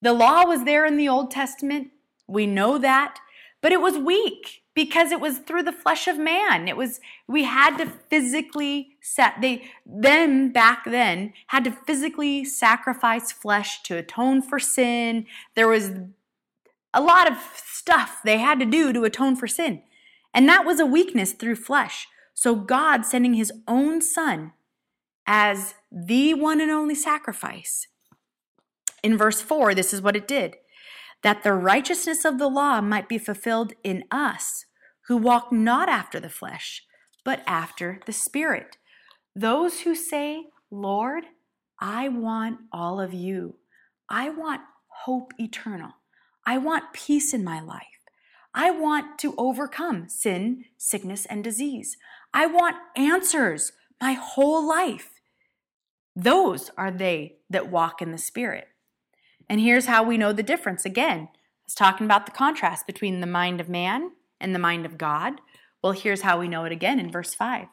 the 0.01 0.13
law 0.13 0.47
was 0.47 0.65
there 0.65 0.87
in 0.87 0.97
the 0.97 1.09
Old 1.09 1.31
Testament. 1.31 1.89
We 2.29 2.47
know 2.47 2.79
that 2.79 3.19
but 3.63 3.73
it 3.73 3.81
was 3.81 3.97
weak 3.97 4.63
because 4.75 5.13
it 5.13 5.21
was 5.21 5.39
through 5.39 5.63
the 5.63 5.73
flesh 5.73 6.09
of 6.09 6.19
man. 6.19 6.69
It 6.69 6.77
was 6.77 7.01
we 7.27 7.45
had 7.45 7.79
to 7.79 7.87
physically 7.87 8.97
set 9.01 9.41
they 9.41 9.71
then 9.87 10.53
back 10.53 10.85
then 10.85 11.33
had 11.47 11.65
to 11.65 11.71
physically 11.71 12.45
sacrifice 12.45 13.33
flesh 13.33 13.83
to 13.85 13.97
atone 13.97 14.43
for 14.43 14.59
sin. 14.59 15.27
There 15.55 15.69
was 15.69 15.93
a 16.93 17.01
lot 17.01 17.31
of 17.31 17.39
stuff 17.55 18.21
they 18.25 18.39
had 18.39 18.59
to 18.59 18.67
do 18.67 18.93
to 18.93 19.05
atone 19.05 19.37
for 19.37 19.47
sin. 19.47 19.83
And 20.35 20.49
that 20.49 20.65
was 20.65 20.81
a 20.81 20.87
weakness 20.87 21.33
through 21.33 21.57
flesh. 21.57 22.09
So 22.35 22.57
god 22.57 23.07
sending 23.07 23.35
his 23.35 23.53
own 23.69 24.01
son 24.03 24.53
as 25.27 25.75
the 25.91 26.35
one 26.35 26.61
and 26.61 26.71
only 26.71 26.97
sacrifice. 26.97 27.87
In 29.03 29.17
verse 29.17 29.41
4 29.41 29.75
this 29.75 29.93
is 29.93 30.03
what 30.03 30.17
it 30.17 30.27
did 30.27 30.57
that 31.23 31.43
the 31.43 31.53
righteousness 31.53 32.25
of 32.25 32.39
the 32.39 32.49
law 32.49 32.81
might 32.81 33.09
be 33.09 33.19
fulfilled 33.19 33.73
in 33.83 34.05
us, 34.11 34.67
who 35.07 35.17
walk 35.17 35.53
not 35.53 35.89
after 35.89 36.21
the 36.21 36.29
flesh, 36.29 36.83
but 37.25 37.43
after 37.47 38.01
the 38.07 38.13
Spirit. 38.13 38.77
Those 39.35 39.81
who 39.81 39.95
say, 39.95 40.47
Lord, 40.71 41.25
I 41.81 42.09
want 42.09 42.59
all 42.73 43.01
of 43.01 43.13
you. 43.13 43.57
I 44.09 44.29
want 44.29 44.63
hope 45.05 45.33
eternal. 45.39 45.93
I 46.45 46.59
want 46.59 46.93
peace 46.93 47.33
in 47.33 47.45
my 47.45 47.61
life. 47.61 47.87
I 48.55 48.71
want 48.71 49.19
to 49.21 49.35
overcome 49.39 50.09
sin, 50.09 50.65
sickness, 50.77 51.25
and 51.27 51.43
disease. 51.43 51.97
I 52.35 52.47
want 52.47 52.77
answers 52.97 53.73
my 54.01 54.13
whole 54.13 54.67
life. 54.67 55.11
Those 56.15 56.71
are 56.77 56.91
they 56.91 57.37
that 57.49 57.71
walk 57.71 58.03
in 58.03 58.13
the 58.13 58.19
Spirit. 58.19 58.69
And 59.53 59.61
here's 59.61 59.85
how 59.85 60.03
we 60.03 60.17
know 60.17 60.33
the 60.33 60.43
difference 60.43 60.87
again. 60.87 61.29
It's 61.67 61.75
talking 61.75 62.07
about 62.07 62.25
the 62.25 62.33
contrast 62.33 62.87
between 62.87 63.21
the 63.21 63.27
mind 63.27 63.61
of 63.61 63.69
man 63.69 64.13
and 64.41 64.55
the 64.55 64.59
mind 64.59 64.87
of 64.87 64.97
God. 64.97 65.43
Well, 65.83 65.93
here's 65.93 66.23
how 66.23 66.41
we 66.41 66.49
know 66.49 66.65
it 66.65 66.73
again 66.73 66.99
in 66.99 67.13
verse 67.13 67.35
5. 67.35 67.67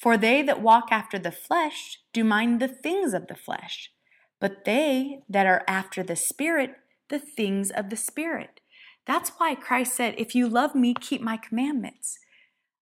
For 0.00 0.16
they 0.16 0.40
that 0.42 0.62
walk 0.62 0.92
after 0.92 1.18
the 1.18 1.32
flesh 1.32 1.98
do 2.12 2.22
mind 2.22 2.60
the 2.60 2.68
things 2.68 3.12
of 3.12 3.26
the 3.26 3.34
flesh, 3.34 3.90
but 4.38 4.64
they 4.64 5.22
that 5.28 5.46
are 5.46 5.64
after 5.66 6.04
the 6.04 6.14
Spirit, 6.14 6.76
the 7.08 7.18
things 7.18 7.72
of 7.72 7.90
the 7.90 7.96
Spirit. 7.96 8.60
That's 9.04 9.30
why 9.30 9.56
Christ 9.56 9.96
said, 9.96 10.14
If 10.16 10.36
you 10.36 10.48
love 10.48 10.76
me, 10.76 10.94
keep 10.94 11.20
my 11.20 11.36
commandments. 11.36 12.20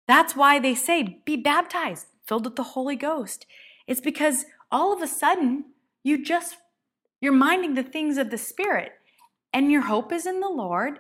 That's 0.09 0.35
why 0.35 0.59
they 0.59 0.75
say, 0.75 1.21
Be 1.27 1.37
baptized, 1.37 2.07
filled 2.27 2.47
with 2.47 2.57
the 2.57 2.63
Holy 2.63 2.97
Ghost. 2.97 3.45
It's 3.87 4.01
because 4.01 4.47
all 4.73 4.95
of 4.95 5.03
a 5.03 5.07
sudden 5.07 5.67
you 6.03 6.25
just 6.25 6.57
you're 7.21 7.33
minding 7.33 7.75
the 7.75 7.83
things 7.83 8.19
of 8.19 8.31
the 8.31 8.39
Spirit 8.39 8.93
and 9.53 9.71
your 9.71 9.83
hope 9.83 10.13
is 10.13 10.27
in 10.27 10.41
the 10.41 10.49
Lord. 10.49 10.99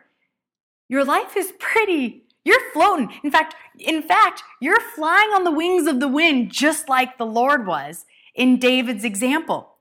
Your 0.89 1.05
life 1.05 1.37
is 1.37 1.53
pretty 1.59 2.25
you're 2.45 2.73
floating. 2.73 3.13
In 3.23 3.31
fact, 3.31 3.55
in 3.79 4.03
fact, 4.03 4.43
you're 4.61 4.81
flying 4.81 5.31
on 5.31 5.45
the 5.45 5.51
wings 5.51 5.87
of 5.87 6.01
the 6.01 6.09
wind 6.09 6.51
just 6.51 6.89
like 6.89 7.19
the 7.19 7.27
Lord 7.27 7.67
was 7.67 8.07
in 8.35 8.59
David's 8.59 9.05
example. 9.05 9.75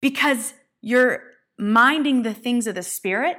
Because 0.00 0.54
you're 0.80 1.24
minding 1.58 2.22
the 2.22 2.34
things 2.34 2.66
of 2.66 2.74
the 2.74 2.82
spirit 2.82 3.38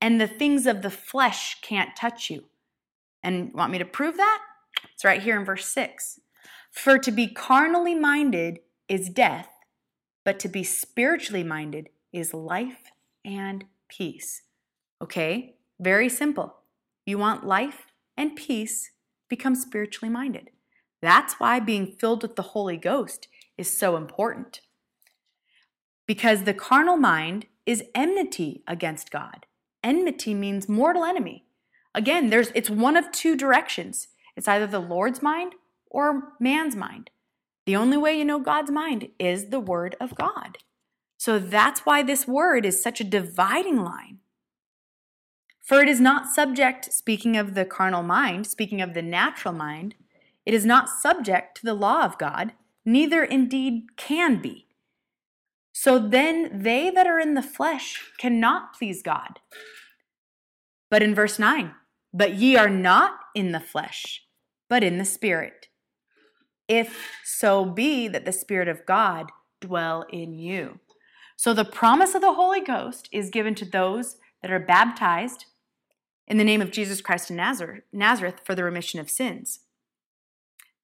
and 0.00 0.20
the 0.20 0.26
things 0.26 0.66
of 0.66 0.82
the 0.82 0.90
flesh 0.90 1.60
can't 1.62 1.96
touch 1.96 2.28
you. 2.28 2.44
And 3.22 3.54
want 3.54 3.72
me 3.72 3.78
to 3.78 3.84
prove 3.84 4.16
that? 4.16 4.42
It's 4.92 5.04
right 5.04 5.22
here 5.22 5.38
in 5.38 5.46
verse 5.46 5.66
6. 5.66 6.20
For 6.70 6.98
to 6.98 7.10
be 7.10 7.28
carnally 7.28 7.94
minded 7.94 8.58
is 8.88 9.08
death, 9.08 9.48
but 10.24 10.38
to 10.40 10.48
be 10.48 10.64
spiritually 10.64 11.44
minded 11.44 11.90
is 12.12 12.34
life 12.34 12.90
and 13.24 13.64
peace. 13.88 14.42
Okay? 15.00 15.56
Very 15.78 16.08
simple. 16.08 16.56
You 17.06 17.18
want 17.18 17.46
life 17.46 17.86
and 18.16 18.36
peace, 18.36 18.90
become 19.28 19.54
spiritually 19.54 20.10
minded. 20.10 20.50
That's 21.02 21.34
why 21.34 21.60
being 21.60 21.86
filled 21.86 22.22
with 22.22 22.36
the 22.36 22.42
Holy 22.42 22.76
Ghost 22.76 23.28
is 23.58 23.76
so 23.76 23.96
important. 23.96 24.60
Because 26.06 26.44
the 26.44 26.54
carnal 26.54 26.96
mind 26.96 27.46
is 27.66 27.84
enmity 27.94 28.62
against 28.66 29.10
God. 29.10 29.46
Enmity 29.82 30.34
means 30.34 30.68
mortal 30.68 31.04
enemy. 31.04 31.44
Again, 31.94 32.30
there's 32.30 32.50
it's 32.54 32.70
one 32.70 32.96
of 32.96 33.12
two 33.12 33.36
directions. 33.36 34.08
It's 34.36 34.48
either 34.48 34.66
the 34.66 34.80
Lord's 34.80 35.22
mind 35.22 35.54
or 35.90 36.32
man's 36.40 36.74
mind. 36.74 37.10
The 37.66 37.76
only 37.76 37.96
way 37.96 38.16
you 38.16 38.24
know 38.24 38.40
God's 38.40 38.70
mind 38.70 39.08
is 39.18 39.46
the 39.46 39.60
word 39.60 39.96
of 40.00 40.14
God. 40.14 40.58
So 41.16 41.38
that's 41.38 41.80
why 41.80 42.02
this 42.02 42.28
word 42.28 42.66
is 42.66 42.82
such 42.82 43.00
a 43.00 43.04
dividing 43.04 43.82
line. 43.82 44.18
For 45.62 45.80
it 45.80 45.88
is 45.88 46.00
not 46.00 46.28
subject, 46.28 46.92
speaking 46.92 47.38
of 47.38 47.54
the 47.54 47.64
carnal 47.64 48.02
mind, 48.02 48.46
speaking 48.46 48.82
of 48.82 48.92
the 48.92 49.00
natural 49.00 49.54
mind, 49.54 49.94
it 50.44 50.52
is 50.52 50.66
not 50.66 50.90
subject 50.90 51.56
to 51.56 51.64
the 51.64 51.72
law 51.72 52.04
of 52.04 52.18
God, 52.18 52.52
neither 52.84 53.24
indeed 53.24 53.96
can 53.96 54.42
be. 54.42 54.66
So 55.72 55.98
then 55.98 56.62
they 56.62 56.90
that 56.90 57.06
are 57.06 57.18
in 57.18 57.32
the 57.32 57.42
flesh 57.42 58.02
cannot 58.18 58.74
please 58.74 59.02
God. 59.02 59.40
But 60.90 61.02
in 61.02 61.14
verse 61.14 61.38
9, 61.38 61.74
but 62.12 62.34
ye 62.34 62.56
are 62.56 62.68
not 62.68 63.18
in 63.34 63.52
the 63.52 63.60
flesh, 63.60 64.22
but 64.68 64.84
in 64.84 64.98
the 64.98 65.04
Spirit. 65.04 65.68
If 66.68 67.10
so 67.24 67.64
be 67.64 68.08
that 68.08 68.24
the 68.24 68.32
Spirit 68.32 68.68
of 68.68 68.86
God 68.86 69.30
dwell 69.60 70.04
in 70.10 70.38
you. 70.38 70.80
So 71.36 71.52
the 71.52 71.64
promise 71.64 72.14
of 72.14 72.20
the 72.20 72.34
Holy 72.34 72.60
Ghost 72.60 73.08
is 73.12 73.30
given 73.30 73.54
to 73.56 73.64
those 73.64 74.16
that 74.42 74.50
are 74.50 74.60
baptized 74.60 75.46
in 76.26 76.38
the 76.38 76.44
name 76.44 76.62
of 76.62 76.70
Jesus 76.70 77.00
Christ 77.00 77.30
of 77.30 77.36
Nazareth 77.92 78.40
for 78.44 78.54
the 78.54 78.64
remission 78.64 79.00
of 79.00 79.10
sins. 79.10 79.60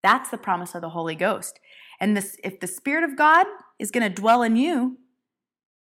That's 0.02 0.30
the 0.30 0.38
promise 0.38 0.74
of 0.74 0.80
the 0.80 0.90
Holy 0.90 1.14
Ghost. 1.14 1.60
And 2.00 2.16
this, 2.16 2.36
if 2.42 2.60
the 2.60 2.66
Spirit 2.66 3.04
of 3.04 3.16
God 3.16 3.46
is 3.78 3.90
going 3.90 4.02
to 4.02 4.20
dwell 4.20 4.42
in 4.42 4.56
you, 4.56 4.98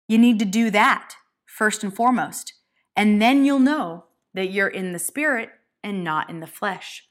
you 0.08 0.18
need 0.18 0.40
to 0.40 0.46
do 0.46 0.70
that 0.72 1.16
first 1.46 1.84
and 1.84 1.96
foremost. 1.96 2.54
And 2.96 3.22
then 3.22 3.46
you'll 3.46 3.60
know 3.60 4.06
that 4.34 4.52
you're 4.52 4.68
in 4.68 4.92
the 4.92 5.00
Spirit 5.00 5.50
and 5.84 6.04
not 6.04 6.30
in 6.30 6.42
the 6.42 6.48
flesh. 6.48 7.08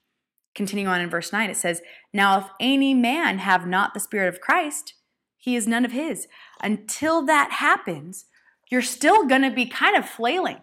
Continuing 0.55 0.89
on 0.89 1.01
in 1.01 1.11
verse 1.11 1.33
9, 1.33 1.51
it 1.51 1.57
says, 1.57 1.83
Now 2.13 2.39
if 2.39 2.47
any 2.59 2.95
man 2.95 3.39
have 3.39 3.67
not 3.67 3.95
the 3.95 4.01
Spirit 4.01 4.29
of 4.29 4.41
Christ, 4.41 4.95
he 5.37 5.57
is 5.57 5.67
none 5.67 5.85
of 5.85 5.93
his. 5.93 6.27
Until 6.63 7.25
that 7.27 7.53
happens, 7.53 8.27
you're 8.71 8.83
still 8.83 9.27
going 9.27 9.43
to 9.43 9.51
be 9.51 9.67
kind 9.67 9.97
of 9.97 10.09
flailing 10.09 10.59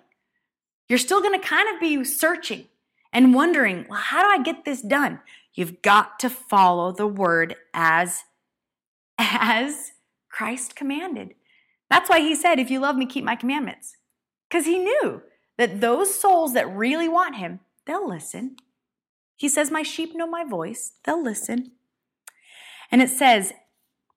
you're 0.88 1.00
still 1.00 1.22
going 1.22 1.40
to 1.40 1.46
kind 1.46 1.74
of 1.74 1.82
be 1.82 2.04
searching 2.04 2.68
and 3.12 3.34
wondering, 3.34 3.86
well, 3.90 4.00
how 4.00 4.24
do 4.24 4.30
I 4.30 4.44
get 4.44 4.66
this 4.66 4.82
done? 4.82 5.20
You've 5.54 5.82
got 5.82 6.20
to 6.20 6.30
follow 6.30 6.92
the 6.92 7.08
word 7.08 7.56
as 7.74 8.24
as 9.18 9.92
Christ 10.30 10.76
commanded. 10.76 11.34
That's 11.90 12.10
why 12.10 12.20
he 12.20 12.36
said, 12.36 12.60
if 12.60 12.70
you 12.70 12.80
love 12.80 12.96
me, 12.96 13.06
keep 13.06 13.24
my 13.24 13.36
commandments. 13.36 13.96
Because 14.50 14.66
he 14.66 14.78
knew 14.78 15.24
that 15.58 15.82
those 15.82 16.14
souls 16.14 16.54
that 16.54 16.74
really 16.74 17.08
want 17.08 17.38
him, 17.38 17.62
they'll 17.86 18.08
listen. 18.08 18.58
He 19.38 19.48
says, 19.48 19.72
My 19.72 19.84
sheep 19.84 20.16
know 20.16 20.28
my 20.28 20.44
voice, 20.44 20.94
they'll 21.06 21.24
listen. 21.24 21.72
And 22.92 23.02
it 23.02 23.10
says, 23.10 23.54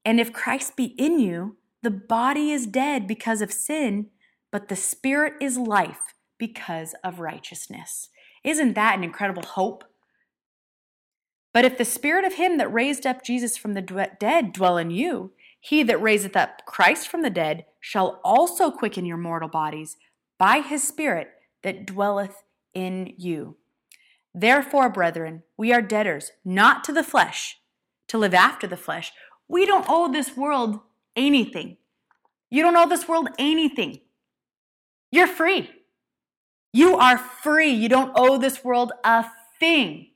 And 0.05 0.18
if 0.18 0.33
Christ 0.33 0.75
be 0.77 0.87
in 0.99 1.21
you, 1.21 1.59
the 1.83 1.91
body 1.91 2.51
is 2.51 2.66
dead 2.66 3.07
because 3.07 3.41
of 3.41 3.53
sin, 3.53 4.09
but 4.51 4.68
the 4.68 4.77
spirit 4.77 5.35
is 5.41 5.57
life 5.57 6.14
because 6.39 6.95
of 7.05 7.21
righteousness. 7.21 8.09
Isn't 8.43 8.75
that 8.75 8.97
an 8.97 9.05
incredible 9.05 9.43
hope? 9.43 9.85
But 11.53 11.64
if 11.64 11.79
the 11.79 11.85
spirit 11.85 12.25
of 12.25 12.35
him 12.35 12.59
that 12.59 12.73
raised 12.73 13.07
up 13.07 13.25
Jesus 13.25 13.57
from 13.57 13.75
the 13.75 14.09
dead 14.18 14.53
dwell 14.53 14.79
in 14.79 14.91
you, 14.91 15.33
he 15.61 15.83
that 15.83 16.01
raiseth 16.01 16.37
up 16.37 16.64
Christ 16.64 17.09
from 17.09 17.23
the 17.23 17.31
dead 17.31 17.66
shall 17.81 18.21
also 18.25 18.71
quicken 18.71 19.05
your 19.05 19.18
mortal 19.18 19.49
bodies 19.49 19.97
by 20.39 20.61
his 20.61 20.87
spirit 20.87 21.29
that 21.62 21.87
dwelleth 21.87 22.43
in 22.73 23.12
you. 23.18 23.57
Therefore, 24.35 24.89
brethren, 24.89 25.43
we 25.57 25.72
are 25.72 25.83
debtors, 25.83 26.33
not 26.45 26.85
to 26.85 26.93
the 26.93 27.03
flesh, 27.03 27.59
to 28.09 28.18
live 28.18 28.35
after 28.35 28.66
the 28.66 28.76
flesh. 28.76 29.12
We 29.49 29.66
don't 29.66 29.87
owe 29.89 30.11
this 30.11 30.37
world 30.37 30.81
anything. 31.16 31.76
You 32.51 32.62
don't 32.62 32.76
owe 32.76 32.89
this 32.89 33.09
world 33.09 33.28
anything. 33.39 34.01
You're 35.11 35.26
free. 35.26 35.70
You 36.72 36.97
are 36.97 37.18
free. 37.18 37.70
You 37.70 37.89
don't 37.89 38.12
owe 38.14 38.39
this 38.39 38.64
world 38.64 38.93
a 39.05 39.26
thing. 39.59 40.11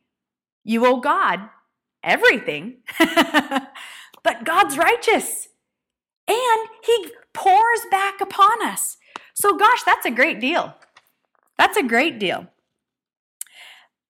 You 0.62 0.87
owe 0.87 1.01
God 1.01 1.49
everything. 2.03 2.79
but 2.99 4.45
God's 4.45 4.79
righteous 4.79 5.49
and 6.29 6.69
He 6.85 7.09
pours 7.33 7.81
back 7.91 8.21
upon 8.21 8.65
us. 8.65 8.97
So, 9.35 9.57
gosh, 9.57 9.83
that's 9.83 10.07
a 10.07 10.11
great 10.11 10.41
deal. 10.41 10.75
That's 11.59 11.77
a 11.77 11.83
great 11.83 12.19
deal. 12.19 12.49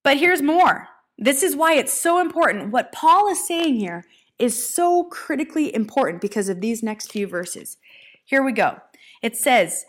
But 0.04 0.18
here's 0.18 0.42
more. 0.42 0.88
This 1.18 1.42
is 1.42 1.56
why 1.56 1.74
it's 1.74 1.92
so 1.92 2.20
important. 2.20 2.70
What 2.70 2.92
Paul 2.92 3.28
is 3.28 3.44
saying 3.44 3.76
here 3.76 4.04
is 4.38 4.74
so 4.74 5.04
critically 5.04 5.74
important 5.74 6.20
because 6.20 6.48
of 6.48 6.60
these 6.60 6.82
next 6.82 7.10
few 7.10 7.26
verses. 7.26 7.78
Here 8.24 8.44
we 8.44 8.52
go. 8.52 8.78
It 9.22 9.36
says, 9.36 9.86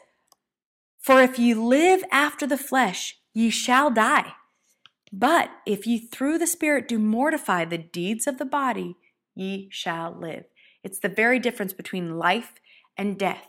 for 1.00 1.22
if 1.22 1.38
ye 1.38 1.54
live 1.54 2.04
after 2.12 2.48
the 2.48 2.58
flesh, 2.58 3.18
ye 3.34 3.50
shall 3.50 3.92
die. 3.92 4.34
But 5.12 5.52
if 5.66 5.86
ye 5.86 6.00
through 6.00 6.40
the 6.40 6.48
Spirit 6.48 6.88
do 6.88 6.98
mortify 6.98 7.66
the 7.66 7.78
deeds 7.78 8.26
of 8.26 8.38
the 8.38 8.46
body, 8.46 8.96
ye 9.36 9.68
shall 9.72 10.18
live. 10.18 10.46
It's 10.84 11.00
the 11.00 11.10
very 11.10 11.40
difference 11.40 11.74
between 11.74 12.18
life 12.18 12.54
and 12.98 13.20
death. 13.20 13.48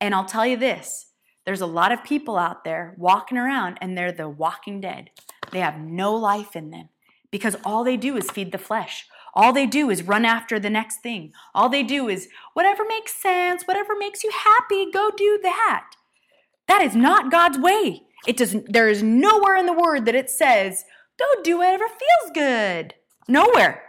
And 0.00 0.14
I'll 0.14 0.24
tell 0.24 0.46
you 0.46 0.56
this 0.56 1.06
there's 1.44 1.60
a 1.60 1.66
lot 1.66 1.92
of 1.92 2.04
people 2.04 2.38
out 2.38 2.64
there 2.64 2.94
walking 2.96 3.36
around 3.36 3.78
and 3.80 3.96
they're 3.96 4.12
the 4.12 4.28
walking 4.28 4.80
dead. 4.80 5.10
They 5.54 5.60
have 5.60 5.78
no 5.78 6.12
life 6.12 6.56
in 6.56 6.70
them 6.70 6.88
because 7.30 7.56
all 7.64 7.84
they 7.84 7.96
do 7.96 8.16
is 8.16 8.28
feed 8.28 8.50
the 8.50 8.58
flesh. 8.58 9.06
All 9.34 9.52
they 9.52 9.66
do 9.66 9.88
is 9.88 10.02
run 10.02 10.24
after 10.24 10.58
the 10.58 10.68
next 10.68 10.96
thing. 10.96 11.32
All 11.54 11.68
they 11.68 11.84
do 11.84 12.08
is 12.08 12.28
whatever 12.54 12.84
makes 12.84 13.14
sense, 13.14 13.62
whatever 13.62 13.94
makes 13.96 14.24
you 14.24 14.32
happy, 14.32 14.90
go 14.90 15.10
do 15.16 15.38
that. 15.44 15.90
That 16.66 16.82
is 16.82 16.96
not 16.96 17.30
God's 17.30 17.56
way. 17.56 18.02
It 18.26 18.36
doesn't 18.36 18.72
there 18.72 18.88
is 18.88 19.04
nowhere 19.04 19.56
in 19.56 19.66
the 19.66 19.72
word 19.72 20.06
that 20.06 20.16
it 20.16 20.28
says, 20.28 20.84
go 21.20 21.42
do 21.44 21.58
whatever 21.58 21.86
feels 21.86 22.32
good. 22.34 22.94
Nowhere. 23.28 23.84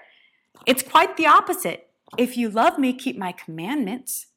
It's 0.68 0.84
quite 0.84 1.18
the 1.18 1.26
opposite. 1.26 1.88
If 2.20 2.38
you 2.38 2.47
love 2.47 2.78
me, 2.78 2.93
keep 2.93 3.18
my 3.18 3.32
commandments. 3.32 4.28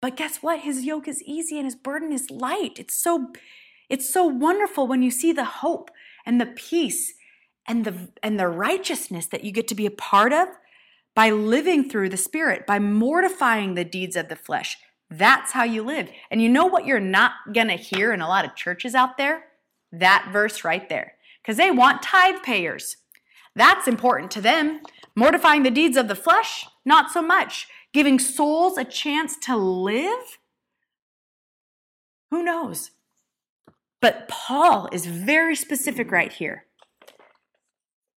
But 0.00 0.16
guess 0.16 0.36
what? 0.36 0.60
His 0.60 0.84
yoke 0.84 1.08
is 1.08 1.20
easy 1.24 1.56
and 1.56 1.66
his 1.66 1.74
burden 1.74 2.12
is 2.12 2.30
light. 2.30 2.78
It's 2.78 2.94
so 2.94 3.32
it's 3.88 4.08
so 4.08 4.24
wonderful 4.24 4.86
when 4.86 5.02
you 5.02 5.10
see 5.10 5.32
the 5.32 5.44
hope 5.44 5.90
and 6.26 6.40
the 6.40 6.46
peace 6.46 7.14
and 7.66 7.84
the 7.84 8.10
and 8.22 8.38
the 8.38 8.48
righteousness 8.48 9.26
that 9.26 9.44
you 9.44 9.52
get 9.52 9.68
to 9.68 9.74
be 9.74 9.86
a 9.86 9.90
part 9.90 10.32
of 10.32 10.48
by 11.14 11.30
living 11.30 11.88
through 11.88 12.08
the 12.08 12.16
spirit, 12.16 12.66
by 12.66 12.78
mortifying 12.78 13.74
the 13.74 13.84
deeds 13.84 14.16
of 14.16 14.28
the 14.28 14.36
flesh, 14.36 14.76
that's 15.10 15.52
how 15.52 15.64
you 15.64 15.82
live. 15.82 16.08
And 16.30 16.40
you 16.40 16.48
know 16.48 16.66
what 16.66 16.86
you're 16.86 17.00
not 17.00 17.32
going 17.52 17.68
to 17.68 17.74
hear 17.74 18.12
in 18.12 18.20
a 18.20 18.28
lot 18.28 18.44
of 18.44 18.54
churches 18.54 18.94
out 18.94 19.18
there? 19.18 19.44
That 19.92 20.30
verse 20.32 20.64
right 20.64 20.88
there. 20.88 21.14
Because 21.42 21.56
they 21.56 21.70
want 21.70 22.02
tithe 22.02 22.42
payers. 22.44 22.96
That's 23.56 23.88
important 23.88 24.30
to 24.32 24.40
them. 24.40 24.80
Mortifying 25.16 25.64
the 25.64 25.70
deeds 25.70 25.96
of 25.96 26.06
the 26.06 26.14
flesh, 26.14 26.66
not 26.84 27.10
so 27.10 27.22
much. 27.22 27.66
Giving 27.92 28.20
souls 28.20 28.78
a 28.78 28.84
chance 28.84 29.36
to 29.38 29.56
live? 29.56 30.38
Who 32.30 32.44
knows? 32.44 32.92
But 34.00 34.28
Paul 34.28 34.88
is 34.92 35.06
very 35.06 35.54
specific 35.54 36.10
right 36.10 36.32
here. 36.32 36.64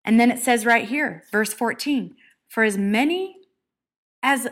And 0.05 0.19
then 0.19 0.31
it 0.31 0.39
says 0.39 0.65
right 0.65 0.88
here, 0.88 1.23
verse 1.31 1.53
14 1.53 2.15
For 2.47 2.63
as 2.63 2.77
many 2.77 3.38
as 4.21 4.47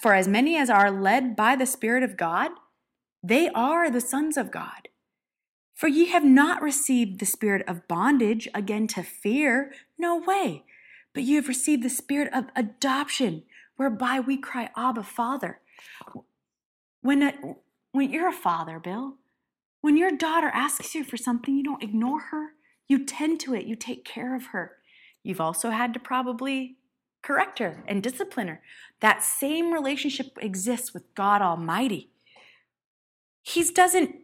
for 0.00 0.14
as 0.14 0.28
many 0.28 0.56
as 0.56 0.70
are 0.70 0.90
led 0.90 1.34
by 1.34 1.56
the 1.56 1.66
Spirit 1.66 2.02
of 2.02 2.16
God, 2.16 2.52
they 3.22 3.48
are 3.50 3.90
the 3.90 4.00
sons 4.00 4.36
of 4.36 4.52
God. 4.52 4.88
For 5.74 5.88
ye 5.88 6.06
have 6.06 6.24
not 6.24 6.62
received 6.62 7.20
the 7.20 7.26
spirit 7.26 7.62
of 7.68 7.86
bondage 7.86 8.48
again 8.54 8.86
to 8.88 9.02
fear, 9.02 9.72
no 9.98 10.16
way, 10.16 10.64
but 11.12 11.22
you 11.22 11.36
have 11.36 11.48
received 11.48 11.82
the 11.82 11.90
spirit 11.90 12.32
of 12.32 12.46
adoption, 12.56 13.42
whereby 13.76 14.18
we 14.18 14.38
cry, 14.38 14.70
Abba, 14.74 15.02
Father. 15.02 15.60
When, 17.02 17.22
a, 17.22 17.34
when 17.92 18.10
you're 18.10 18.28
a 18.28 18.32
father, 18.32 18.78
Bill, 18.78 19.16
when 19.86 19.96
your 19.96 20.10
daughter 20.10 20.50
asks 20.52 20.96
you 20.96 21.04
for 21.04 21.16
something, 21.16 21.56
you 21.56 21.62
don't 21.62 21.80
ignore 21.80 22.18
her. 22.32 22.54
You 22.88 23.06
tend 23.06 23.38
to 23.42 23.54
it, 23.54 23.66
you 23.66 23.76
take 23.76 24.04
care 24.04 24.34
of 24.34 24.46
her. 24.46 24.78
You've 25.22 25.40
also 25.40 25.70
had 25.70 25.94
to 25.94 26.00
probably 26.00 26.78
correct 27.22 27.60
her 27.60 27.84
and 27.86 28.02
discipline 28.02 28.48
her. 28.48 28.60
That 28.98 29.22
same 29.22 29.72
relationship 29.72 30.38
exists 30.40 30.92
with 30.92 31.14
God 31.14 31.40
Almighty. 31.40 32.10
He 33.44 33.62
doesn't 33.62 34.16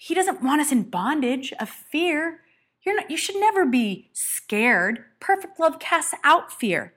he 0.00 0.14
doesn't 0.14 0.42
want 0.42 0.62
us 0.62 0.72
in 0.72 0.84
bondage 0.84 1.52
of 1.60 1.68
fear. 1.68 2.40
You're 2.82 2.96
not, 2.96 3.10
you 3.10 3.18
should 3.18 3.36
never 3.36 3.66
be 3.66 4.08
scared. 4.14 5.04
Perfect 5.20 5.60
love 5.60 5.78
casts 5.78 6.14
out 6.24 6.50
fear. 6.50 6.94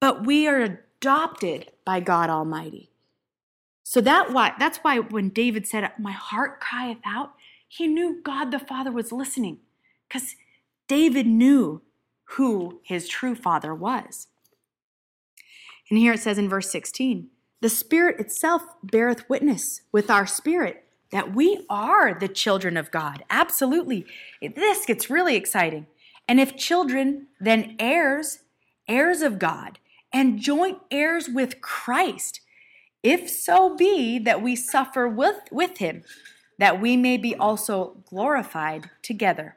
But 0.00 0.26
we 0.26 0.46
are 0.46 0.60
adopted 0.60 1.70
by 1.86 2.00
God 2.00 2.28
Almighty. 2.28 2.91
So 3.92 4.00
that 4.00 4.32
why 4.32 4.54
that's 4.58 4.78
why 4.78 5.00
when 5.00 5.28
David 5.28 5.66
said, 5.66 5.92
"My 5.98 6.12
heart 6.12 6.60
crieth 6.60 7.02
out," 7.04 7.34
he 7.68 7.86
knew 7.86 8.22
God 8.22 8.50
the 8.50 8.58
Father 8.58 8.90
was 8.90 9.12
listening, 9.12 9.60
because 10.08 10.34
David 10.88 11.26
knew 11.26 11.82
who 12.36 12.80
his 12.82 13.06
true 13.06 13.34
father 13.34 13.74
was. 13.74 14.28
And 15.90 15.98
here 15.98 16.14
it 16.14 16.20
says 16.20 16.38
in 16.38 16.48
verse 16.48 16.70
16, 16.70 17.28
"The 17.60 17.68
Spirit 17.68 18.18
itself 18.18 18.62
beareth 18.82 19.28
witness 19.28 19.82
with 19.92 20.10
our 20.10 20.26
spirit 20.26 20.88
that 21.10 21.34
we 21.34 21.66
are 21.68 22.14
the 22.14 22.28
children 22.28 22.78
of 22.78 22.90
God. 22.90 23.22
Absolutely. 23.28 24.06
This 24.40 24.86
gets 24.86 25.10
really 25.10 25.36
exciting. 25.36 25.86
And 26.26 26.40
if 26.40 26.56
children, 26.56 27.28
then 27.38 27.76
heirs, 27.78 28.38
heirs 28.88 29.20
of 29.20 29.38
God, 29.38 29.80
and 30.10 30.38
joint 30.38 30.78
heirs 30.90 31.28
with 31.28 31.60
Christ, 31.60 32.40
if 33.02 33.28
so 33.28 33.76
be 33.76 34.18
that 34.18 34.42
we 34.42 34.54
suffer 34.56 35.08
with, 35.08 35.40
with 35.50 35.78
him, 35.78 36.02
that 36.58 36.80
we 36.80 36.96
may 36.96 37.16
be 37.16 37.34
also 37.34 37.96
glorified 38.08 38.90
together. 39.02 39.56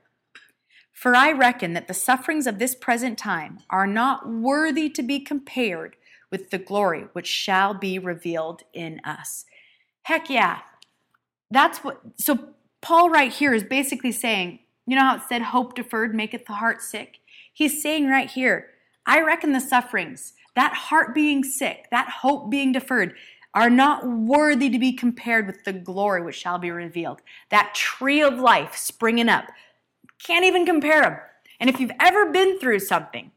For 0.91 1.15
I 1.15 1.31
reckon 1.31 1.73
that 1.73 1.87
the 1.87 1.93
sufferings 1.93 2.47
of 2.47 2.57
this 2.57 2.73
present 2.73 3.17
time 3.17 3.59
are 3.69 3.85
not 3.85 4.27
worthy 4.27 4.89
to 4.89 5.03
be 5.03 5.19
compared 5.19 5.97
with 6.31 6.49
the 6.49 6.57
glory 6.57 7.05
which 7.13 7.27
shall 7.27 7.73
be 7.73 7.99
revealed 7.99 8.63
in 8.73 9.01
us. 9.03 9.45
Heck 10.03 10.29
yeah, 10.29 10.59
that's 11.51 11.79
what, 11.79 12.01
so 12.17 12.49
Paul 12.81 13.09
right 13.09 13.31
here 13.31 13.53
is 13.53 13.63
basically 13.63 14.11
saying, 14.11 14.59
you 14.87 14.95
know 14.95 15.03
how 15.03 15.15
it 15.17 15.23
said, 15.27 15.41
hope 15.41 15.75
deferred 15.75 16.15
maketh 16.15 16.45
the 16.45 16.53
heart 16.53 16.81
sick? 16.81 17.19
He's 17.53 17.81
saying 17.81 18.07
right 18.07 18.29
here, 18.29 18.67
I 19.05 19.21
reckon 19.21 19.51
the 19.51 19.59
sufferings, 19.59 20.33
that 20.55 20.73
heart 20.73 21.13
being 21.13 21.43
sick, 21.43 21.87
that 21.91 22.09
hope 22.09 22.49
being 22.49 22.71
deferred, 22.71 23.15
are 23.55 23.69
not 23.69 24.05
worthy 24.05 24.69
to 24.69 24.77
be 24.77 24.91
compared 24.91 25.47
with 25.47 25.63
the 25.63 25.73
glory 25.73 26.21
which 26.21 26.35
shall 26.35 26.59
be 26.59 26.69
revealed. 26.69 27.21
That 27.49 27.73
tree 27.73 28.21
of 28.21 28.37
life 28.37 28.75
springing 28.75 29.29
up. 29.29 29.45
Can't 30.21 30.45
even 30.45 30.65
compare 30.65 31.01
them. 31.01 31.17
And 31.59 31.69
if 31.69 31.79
you've 31.79 31.91
ever 31.99 32.31
been 32.31 32.59
through 32.59 32.79
something, 32.79 33.31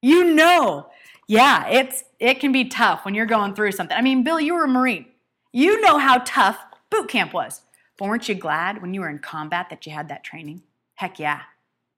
you 0.00 0.32
know, 0.32 0.90
yeah, 1.26 1.66
it's 1.68 2.04
it 2.20 2.40
can 2.40 2.52
be 2.52 2.66
tough 2.66 3.04
when 3.04 3.14
you're 3.14 3.26
going 3.26 3.54
through 3.54 3.72
something. 3.72 3.96
I 3.96 4.02
mean, 4.02 4.22
Bill, 4.22 4.40
you 4.40 4.54
were 4.54 4.64
a 4.64 4.68
Marine. 4.68 5.06
You 5.52 5.80
know 5.80 5.98
how 5.98 6.18
tough 6.24 6.58
boot 6.90 7.08
camp 7.08 7.32
was. 7.32 7.62
But 7.96 8.08
weren't 8.08 8.28
you 8.28 8.34
glad 8.34 8.82
when 8.82 8.92
you 8.94 9.00
were 9.00 9.08
in 9.08 9.18
combat 9.18 9.70
that 9.70 9.86
you 9.86 9.92
had 9.92 10.08
that 10.08 10.24
training? 10.24 10.62
Heck 10.94 11.18
yeah. 11.18 11.42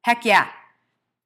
Heck 0.03 0.25
yeah. 0.25 0.49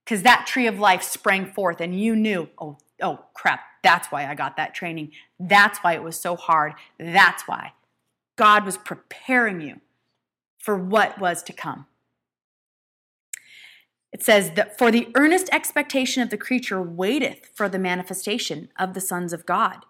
Because 0.05 0.23
that 0.23 0.47
tree 0.47 0.67
of 0.67 0.79
life 0.79 1.03
sprang 1.03 1.47
forth 1.47 1.81
and 1.81 1.99
you 1.99 2.17
knew, 2.17 2.49
oh, 2.59 2.79
oh 3.03 3.25
crap, 3.35 3.61
that's 3.83 4.09
why 4.09 4.27
I 4.27 4.35
got 4.35 4.57
that 4.57 4.75
training. 4.75 5.13
That's 5.39 5.79
why 5.79 5.95
it 5.95 6.03
was 6.03 6.17
so 6.17 6.37
hard. 6.37 6.75
That's 6.99 7.47
why. 7.47 7.73
God 8.37 8.65
was 8.65 8.77
preparing 8.77 9.61
you 9.61 9.81
for 10.59 10.77
what 10.77 11.19
was 11.19 11.43
to 11.45 11.53
come. 11.53 11.87
It 14.13 14.23
says 14.23 14.53
that 14.53 14.77
for 14.77 14.91
the 14.91 15.09
earnest 15.15 15.49
expectation 15.53 16.23
of 16.23 16.31
the 16.31 16.37
creature 16.37 16.83
waiteth 16.83 17.51
for 17.55 17.69
the 17.69 17.79
manifestation 17.79 18.69
of 18.79 18.95
the 18.95 19.01
sons 19.01 19.33
of 19.33 19.47
God. 19.47 19.85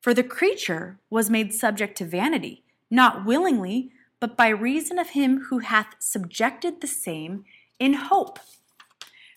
For 0.00 0.14
the 0.14 0.22
creature 0.22 0.98
was 1.10 1.30
made 1.30 1.52
subject 1.52 1.98
to 1.98 2.04
vanity 2.04 2.62
not 2.90 3.24
willingly, 3.24 3.90
but 4.20 4.36
by 4.36 4.48
reason 4.48 4.98
of 4.98 5.10
him 5.10 5.44
who 5.48 5.58
hath 5.58 5.94
subjected 5.98 6.80
the 6.80 6.86
same 6.86 7.44
in 7.78 7.94
hope. 7.94 8.38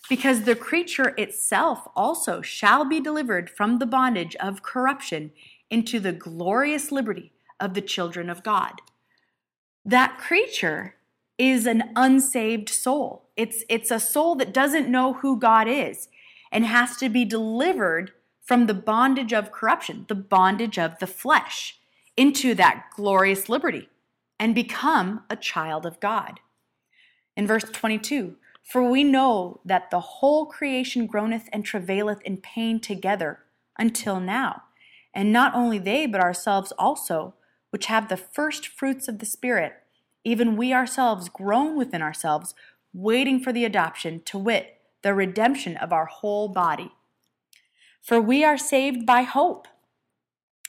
Because 0.09 0.41
the 0.41 0.55
creature 0.55 1.13
itself 1.17 1.87
also 1.95 2.41
shall 2.41 2.83
be 2.83 2.99
delivered 2.99 3.49
from 3.49 3.77
the 3.77 3.85
bondage 3.85 4.35
of 4.37 4.63
corruption 4.63 5.31
into 5.69 5.99
the 5.99 6.11
glorious 6.11 6.91
liberty 6.91 7.31
of 7.59 7.75
the 7.75 7.81
children 7.81 8.29
of 8.29 8.43
God. 8.43 8.81
That 9.85 10.17
creature 10.17 10.95
is 11.37 11.65
an 11.65 11.91
unsaved 11.95 12.69
soul. 12.69 13.29
It's, 13.37 13.63
it's 13.69 13.91
a 13.91 13.99
soul 13.99 14.35
that 14.35 14.53
doesn't 14.53 14.89
know 14.89 15.13
who 15.13 15.39
God 15.39 15.67
is 15.67 16.09
and 16.51 16.65
has 16.65 16.97
to 16.97 17.07
be 17.07 17.23
delivered 17.23 18.11
from 18.41 18.65
the 18.65 18.73
bondage 18.73 19.31
of 19.31 19.51
corruption, 19.51 20.05
the 20.07 20.15
bondage 20.15 20.79
of 20.79 20.97
the 20.97 21.07
flesh 21.07 21.77
into 22.17 22.55
that 22.55 22.87
glorious 22.95 23.47
liberty 23.47 23.87
and 24.39 24.55
become 24.55 25.23
a 25.29 25.35
child 25.35 25.85
of 25.85 25.99
God. 25.99 26.39
In 27.37 27.45
verse 27.45 27.63
22, 27.63 28.35
for 28.69 28.83
we 28.83 29.03
know 29.03 29.61
that 29.65 29.89
the 29.89 29.99
whole 29.99 30.45
creation 30.45 31.07
groaneth 31.07 31.49
and 31.51 31.65
travaileth 31.65 32.21
in 32.21 32.37
pain 32.37 32.79
together 32.79 33.39
until 33.79 34.19
now. 34.19 34.61
And 35.11 35.33
not 35.33 35.55
only 35.55 35.79
they, 35.79 36.05
but 36.05 36.21
ourselves 36.21 36.71
also, 36.77 37.33
which 37.71 37.87
have 37.87 38.09
the 38.09 38.17
first 38.17 38.67
fruits 38.67 39.07
of 39.07 39.17
the 39.17 39.25
Spirit, 39.25 39.73
even 40.23 40.55
we 40.55 40.71
ourselves 40.71 41.29
groan 41.29 41.77
within 41.77 42.03
ourselves, 42.03 42.53
waiting 42.93 43.39
for 43.39 43.51
the 43.51 43.65
adoption, 43.65 44.21
to 44.25 44.37
wit, 44.37 44.75
the 45.01 45.15
redemption 45.15 45.75
of 45.77 45.91
our 45.91 46.05
whole 46.05 46.47
body. 46.47 46.91
For 48.03 48.21
we 48.21 48.43
are 48.43 48.57
saved 48.57 49.03
by 49.03 49.23
hope. 49.23 49.67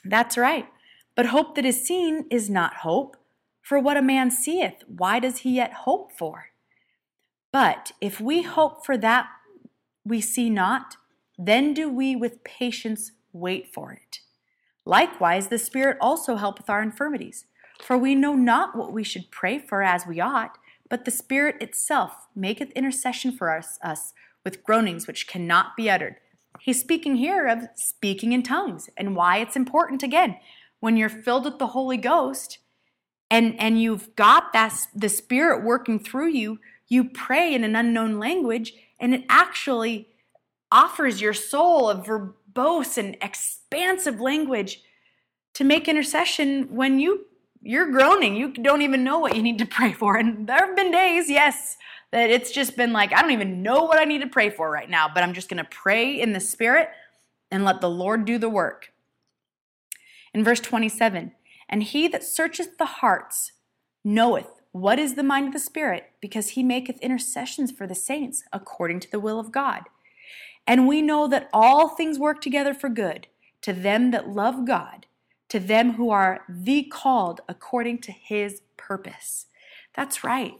That's 0.03 0.39
right. 0.39 0.67
But 1.15 1.27
hope 1.27 1.53
that 1.53 1.65
is 1.65 1.85
seen 1.85 2.25
is 2.31 2.49
not 2.49 2.77
hope. 2.77 3.15
For 3.61 3.77
what 3.77 3.97
a 3.97 4.01
man 4.01 4.31
seeth, 4.31 4.83
why 4.87 5.19
does 5.19 5.39
he 5.39 5.57
yet 5.57 5.73
hope 5.73 6.11
for? 6.17 6.50
But 7.51 7.91
if 7.99 8.19
we 8.19 8.43
hope 8.43 8.85
for 8.85 8.97
that 8.97 9.27
we 10.05 10.21
see 10.21 10.49
not, 10.49 10.97
then 11.37 11.73
do 11.73 11.89
we 11.89 12.15
with 12.15 12.43
patience 12.43 13.11
wait 13.33 13.73
for 13.73 13.91
it. 13.91 14.19
Likewise, 14.85 15.47
the 15.47 15.59
Spirit 15.59 15.97
also 16.01 16.35
helpeth 16.35 16.69
our 16.69 16.81
infirmities. 16.81 17.45
For 17.81 17.97
we 17.97 18.15
know 18.15 18.35
not 18.35 18.75
what 18.75 18.93
we 18.93 19.03
should 19.03 19.31
pray 19.31 19.59
for 19.59 19.83
as 19.83 20.05
we 20.05 20.19
ought, 20.19 20.57
but 20.89 21.05
the 21.05 21.11
Spirit 21.11 21.61
itself 21.61 22.27
maketh 22.35 22.71
intercession 22.71 23.35
for 23.35 23.55
us, 23.55 23.79
us 23.83 24.13
with 24.43 24.63
groanings 24.63 25.07
which 25.07 25.27
cannot 25.27 25.75
be 25.77 25.89
uttered. 25.89 26.17
He's 26.59 26.79
speaking 26.79 27.15
here 27.15 27.47
of 27.47 27.69
speaking 27.75 28.33
in 28.33 28.43
tongues 28.43 28.89
and 28.97 29.15
why 29.15 29.37
it's 29.37 29.55
important 29.55 30.03
again 30.03 30.37
when 30.79 30.97
you're 30.97 31.09
filled 31.09 31.45
with 31.45 31.59
the 31.59 31.67
Holy 31.67 31.97
Ghost 31.97 32.59
and, 33.29 33.57
and 33.59 33.81
you've 33.81 34.15
got 34.15 34.51
that, 34.53 34.75
the 34.93 35.09
Spirit 35.09 35.63
working 35.63 35.97
through 35.99 36.29
you, 36.29 36.59
you 36.91 37.05
pray 37.05 37.53
in 37.53 37.63
an 37.63 37.75
unknown 37.75 38.19
language 38.19 38.73
and 38.99 39.13
it 39.13 39.23
actually 39.29 40.09
offers 40.71 41.21
your 41.21 41.33
soul 41.33 41.89
a 41.89 41.95
verbose 41.95 42.97
and 42.97 43.17
expansive 43.21 44.19
language 44.19 44.83
to 45.53 45.63
make 45.63 45.87
intercession 45.87 46.67
when 46.75 46.99
you 46.99 47.25
you're 47.63 47.91
groaning. 47.91 48.35
You 48.35 48.51
don't 48.53 48.81
even 48.81 49.03
know 49.03 49.19
what 49.19 49.35
you 49.35 49.43
need 49.43 49.59
to 49.59 49.67
pray 49.67 49.93
for. 49.93 50.17
And 50.17 50.47
there 50.47 50.65
have 50.65 50.75
been 50.75 50.91
days 50.91 51.29
yes 51.29 51.77
that 52.11 52.29
it's 52.29 52.51
just 52.51 52.75
been 52.75 52.91
like 52.91 53.13
i 53.13 53.21
don't 53.21 53.31
even 53.31 53.63
know 53.63 53.83
what 53.83 53.97
i 53.97 54.03
need 54.03 54.19
to 54.19 54.27
pray 54.27 54.49
for 54.49 54.69
right 54.69 54.89
now 54.89 55.07
but 55.07 55.23
i'm 55.23 55.33
just 55.33 55.47
going 55.47 55.63
to 55.63 55.69
pray 55.69 56.19
in 56.19 56.33
the 56.33 56.41
spirit 56.41 56.89
and 57.49 57.63
let 57.65 57.81
the 57.81 57.89
lord 57.89 58.25
do 58.25 58.37
the 58.37 58.49
work. 58.49 58.93
In 60.33 60.43
verse 60.43 60.61
27, 60.61 61.33
and 61.67 61.83
he 61.83 62.07
that 62.07 62.23
searcheth 62.23 62.77
the 62.77 62.85
hearts 62.85 63.51
knoweth 64.03 64.60
what 64.71 64.99
is 64.99 65.15
the 65.15 65.23
mind 65.23 65.47
of 65.47 65.53
the 65.53 65.59
Spirit, 65.59 66.11
because 66.21 66.49
he 66.49 66.63
maketh 66.63 66.99
intercessions 66.99 67.71
for 67.71 67.85
the 67.85 67.95
saints 67.95 68.43
according 68.53 68.99
to 69.01 69.11
the 69.11 69.19
will 69.19 69.39
of 69.39 69.51
God. 69.51 69.83
And 70.65 70.87
we 70.87 71.01
know 71.01 71.27
that 71.27 71.49
all 71.51 71.89
things 71.89 72.19
work 72.19 72.41
together 72.41 72.73
for 72.73 72.89
good 72.89 73.27
to 73.61 73.73
them 73.73 74.11
that 74.11 74.29
love 74.29 74.65
God, 74.65 75.05
to 75.49 75.59
them 75.59 75.93
who 75.93 76.09
are 76.09 76.45
the 76.47 76.83
called 76.83 77.41
according 77.47 77.99
to 77.99 78.11
his 78.11 78.61
purpose. 78.77 79.47
That's 79.95 80.23
right. 80.23 80.53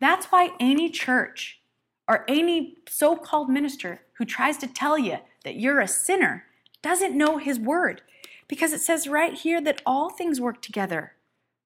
That's 0.00 0.26
why 0.26 0.50
any 0.58 0.88
church 0.90 1.60
or 2.08 2.24
any 2.26 2.76
so 2.88 3.14
called 3.14 3.50
minister 3.50 4.00
who 4.14 4.24
tries 4.24 4.56
to 4.58 4.66
tell 4.66 4.98
you 4.98 5.18
that 5.44 5.56
you're 5.56 5.80
a 5.80 5.88
sinner 5.88 6.44
doesn't 6.82 7.16
know 7.16 7.38
his 7.38 7.58
word 7.60 8.02
because 8.48 8.72
it 8.72 8.80
says 8.80 9.06
right 9.06 9.34
here 9.34 9.60
that 9.60 9.82
all 9.86 10.10
things 10.10 10.40
work 10.40 10.60
together 10.62 11.12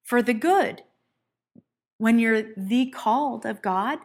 for 0.03 0.21
the 0.21 0.35
good. 0.35 0.83
When 1.99 2.19
you're 2.19 2.55
the 2.57 2.87
called 2.91 3.47
of 3.47 3.63
God, 3.63 3.99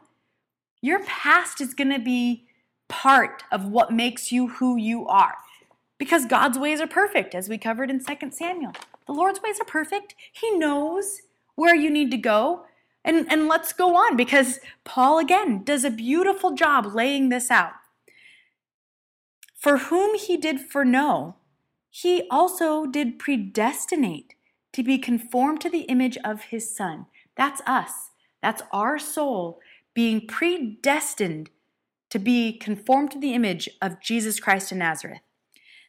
your 0.81 1.03
past 1.03 1.59
is 1.61 1.73
going 1.73 1.91
to 1.91 1.99
be 1.99 2.47
part 2.87 3.43
of 3.51 3.65
what 3.65 3.91
makes 3.91 4.31
you 4.31 4.47
who 4.47 4.77
you 4.77 5.07
are 5.07 5.35
because 5.99 6.25
God's 6.25 6.57
ways 6.57 6.79
are 6.81 6.87
perfect, 6.87 7.35
as 7.35 7.49
we 7.49 7.57
covered 7.57 7.91
in 7.91 8.03
2 8.03 8.31
Samuel. 8.31 8.71
The 9.05 9.13
Lord's 9.13 9.41
ways 9.41 9.59
are 9.59 9.65
perfect. 9.65 10.15
He 10.31 10.49
knows 10.51 11.21
where 11.55 11.75
you 11.75 11.89
need 11.91 12.09
to 12.11 12.17
go. 12.17 12.65
And, 13.03 13.29
and 13.31 13.47
let's 13.47 13.73
go 13.73 13.95
on 13.95 14.15
because 14.15 14.59
Paul, 14.85 15.19
again, 15.19 15.63
does 15.63 15.83
a 15.83 15.91
beautiful 15.91 16.51
job 16.51 16.93
laying 16.95 17.29
this 17.29 17.51
out. 17.51 17.73
For 19.55 19.77
whom 19.77 20.15
he 20.15 20.37
did 20.37 20.61
foreknow, 20.61 21.35
he 21.89 22.23
also 22.31 22.85
did 22.85 23.19
predestinate 23.19 24.35
to 24.71 24.83
be 24.83 24.97
conformed 24.97 25.59
to 25.61 25.69
the 25.69 25.81
image 25.81 26.17
of 26.23 26.43
his 26.43 26.73
Son. 26.75 27.07
That's 27.39 27.61
us. 27.65 28.11
That's 28.41 28.61
our 28.73 28.99
soul 28.99 29.61
being 29.93 30.27
predestined 30.27 31.49
to 32.09 32.19
be 32.19 32.57
conformed 32.57 33.11
to 33.11 33.17
the 33.17 33.33
image 33.33 33.69
of 33.81 34.01
Jesus 34.01 34.41
Christ 34.41 34.73
in 34.73 34.79
Nazareth, 34.79 35.21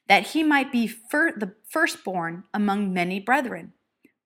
that 0.08 0.28
he 0.28 0.44
might 0.44 0.70
be 0.70 0.86
fir- 0.86 1.36
the 1.36 1.54
firstborn 1.68 2.44
among 2.54 2.92
many 2.92 3.18
brethren. 3.18 3.72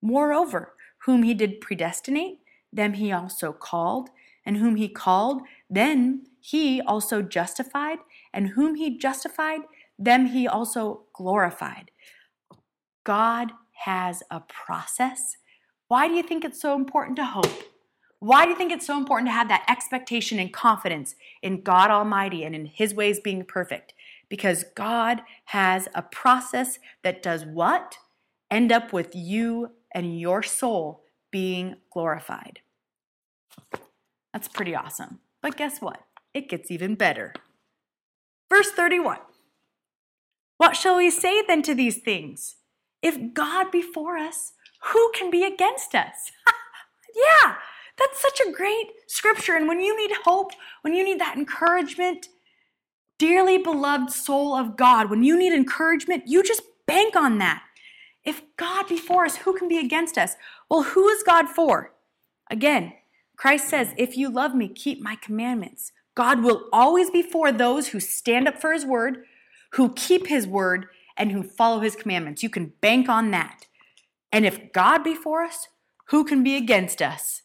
Moreover, 0.03 0.75
whom 1.07 1.23
he 1.23 1.33
did 1.33 1.63
predestinate, 1.63 2.41
them 2.71 2.93
he 2.93 3.11
also 3.11 3.55
called, 3.55 4.11
and 4.45 4.59
whom 4.59 4.77
he 4.77 4.89
called, 4.89 5.41
then 5.71 6.27
he 6.41 6.83
also 6.83 7.23
justified, 7.23 8.01
and 8.35 8.49
whom 8.49 8.75
he 8.75 8.99
justified, 8.99 9.61
them 9.99 10.27
he 10.27 10.47
also 10.47 11.05
glorified. 11.15 11.91
God 13.03 13.53
has 13.87 14.23
a 14.31 14.41
process. 14.41 15.39
Why 15.95 16.09
do 16.09 16.15
you 16.15 16.25
think 16.25 16.45
it's 16.45 16.61
so 16.61 16.75
important 16.75 17.15
to 17.19 17.25
hope? 17.25 17.63
Why 18.19 18.45
do 18.45 18.51
you 18.51 18.57
think 18.57 18.73
it's 18.73 18.85
so 18.85 18.99
important 18.99 19.29
to 19.29 19.33
have 19.33 19.47
that 19.47 19.65
expectation 19.69 20.41
and 20.41 20.53
confidence 20.53 21.15
in 21.41 21.61
God 21.61 21.89
Almighty 21.89 22.43
and 22.43 22.53
in 22.53 22.67
His 22.67 22.93
ways 22.93 23.21
being 23.21 23.45
perfect? 23.45 23.95
Because 24.29 24.65
God 24.75 25.23
has 25.45 25.87
a 25.95 26.03
process 26.03 26.81
that 27.05 27.23
does 27.23 27.45
what? 27.45 27.99
End 28.51 28.73
up 28.73 28.93
with 28.93 29.15
you 29.15 29.71
and 29.95 30.19
your 30.19 30.43
soul 30.43 31.05
being 31.31 31.77
glorified. 31.93 32.59
That's 34.33 34.49
pretty 34.49 34.75
awesome. 34.75 35.21
But 35.43 35.57
guess 35.57 35.81
what? 35.81 36.01
It 36.35 36.49
gets 36.49 36.73
even 36.73 36.97
better. 36.97 37.35
Verse 38.51 38.73
31 38.73 39.19
What 40.57 40.75
shall 40.75 40.97
we 40.97 41.09
say 41.09 41.45
then 41.47 41.63
to 41.63 41.73
these 41.73 41.99
things? 41.99 42.57
If 43.01 43.33
God 43.33 43.71
be 43.71 43.81
for 43.81 44.17
us, 44.17 44.55
who 44.87 45.11
can 45.15 45.31
be 45.31 45.45
against 45.45 45.95
us? 45.95 46.33
yeah, 47.15 47.57
that's 47.99 48.21
such 48.21 48.41
a 48.41 48.53
great 48.53 48.89
scripture. 49.07 49.55
And 49.55 49.69
when 49.69 49.81
you 49.81 49.97
need 49.97 50.17
hope, 50.25 50.53
when 50.83 50.95
you 50.95 51.05
need 51.05 51.21
that 51.21 51.37
encouragement, 51.37 52.29
dearly 53.19 53.59
beloved 53.59 54.11
soul 54.11 54.55
of 54.55 54.77
God, 54.77 55.11
when 55.11 55.23
you 55.23 55.39
need 55.39 55.53
encouragement, 55.53 56.25
you 56.27 56.43
just 56.43 56.63
bank 56.87 57.17
on 57.17 57.39
that. 57.39 57.63
If 58.25 58.43
God 58.57 58.89
be 58.89 58.99
for 58.99 59.25
us, 59.25 59.37
who 59.37 59.57
can 59.57 59.69
be 59.69 59.79
against 59.79 60.17
us? 60.17 60.35
Well, 60.71 60.83
who 60.83 61.09
is 61.09 61.23
God 61.23 61.49
for? 61.49 61.93
Again, 62.51 62.95
Christ 63.37 63.69
says, 63.69 63.95
If 63.97 64.17
you 64.17 64.31
love 64.31 64.55
me, 64.55 64.69
keep 64.69 65.01
my 65.01 65.17
commandments. 65.17 65.93
God 66.15 66.43
will 66.43 66.69
always 66.73 67.11
be 67.11 67.23
for 67.23 67.51
those 67.51 67.89
who 67.89 68.01
stand 68.01 68.47
up 68.47 68.61
for 68.61 68.73
his 68.73 68.87
word, 68.87 69.25
who 69.73 69.93
keep 69.95 70.29
his 70.29 70.47
word, 70.47 70.87
and 71.17 71.33
who 71.33 71.43
follow 71.43 71.81
his 71.81 71.97
commandments. 71.97 72.43
You 72.43 72.51
can 72.51 72.73
bank 72.81 73.09
on 73.09 73.31
that. 73.33 73.67
And 74.35 74.45
if 74.45 74.73
God 74.73 75.05
be 75.05 75.15
for 75.15 75.45
us, 75.45 75.69
who 76.07 76.25
can 76.25 76.43
be 76.43 76.57
against 76.57 77.01
us? 77.01 77.43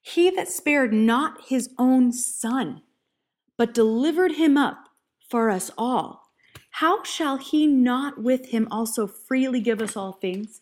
He 0.00 0.30
that 0.30 0.46
spared 0.46 0.92
not 0.92 1.48
his 1.48 1.70
own 1.80 2.12
son, 2.12 2.82
but 3.58 3.74
delivered 3.74 4.32
him 4.32 4.56
up 4.56 4.84
for 5.28 5.50
us 5.50 5.72
all, 5.76 6.30
how 6.76 7.02
shall 7.02 7.38
he 7.38 7.66
not 7.66 8.22
with 8.22 8.50
him 8.50 8.68
also 8.70 9.08
freely 9.08 9.60
give 9.60 9.82
us 9.82 9.96
all 9.96 10.12
things? 10.12 10.60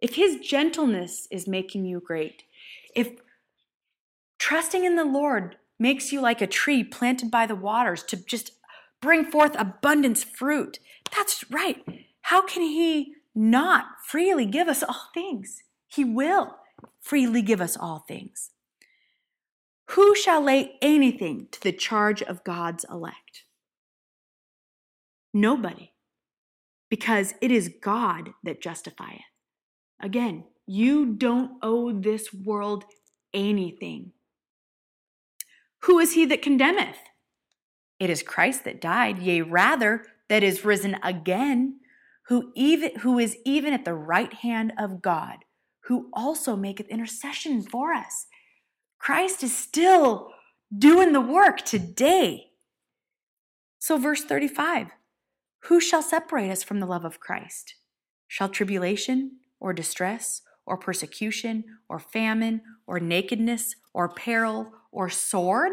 If 0.00 0.14
his 0.14 0.36
gentleness 0.36 1.26
is 1.28 1.48
making 1.48 1.84
you 1.86 1.98
great, 1.98 2.44
if 2.94 3.10
trusting 4.38 4.84
in 4.84 4.94
the 4.94 5.04
Lord 5.04 5.56
makes 5.76 6.12
you 6.12 6.20
like 6.20 6.40
a 6.40 6.46
tree 6.46 6.84
planted 6.84 7.32
by 7.32 7.46
the 7.46 7.56
waters 7.56 8.04
to 8.04 8.16
just 8.16 8.52
bring 9.00 9.24
forth 9.24 9.56
abundance 9.58 10.22
fruit, 10.22 10.78
that's 11.10 11.50
right. 11.50 11.84
How 12.22 12.46
can 12.46 12.62
he 12.62 13.16
not 13.34 13.86
freely 14.04 14.46
give 14.46 14.68
us 14.68 14.82
all 14.82 15.08
things? 15.14 15.62
He 15.86 16.04
will 16.04 16.56
freely 17.00 17.42
give 17.42 17.60
us 17.60 17.76
all 17.76 18.04
things. 18.08 18.50
Who 19.90 20.14
shall 20.14 20.40
lay 20.40 20.72
anything 20.80 21.48
to 21.50 21.60
the 21.60 21.72
charge 21.72 22.22
of 22.22 22.44
God's 22.44 22.84
elect? 22.90 23.44
Nobody, 25.34 25.92
because 26.88 27.34
it 27.40 27.50
is 27.50 27.74
God 27.82 28.30
that 28.42 28.62
justifieth. 28.62 29.20
Again, 30.00 30.44
you 30.66 31.14
don't 31.14 31.52
owe 31.62 31.92
this 31.92 32.32
world 32.32 32.84
anything. 33.34 34.12
Who 35.82 35.98
is 35.98 36.12
he 36.12 36.24
that 36.26 36.42
condemneth? 36.42 36.98
It 37.98 38.10
is 38.10 38.22
Christ 38.22 38.64
that 38.64 38.80
died, 38.80 39.18
yea, 39.18 39.42
rather, 39.42 40.04
that 40.28 40.42
is 40.42 40.64
risen 40.64 40.96
again, 41.02 41.80
who 42.28 42.52
even 42.54 42.96
who 43.00 43.18
is 43.18 43.36
even 43.44 43.72
at 43.72 43.84
the 43.84 43.94
right 43.94 44.32
hand 44.32 44.72
of 44.78 45.02
God 45.02 45.38
who 45.86 46.08
also 46.12 46.56
maketh 46.56 46.88
intercession 46.88 47.62
for 47.62 47.92
us. 47.92 48.26
Christ 48.98 49.42
is 49.42 49.56
still 49.56 50.30
doing 50.76 51.12
the 51.12 51.20
work 51.20 51.62
today. 51.62 52.52
So, 53.78 53.98
verse 53.98 54.24
35 54.24 54.88
Who 55.64 55.80
shall 55.80 56.02
separate 56.02 56.50
us 56.50 56.62
from 56.62 56.80
the 56.80 56.86
love 56.86 57.04
of 57.04 57.20
Christ? 57.20 57.74
Shall 58.28 58.48
tribulation, 58.48 59.38
or 59.60 59.72
distress, 59.72 60.42
or 60.64 60.76
persecution, 60.76 61.64
or 61.88 61.98
famine, 61.98 62.62
or 62.86 63.00
nakedness, 63.00 63.74
or 63.92 64.08
peril, 64.08 64.72
or 64.92 65.10
sword? 65.10 65.72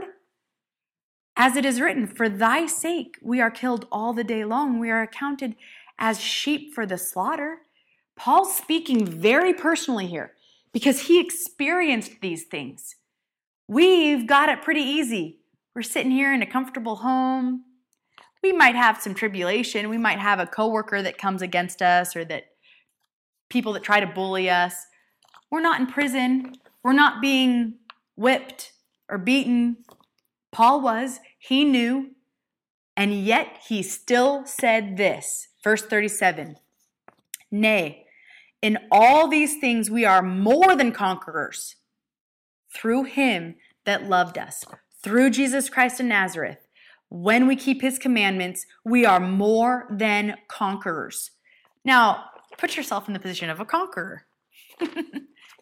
As 1.38 1.56
it 1.56 1.64
is 1.64 1.80
written, 1.80 2.08
For 2.08 2.28
thy 2.28 2.66
sake 2.66 3.18
we 3.22 3.40
are 3.40 3.52
killed 3.52 3.88
all 3.92 4.12
the 4.12 4.24
day 4.24 4.44
long, 4.44 4.80
we 4.80 4.90
are 4.90 5.04
accounted 5.04 5.56
as 6.00 6.20
sheep 6.20 6.74
for 6.74 6.86
the 6.86 6.98
slaughter. 6.98 7.60
Paul's 8.16 8.56
speaking 8.56 9.06
very 9.06 9.54
personally 9.54 10.08
here 10.08 10.34
because 10.74 11.02
he 11.02 11.20
experienced 11.20 12.22
these 12.22 12.46
things. 12.46 12.96
We've 13.68 14.26
got 14.26 14.50
it 14.50 14.62
pretty 14.62 14.82
easy. 14.82 15.40
We're 15.76 15.84
sitting 15.84 16.12
here 16.12 16.34
in 16.34 16.42
a 16.42 16.48
comfortable 16.48 16.98
home. 16.98 17.66
We 18.42 18.54
might 18.54 18.76
have 18.76 19.02
some 19.02 19.14
tribulation. 19.14 19.90
We 19.90 19.98
might 19.98 20.20
have 20.20 20.40
a 20.40 20.48
coworker 20.48 21.02
that 21.02 21.18
comes 21.18 21.42
against 21.42 21.82
us 21.82 22.16
or 22.16 22.26
that 22.26 22.46
people 23.50 23.74
that 23.74 23.84
try 23.84 24.00
to 24.00 24.08
bully 24.08 24.50
us. 24.50 24.74
We're 25.52 25.62
not 25.62 25.80
in 25.80 25.88
prison. 25.88 26.56
We're 26.84 26.94
not 26.94 27.22
being 27.22 27.76
whipped 28.16 28.72
or 29.10 29.18
beaten. 29.18 29.78
Paul 30.52 30.82
was. 30.82 31.20
He 31.38 31.66
knew. 31.66 32.12
And 33.00 33.14
yet 33.14 33.60
he 33.66 33.82
still 33.82 34.46
said 34.46 34.98
this. 34.98 35.48
Verse 35.64 35.82
37 35.82 36.58
Nay, 37.50 38.06
in 38.62 38.78
all 38.92 39.30
these 39.30 39.58
things, 39.58 39.90
we 39.90 40.04
are 40.04 40.22
more 40.22 40.76
than 40.76 40.92
conquerors 40.92 41.78
through 42.76 43.06
him 43.06 43.56
that 43.86 44.10
loved 44.10 44.38
us, 44.38 44.66
through 45.02 45.30
Jesus 45.30 45.70
Christ 45.70 46.02
of 46.02 46.08
Nazareth. 46.08 46.68
When 47.08 47.48
we 47.48 47.56
keep 47.56 47.82
his 47.82 47.98
commandments, 47.98 48.66
we 48.84 49.06
are 49.06 49.22
more 49.22 49.88
than 49.90 50.36
conquerors. 50.50 51.32
Now, 51.86 52.26
put 52.58 52.76
yourself 52.76 53.08
in 53.08 53.14
the 53.14 53.20
position 53.20 53.50
of 53.50 53.62
a 53.62 53.66
conqueror. 53.66 54.26
you 54.82 54.88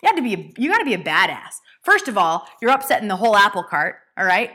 have 0.03 0.15
to 0.15 0.23
be 0.23 0.33
a, 0.33 0.51
you 0.57 0.71
got 0.71 0.79
to 0.79 0.85
be 0.85 0.95
a 0.95 1.03
badass. 1.03 1.61
First 1.83 2.07
of 2.07 2.17
all, 2.17 2.47
you're 2.63 2.71
upsetting 2.71 3.07
the 3.07 3.15
whole 3.15 3.37
apple 3.37 3.63
cart, 3.63 3.97
all 4.17 4.25
right? 4.25 4.53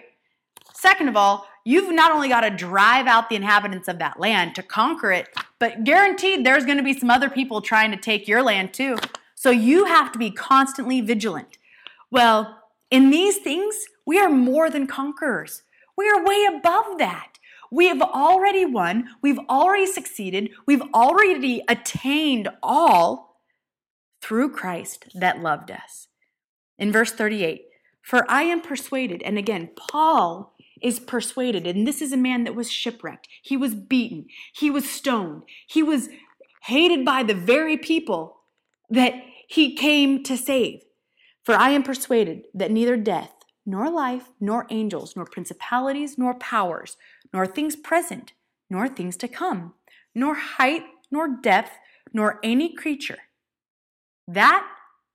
Second 0.74 1.08
of 1.08 1.16
all, 1.16 1.46
you've 1.64 1.94
not 1.94 2.12
only 2.12 2.28
got 2.28 2.42
to 2.42 2.50
drive 2.50 3.06
out 3.06 3.28
the 3.28 3.36
inhabitants 3.36 3.88
of 3.88 3.98
that 3.98 4.18
land 4.18 4.54
to 4.54 4.62
conquer 4.62 5.12
it, 5.12 5.28
but 5.58 5.84
guaranteed 5.84 6.44
there's 6.44 6.64
going 6.64 6.78
to 6.78 6.82
be 6.82 6.98
some 6.98 7.10
other 7.10 7.30
people 7.30 7.60
trying 7.60 7.90
to 7.90 7.96
take 7.96 8.26
your 8.26 8.42
land 8.42 8.72
too. 8.72 8.96
So 9.34 9.50
you 9.50 9.86
have 9.86 10.12
to 10.12 10.18
be 10.18 10.30
constantly 10.30 11.00
vigilant. 11.00 11.58
Well, 12.10 12.58
in 12.90 13.10
these 13.10 13.38
things, 13.38 13.74
we 14.06 14.18
are 14.18 14.28
more 14.28 14.70
than 14.70 14.86
conquerors. 14.86 15.62
We 15.96 16.08
are 16.08 16.24
way 16.24 16.46
above 16.48 16.98
that. 16.98 17.38
We 17.70 17.88
have 17.88 18.02
already 18.02 18.66
won. 18.66 19.08
We've 19.22 19.38
already 19.48 19.86
succeeded. 19.86 20.50
We've 20.66 20.82
already 20.94 21.62
attained 21.68 22.48
all 22.62 23.40
through 24.20 24.52
Christ 24.52 25.06
that 25.14 25.42
loved 25.42 25.70
us. 25.70 26.08
In 26.78 26.92
verse 26.92 27.12
38, 27.12 27.64
for 28.02 28.30
I 28.30 28.42
am 28.42 28.60
persuaded, 28.60 29.22
and 29.22 29.38
again, 29.38 29.70
Paul 29.76 30.54
is 30.82 31.00
persuaded, 31.00 31.66
and 31.66 31.86
this 31.86 32.02
is 32.02 32.12
a 32.12 32.16
man 32.16 32.44
that 32.44 32.54
was 32.54 32.70
shipwrecked. 32.70 33.28
He 33.42 33.56
was 33.56 33.74
beaten, 33.74 34.26
he 34.52 34.70
was 34.70 34.90
stoned, 34.90 35.44
he 35.66 35.82
was 35.82 36.08
hated 36.62 37.04
by 37.04 37.22
the 37.22 37.34
very 37.34 37.76
people 37.76 38.42
that 38.90 39.14
he 39.48 39.74
came 39.74 40.22
to 40.24 40.36
save. 40.36 40.82
For 41.44 41.54
I 41.54 41.70
am 41.70 41.82
persuaded 41.82 42.44
that 42.54 42.70
neither 42.70 42.96
death, 42.96 43.32
nor 43.66 43.90
life, 43.90 44.28
nor 44.40 44.66
angels, 44.70 45.16
nor 45.16 45.24
principalities, 45.24 46.16
nor 46.16 46.34
powers, 46.34 46.96
nor 47.32 47.46
things 47.46 47.76
present, 47.76 48.32
nor 48.70 48.88
things 48.88 49.16
to 49.18 49.28
come, 49.28 49.74
nor 50.14 50.34
height, 50.34 50.84
nor 51.10 51.28
depth, 51.28 51.72
nor 52.12 52.38
any 52.42 52.74
creature. 52.74 53.18
That, 54.28 54.66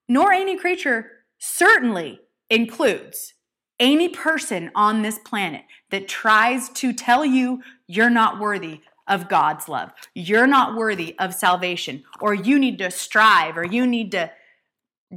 nor 0.07 0.31
any 0.31 0.57
creature, 0.57 1.11
certainly 1.39 2.19
includes 2.49 3.33
any 3.79 4.09
person 4.09 4.71
on 4.75 5.01
this 5.01 5.19
planet 5.19 5.63
that 5.91 6.07
tries 6.07 6.69
to 6.69 6.93
tell 6.93 7.25
you 7.25 7.61
you're 7.87 8.09
not 8.09 8.39
worthy 8.39 8.81
of 9.07 9.29
God's 9.29 9.69
love, 9.69 9.91
you're 10.13 10.47
not 10.47 10.75
worthy 10.75 11.17
of 11.19 11.33
salvation, 11.33 12.03
or 12.19 12.33
you 12.33 12.59
need 12.59 12.77
to 12.79 12.91
strive, 12.91 13.57
or 13.57 13.65
you 13.65 13.87
need 13.87 14.11
to 14.11 14.31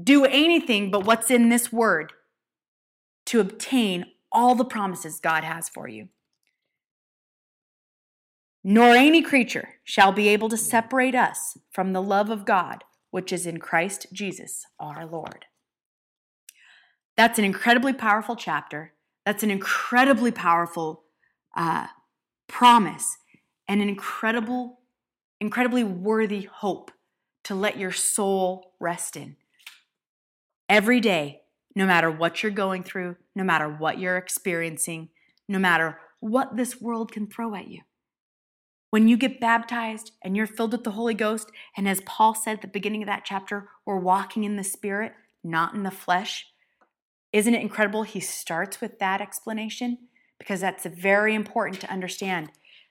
do 0.02 0.24
anything 0.24 0.90
but 0.90 1.04
what's 1.04 1.30
in 1.30 1.48
this 1.48 1.72
word 1.72 2.12
to 3.26 3.40
obtain 3.40 4.06
all 4.30 4.54
the 4.54 4.64
promises 4.64 5.18
God 5.20 5.42
has 5.42 5.68
for 5.68 5.88
you. 5.88 6.08
Nor 8.62 8.94
any 8.94 9.22
creature 9.22 9.76
shall 9.84 10.12
be 10.12 10.28
able 10.28 10.48
to 10.50 10.56
separate 10.56 11.14
us 11.14 11.58
from 11.70 11.92
the 11.92 12.02
love 12.02 12.30
of 12.30 12.44
God, 12.44 12.84
which 13.10 13.32
is 13.32 13.46
in 13.46 13.58
Christ 13.58 14.06
Jesus 14.12 14.66
our 14.78 15.06
Lord. 15.06 15.46
That's 17.20 17.38
an 17.38 17.44
incredibly 17.44 17.92
powerful 17.92 18.34
chapter. 18.34 18.94
That's 19.26 19.42
an 19.42 19.50
incredibly 19.50 20.30
powerful 20.30 21.02
uh, 21.54 21.88
promise 22.48 23.18
and 23.68 23.82
an 23.82 23.90
incredible, 23.90 24.80
incredibly 25.38 25.84
worthy 25.84 26.48
hope 26.50 26.90
to 27.44 27.54
let 27.54 27.76
your 27.76 27.92
soul 27.92 28.72
rest 28.80 29.16
in. 29.16 29.36
Every 30.66 30.98
day, 30.98 31.42
no 31.76 31.84
matter 31.84 32.10
what 32.10 32.42
you're 32.42 32.52
going 32.52 32.84
through, 32.84 33.16
no 33.34 33.44
matter 33.44 33.68
what 33.68 33.98
you're 33.98 34.16
experiencing, 34.16 35.10
no 35.46 35.58
matter 35.58 35.98
what 36.20 36.56
this 36.56 36.80
world 36.80 37.12
can 37.12 37.26
throw 37.26 37.54
at 37.54 37.68
you. 37.68 37.82
When 38.88 39.08
you 39.08 39.18
get 39.18 39.40
baptized 39.40 40.12
and 40.24 40.38
you're 40.38 40.46
filled 40.46 40.72
with 40.72 40.84
the 40.84 40.92
Holy 40.92 41.12
Ghost, 41.12 41.50
and 41.76 41.86
as 41.86 42.00
Paul 42.00 42.34
said 42.34 42.54
at 42.54 42.62
the 42.62 42.68
beginning 42.68 43.02
of 43.02 43.08
that 43.08 43.26
chapter, 43.26 43.68
we're 43.84 43.98
walking 43.98 44.44
in 44.44 44.56
the 44.56 44.64
Spirit, 44.64 45.12
not 45.44 45.74
in 45.74 45.82
the 45.82 45.90
flesh. 45.90 46.46
Isn't 47.32 47.54
it 47.54 47.62
incredible? 47.62 48.02
He 48.02 48.20
starts 48.20 48.80
with 48.80 48.98
that 48.98 49.20
explanation 49.20 49.98
because 50.38 50.60
that's 50.60 50.86
very 50.86 51.34
important 51.34 51.80
to 51.80 51.90
understand. 51.90 52.50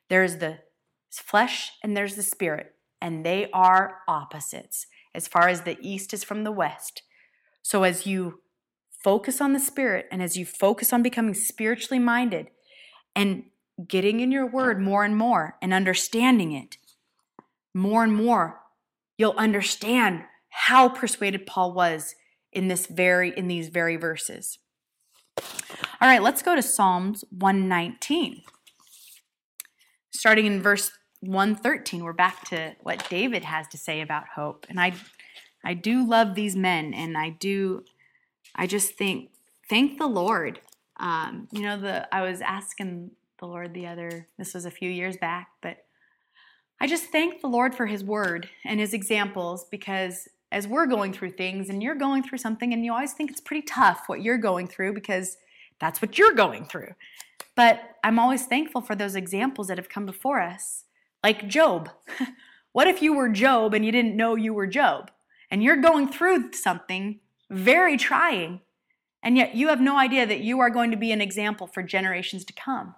There's 0.09 0.37
the 0.37 0.59
flesh 1.11 1.71
and 1.83 1.95
there's 1.95 2.15
the 2.15 2.23
spirit, 2.23 2.75
and 3.01 3.25
they 3.25 3.49
are 3.51 3.97
opposites 4.07 4.87
as 5.13 5.27
far 5.27 5.47
as 5.47 5.61
the 5.61 5.77
east 5.81 6.13
is 6.13 6.23
from 6.23 6.43
the 6.43 6.51
west. 6.51 7.01
So 7.61 7.83
as 7.83 8.05
you 8.05 8.41
focus 9.03 9.41
on 9.41 9.53
the 9.53 9.59
spirit 9.59 10.05
and 10.11 10.21
as 10.21 10.37
you 10.37 10.45
focus 10.45 10.93
on 10.93 11.01
becoming 11.01 11.33
spiritually 11.33 11.99
minded 11.99 12.47
and 13.15 13.43
getting 13.87 14.19
in 14.19 14.31
your 14.31 14.45
word 14.45 14.81
more 14.81 15.03
and 15.03 15.15
more 15.15 15.55
and 15.61 15.73
understanding 15.73 16.51
it 16.51 16.77
more 17.73 18.03
and 18.03 18.13
more, 18.13 18.59
you'll 19.17 19.33
understand 19.37 20.23
how 20.49 20.89
persuaded 20.89 21.45
Paul 21.45 21.73
was 21.73 22.15
in 22.51 22.67
this 22.67 22.87
very 22.87 23.31
in 23.37 23.47
these 23.47 23.69
very 23.69 23.95
verses. 23.95 24.59
All 26.01 26.07
right, 26.07 26.21
let's 26.21 26.41
go 26.41 26.55
to 26.55 26.61
Psalms 26.61 27.23
119. 27.29 28.41
Starting 30.11 30.45
in 30.45 30.61
verse 30.61 30.91
113, 31.21 32.03
we're 32.03 32.13
back 32.13 32.45
to 32.45 32.75
what 32.81 33.07
David 33.09 33.43
has 33.43 33.67
to 33.69 33.77
say 33.77 34.01
about 34.01 34.29
hope. 34.35 34.65
And 34.69 34.79
I 34.79 34.93
I 35.63 35.73
do 35.73 36.07
love 36.07 36.35
these 36.35 36.55
men 36.55 36.93
and 36.93 37.17
I 37.17 37.29
do 37.29 37.83
I 38.55 38.67
just 38.67 38.93
think 38.93 39.31
thank 39.69 39.97
the 39.97 40.07
Lord. 40.07 40.61
Um, 40.99 41.47
you 41.51 41.61
know, 41.61 41.79
the 41.79 42.13
I 42.13 42.21
was 42.21 42.41
asking 42.41 43.11
the 43.39 43.45
Lord 43.45 43.73
the 43.73 43.87
other 43.87 44.27
this 44.37 44.53
was 44.53 44.65
a 44.65 44.71
few 44.71 44.89
years 44.89 45.17
back, 45.17 45.49
but 45.61 45.85
I 46.81 46.87
just 46.87 47.05
thank 47.05 47.41
the 47.41 47.47
Lord 47.47 47.75
for 47.75 47.85
his 47.85 48.03
word 48.03 48.49
and 48.63 48.79
his 48.79 48.93
examples 48.93 49.65
because 49.69 50.29
as 50.51 50.67
we're 50.67 50.87
going 50.87 51.13
through 51.13 51.31
things 51.31 51.69
and 51.69 51.83
you're 51.83 51.95
going 51.95 52.23
through 52.23 52.39
something 52.39 52.73
and 52.73 52.83
you 52.83 52.91
always 52.91 53.13
think 53.13 53.29
it's 53.29 53.41
pretty 53.41 53.65
tough 53.65 54.03
what 54.07 54.21
you're 54.21 54.37
going 54.37 54.67
through 54.67 54.93
because 54.93 55.37
that's 55.79 56.01
what 56.01 56.17
you're 56.17 56.33
going 56.33 56.65
through. 56.65 56.93
But 57.55 57.97
I'm 58.03 58.19
always 58.19 58.45
thankful 58.45 58.81
for 58.81 58.95
those 58.95 59.15
examples 59.15 59.67
that 59.67 59.77
have 59.77 59.89
come 59.89 60.05
before 60.05 60.41
us. 60.41 60.85
Like 61.23 61.47
Job. 61.47 61.89
what 62.71 62.87
if 62.87 63.01
you 63.01 63.13
were 63.13 63.29
Job 63.29 63.73
and 63.73 63.85
you 63.85 63.91
didn't 63.91 64.15
know 64.15 64.35
you 64.35 64.53
were 64.53 64.67
Job? 64.67 65.11
And 65.51 65.63
you're 65.63 65.77
going 65.77 66.07
through 66.07 66.53
something 66.53 67.19
very 67.49 67.97
trying, 67.97 68.61
and 69.23 69.35
yet 69.35 69.55
you 69.55 69.69
have 69.69 69.81
no 69.81 69.97
idea 69.97 70.25
that 70.25 70.41
you 70.41 70.59
are 70.59 70.69
going 70.69 70.91
to 70.91 70.97
be 70.97 71.11
an 71.11 71.21
example 71.21 71.67
for 71.67 71.81
generations 71.81 72.45
to 72.45 72.53
come. 72.53 72.95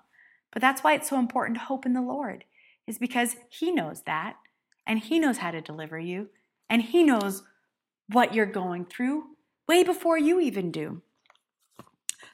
But 0.52 0.62
that's 0.62 0.84
why 0.84 0.94
it's 0.94 1.10
so 1.10 1.18
important 1.18 1.58
to 1.58 1.64
hope 1.64 1.86
in 1.86 1.94
the 1.94 2.02
Lord, 2.02 2.44
is 2.86 2.98
because 2.98 3.38
He 3.50 3.72
knows 3.72 4.02
that, 4.04 4.36
and 4.86 5.00
He 5.00 5.18
knows 5.18 5.38
how 5.38 5.52
to 5.52 5.62
deliver 5.62 5.98
you, 5.98 6.30
and 6.72 6.82
He 6.82 7.04
knows 7.04 7.44
what 8.08 8.34
you're 8.34 8.48
going 8.48 8.86
through 8.86 9.26
way 9.68 9.84
before 9.84 10.18
you 10.18 10.40
even 10.40 10.72
do. 10.72 11.04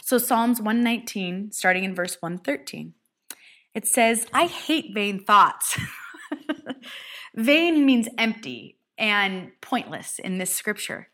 So, 0.01 0.17
Psalms 0.17 0.59
119, 0.61 1.51
starting 1.51 1.83
in 1.83 1.93
verse 1.93 2.17
113, 2.21 2.93
it 3.73 3.85
says, 3.85 4.27
I 4.33 4.45
hate 4.45 4.93
vain 4.93 5.23
thoughts. 5.23 5.77
vain 7.35 7.85
means 7.85 8.07
empty 8.17 8.77
and 8.97 9.51
pointless 9.59 10.19
in 10.19 10.37
this 10.37 10.55
scripture. 10.55 11.09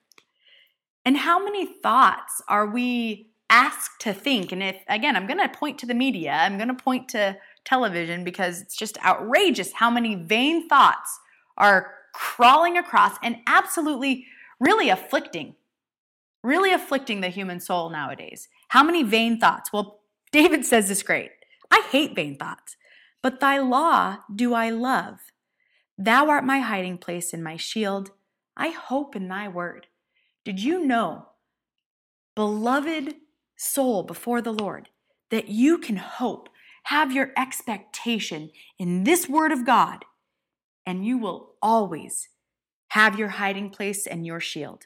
And 1.03 1.17
how 1.17 1.43
many 1.43 1.65
thoughts 1.65 2.41
are 2.47 2.67
we 2.67 3.31
asked 3.49 3.99
to 4.01 4.13
think? 4.13 4.51
And 4.51 4.61
if, 4.61 4.77
again, 4.87 5.15
I'm 5.15 5.27
going 5.27 5.39
to 5.39 5.49
point 5.49 5.79
to 5.79 5.85
the 5.85 5.93
media, 5.93 6.31
I'm 6.31 6.57
going 6.57 6.69
to 6.69 6.75
point 6.75 7.09
to 7.09 7.37
television 7.65 8.23
because 8.23 8.61
it's 8.61 8.75
just 8.75 9.03
outrageous 9.03 9.73
how 9.73 9.89
many 9.89 10.15
vain 10.15 10.69
thoughts 10.69 11.19
are 11.57 11.95
crawling 12.13 12.77
across 12.77 13.17
and 13.21 13.37
absolutely 13.47 14.25
really 14.59 14.89
afflicting, 14.89 15.55
really 16.43 16.71
afflicting 16.71 17.21
the 17.21 17.29
human 17.29 17.59
soul 17.59 17.89
nowadays. 17.89 18.47
How 18.69 18.83
many 18.83 19.03
vain 19.03 19.39
thoughts? 19.39 19.73
Well, 19.73 19.99
David 20.31 20.65
says 20.65 20.87
this 20.87 21.03
great. 21.03 21.31
I 21.69 21.85
hate 21.91 22.15
vain 22.15 22.37
thoughts, 22.37 22.75
but 23.21 23.39
thy 23.39 23.59
law 23.59 24.17
do 24.33 24.53
I 24.53 24.69
love. 24.69 25.19
Thou 25.97 26.29
art 26.29 26.43
my 26.43 26.59
hiding 26.59 26.97
place 26.97 27.33
and 27.33 27.43
my 27.43 27.57
shield. 27.57 28.11
I 28.57 28.69
hope 28.69 29.15
in 29.15 29.27
thy 29.27 29.47
word. 29.47 29.87
Did 30.43 30.59
you 30.59 30.83
know, 30.83 31.27
beloved 32.35 33.15
soul 33.55 34.03
before 34.03 34.41
the 34.41 34.53
Lord, 34.53 34.89
that 35.29 35.49
you 35.49 35.77
can 35.77 35.97
hope, 35.97 36.49
have 36.83 37.11
your 37.11 37.31
expectation 37.37 38.51
in 38.77 39.03
this 39.03 39.29
word 39.29 39.51
of 39.51 39.65
God 39.65 40.05
and 40.85 41.05
you 41.05 41.17
will 41.17 41.53
always 41.61 42.29
have 42.89 43.17
your 43.17 43.29
hiding 43.29 43.69
place 43.69 44.05
and 44.05 44.25
your 44.25 44.39
shield. 44.39 44.85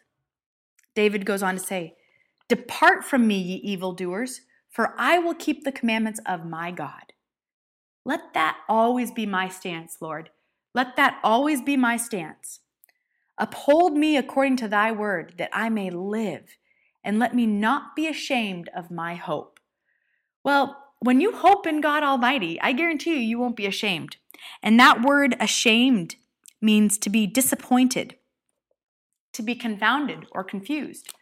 David 0.95 1.25
goes 1.25 1.43
on 1.43 1.55
to 1.55 1.59
say, 1.59 1.95
Depart 2.47 3.03
from 3.03 3.27
me, 3.27 3.37
ye 3.37 3.55
evildoers, 3.57 4.41
for 4.69 4.95
I 4.97 5.19
will 5.19 5.33
keep 5.33 5.63
the 5.63 5.71
commandments 5.71 6.21
of 6.25 6.45
my 6.45 6.71
God. 6.71 7.13
Let 8.05 8.33
that 8.33 8.57
always 8.69 9.11
be 9.11 9.25
my 9.25 9.49
stance, 9.49 9.97
Lord. 9.99 10.29
Let 10.73 10.95
that 10.95 11.19
always 11.23 11.61
be 11.61 11.75
my 11.75 11.97
stance. 11.97 12.61
Uphold 13.37 13.97
me 13.97 14.15
according 14.15 14.57
to 14.57 14.67
thy 14.67 14.91
word, 14.91 15.33
that 15.37 15.49
I 15.51 15.69
may 15.69 15.89
live, 15.89 16.57
and 17.03 17.19
let 17.19 17.35
me 17.35 17.45
not 17.45 17.95
be 17.95 18.07
ashamed 18.07 18.69
of 18.75 18.89
my 18.89 19.15
hope. 19.15 19.59
Well, 20.43 20.77
when 20.99 21.21
you 21.21 21.31
hope 21.31 21.67
in 21.67 21.81
God 21.81 22.03
Almighty, 22.03 22.59
I 22.61 22.71
guarantee 22.71 23.11
you, 23.11 23.19
you 23.19 23.39
won't 23.39 23.55
be 23.55 23.65
ashamed. 23.65 24.17
And 24.61 24.79
that 24.79 25.01
word 25.01 25.35
ashamed 25.39 26.15
means 26.61 26.97
to 26.99 27.09
be 27.09 27.27
disappointed, 27.27 28.15
to 29.33 29.43
be 29.43 29.55
confounded 29.55 30.25
or 30.31 30.43
confused. 30.43 31.13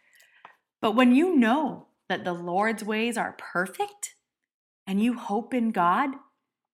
But 0.80 0.92
when 0.94 1.14
you 1.14 1.36
know 1.36 1.88
that 2.08 2.24
the 2.24 2.32
Lord's 2.32 2.84
ways 2.84 3.16
are 3.16 3.36
perfect 3.38 4.14
and 4.86 5.02
you 5.02 5.18
hope 5.18 5.52
in 5.52 5.70
God, 5.70 6.10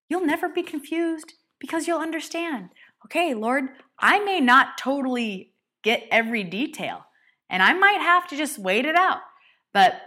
you'll 0.09 0.27
never 0.27 0.49
be 0.49 0.63
confused 0.63 1.35
because 1.59 1.87
you'll 1.87 2.01
understand 2.01 2.71
okay, 3.05 3.35
Lord, 3.35 3.65
I 3.99 4.21
may 4.21 4.41
not 4.41 4.79
totally 4.79 5.55
get 5.83 6.07
every 6.11 6.45
detail 6.45 7.05
and 7.51 7.63
I 7.63 7.73
might 7.73 8.01
have 8.01 8.29
to 8.29 8.37
just 8.37 8.59
wait 8.59 8.85
it 8.85 8.95
out, 8.95 9.19
but 9.75 10.01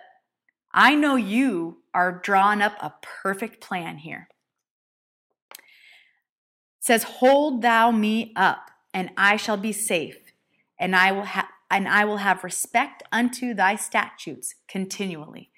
I 0.73 0.95
know 0.95 1.15
you 1.15 1.79
are 1.93 2.21
drawing 2.23 2.61
up 2.61 2.77
a 2.81 2.93
perfect 3.01 3.61
plan 3.61 3.97
here 3.97 4.29
says, 6.85 7.01
Hold 7.03 7.63
thou 7.63 7.89
me 7.89 8.31
up, 8.35 8.69
and 8.93 9.09
I 9.17 9.37
shall 9.37 9.57
be 9.57 9.71
safe, 9.71 10.17
and 10.79 10.95
I 10.95 11.11
will 11.11 11.23
have 11.23 11.47
and 11.71 11.87
I 11.87 12.05
will 12.05 12.17
have 12.17 12.43
respect 12.43 13.01
unto 13.11 13.55
thy 13.55 13.75
statutes 13.75 14.53
continually. 14.67 15.49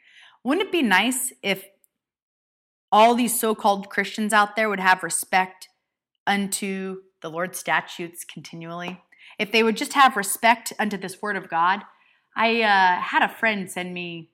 Wouldn't 0.41 0.67
it 0.67 0.71
be 0.71 0.81
nice 0.81 1.33
if 1.43 1.65
all 2.93 3.13
these 3.13 3.37
so 3.37 3.53
called 3.53 3.89
Christians 3.89 4.31
out 4.31 4.55
there 4.55 4.69
would 4.69 4.79
have 4.79 5.03
respect 5.03 5.67
unto 6.25 7.01
the 7.21 7.29
Lord's 7.29 7.59
statutes 7.59 8.23
continually, 8.23 9.01
if 9.37 9.51
they 9.51 9.63
would 9.63 9.75
just 9.75 9.93
have 9.93 10.15
respect 10.15 10.71
unto 10.79 10.95
this 10.95 11.21
word 11.21 11.35
of 11.35 11.49
God, 11.49 11.81
I 12.37 12.61
uh, 12.61 13.01
had 13.01 13.21
a 13.21 13.27
friend 13.27 13.69
send 13.69 13.93
me 13.93 14.29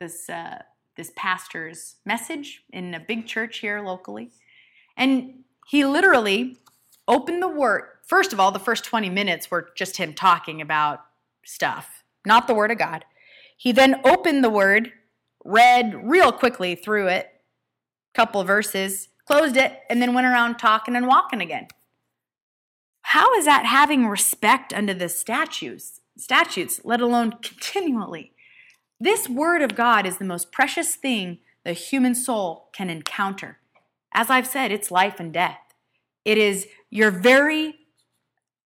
this 0.00 0.28
uh, 0.28 0.62
this 0.96 1.12
pastor's 1.14 1.96
message 2.04 2.64
in 2.72 2.94
a 2.94 3.00
big 3.00 3.28
church 3.28 3.58
here 3.58 3.80
locally, 3.80 4.32
and 4.96 5.44
he 5.66 5.84
literally 5.84 6.58
opened 7.08 7.42
the 7.42 7.48
word. 7.48 7.88
First 8.06 8.32
of 8.32 8.38
all, 8.38 8.52
the 8.52 8.58
first 8.58 8.84
20 8.84 9.10
minutes 9.10 9.50
were 9.50 9.70
just 9.74 9.96
him 9.96 10.14
talking 10.14 10.60
about 10.60 11.04
stuff, 11.44 12.04
not 12.24 12.46
the 12.46 12.54
word 12.54 12.70
of 12.70 12.78
God. 12.78 13.04
He 13.56 13.72
then 13.72 14.00
opened 14.04 14.44
the 14.44 14.50
word, 14.50 14.92
read 15.44 16.08
real 16.08 16.30
quickly 16.30 16.76
through 16.76 17.08
it, 17.08 17.40
couple 18.14 18.44
verses, 18.44 19.08
closed 19.26 19.56
it, 19.56 19.80
and 19.90 20.00
then 20.00 20.14
went 20.14 20.26
around 20.26 20.56
talking 20.56 20.94
and 20.94 21.08
walking 21.08 21.40
again. 21.40 21.66
How 23.02 23.34
is 23.34 23.44
that 23.44 23.66
having 23.66 24.06
respect 24.06 24.72
unto 24.72 24.94
the 24.94 25.08
statutes, 25.08 26.00
statutes, 26.16 26.80
let 26.84 27.00
alone 27.00 27.32
continually? 27.42 28.32
This 29.00 29.28
word 29.28 29.62
of 29.62 29.74
God 29.74 30.06
is 30.06 30.18
the 30.18 30.24
most 30.24 30.52
precious 30.52 30.94
thing 30.94 31.38
the 31.64 31.72
human 31.72 32.14
soul 32.14 32.68
can 32.72 32.88
encounter. 32.88 33.58
As 34.12 34.30
I've 34.30 34.46
said, 34.46 34.72
it's 34.72 34.90
life 34.90 35.20
and 35.20 35.32
death. 35.32 35.58
It 36.24 36.38
is 36.38 36.66
your 36.90 37.10
very 37.10 37.74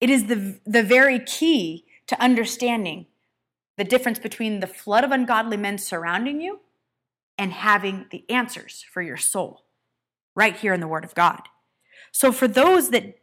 it 0.01 0.11
is 0.11 0.27
the 0.27 0.61
the 0.67 0.83
very 0.83 1.19
key 1.21 1.87
to 2.07 2.21
understanding 2.23 3.07
the 3.77 3.85
difference 3.85 4.19
between 4.19 4.61
the 4.61 4.67
flood 4.67 5.05
of 5.05 5.11
ungodly 5.11 5.57
men 5.57 5.79
surrounding 5.79 6.41
you 6.41 6.61
and 7.39 7.53
having 7.53 8.07
the 8.11 8.25
answers 8.31 8.85
for 8.91 9.03
your 9.03 9.17
soul 9.17 9.65
right 10.35 10.57
here 10.57 10.73
in 10.73 10.81
the 10.81 10.89
Word 10.89 11.05
of 11.05 11.15
God. 11.15 11.43
So, 12.13 12.33
for 12.33 12.49
those 12.49 12.91
that 12.91 13.19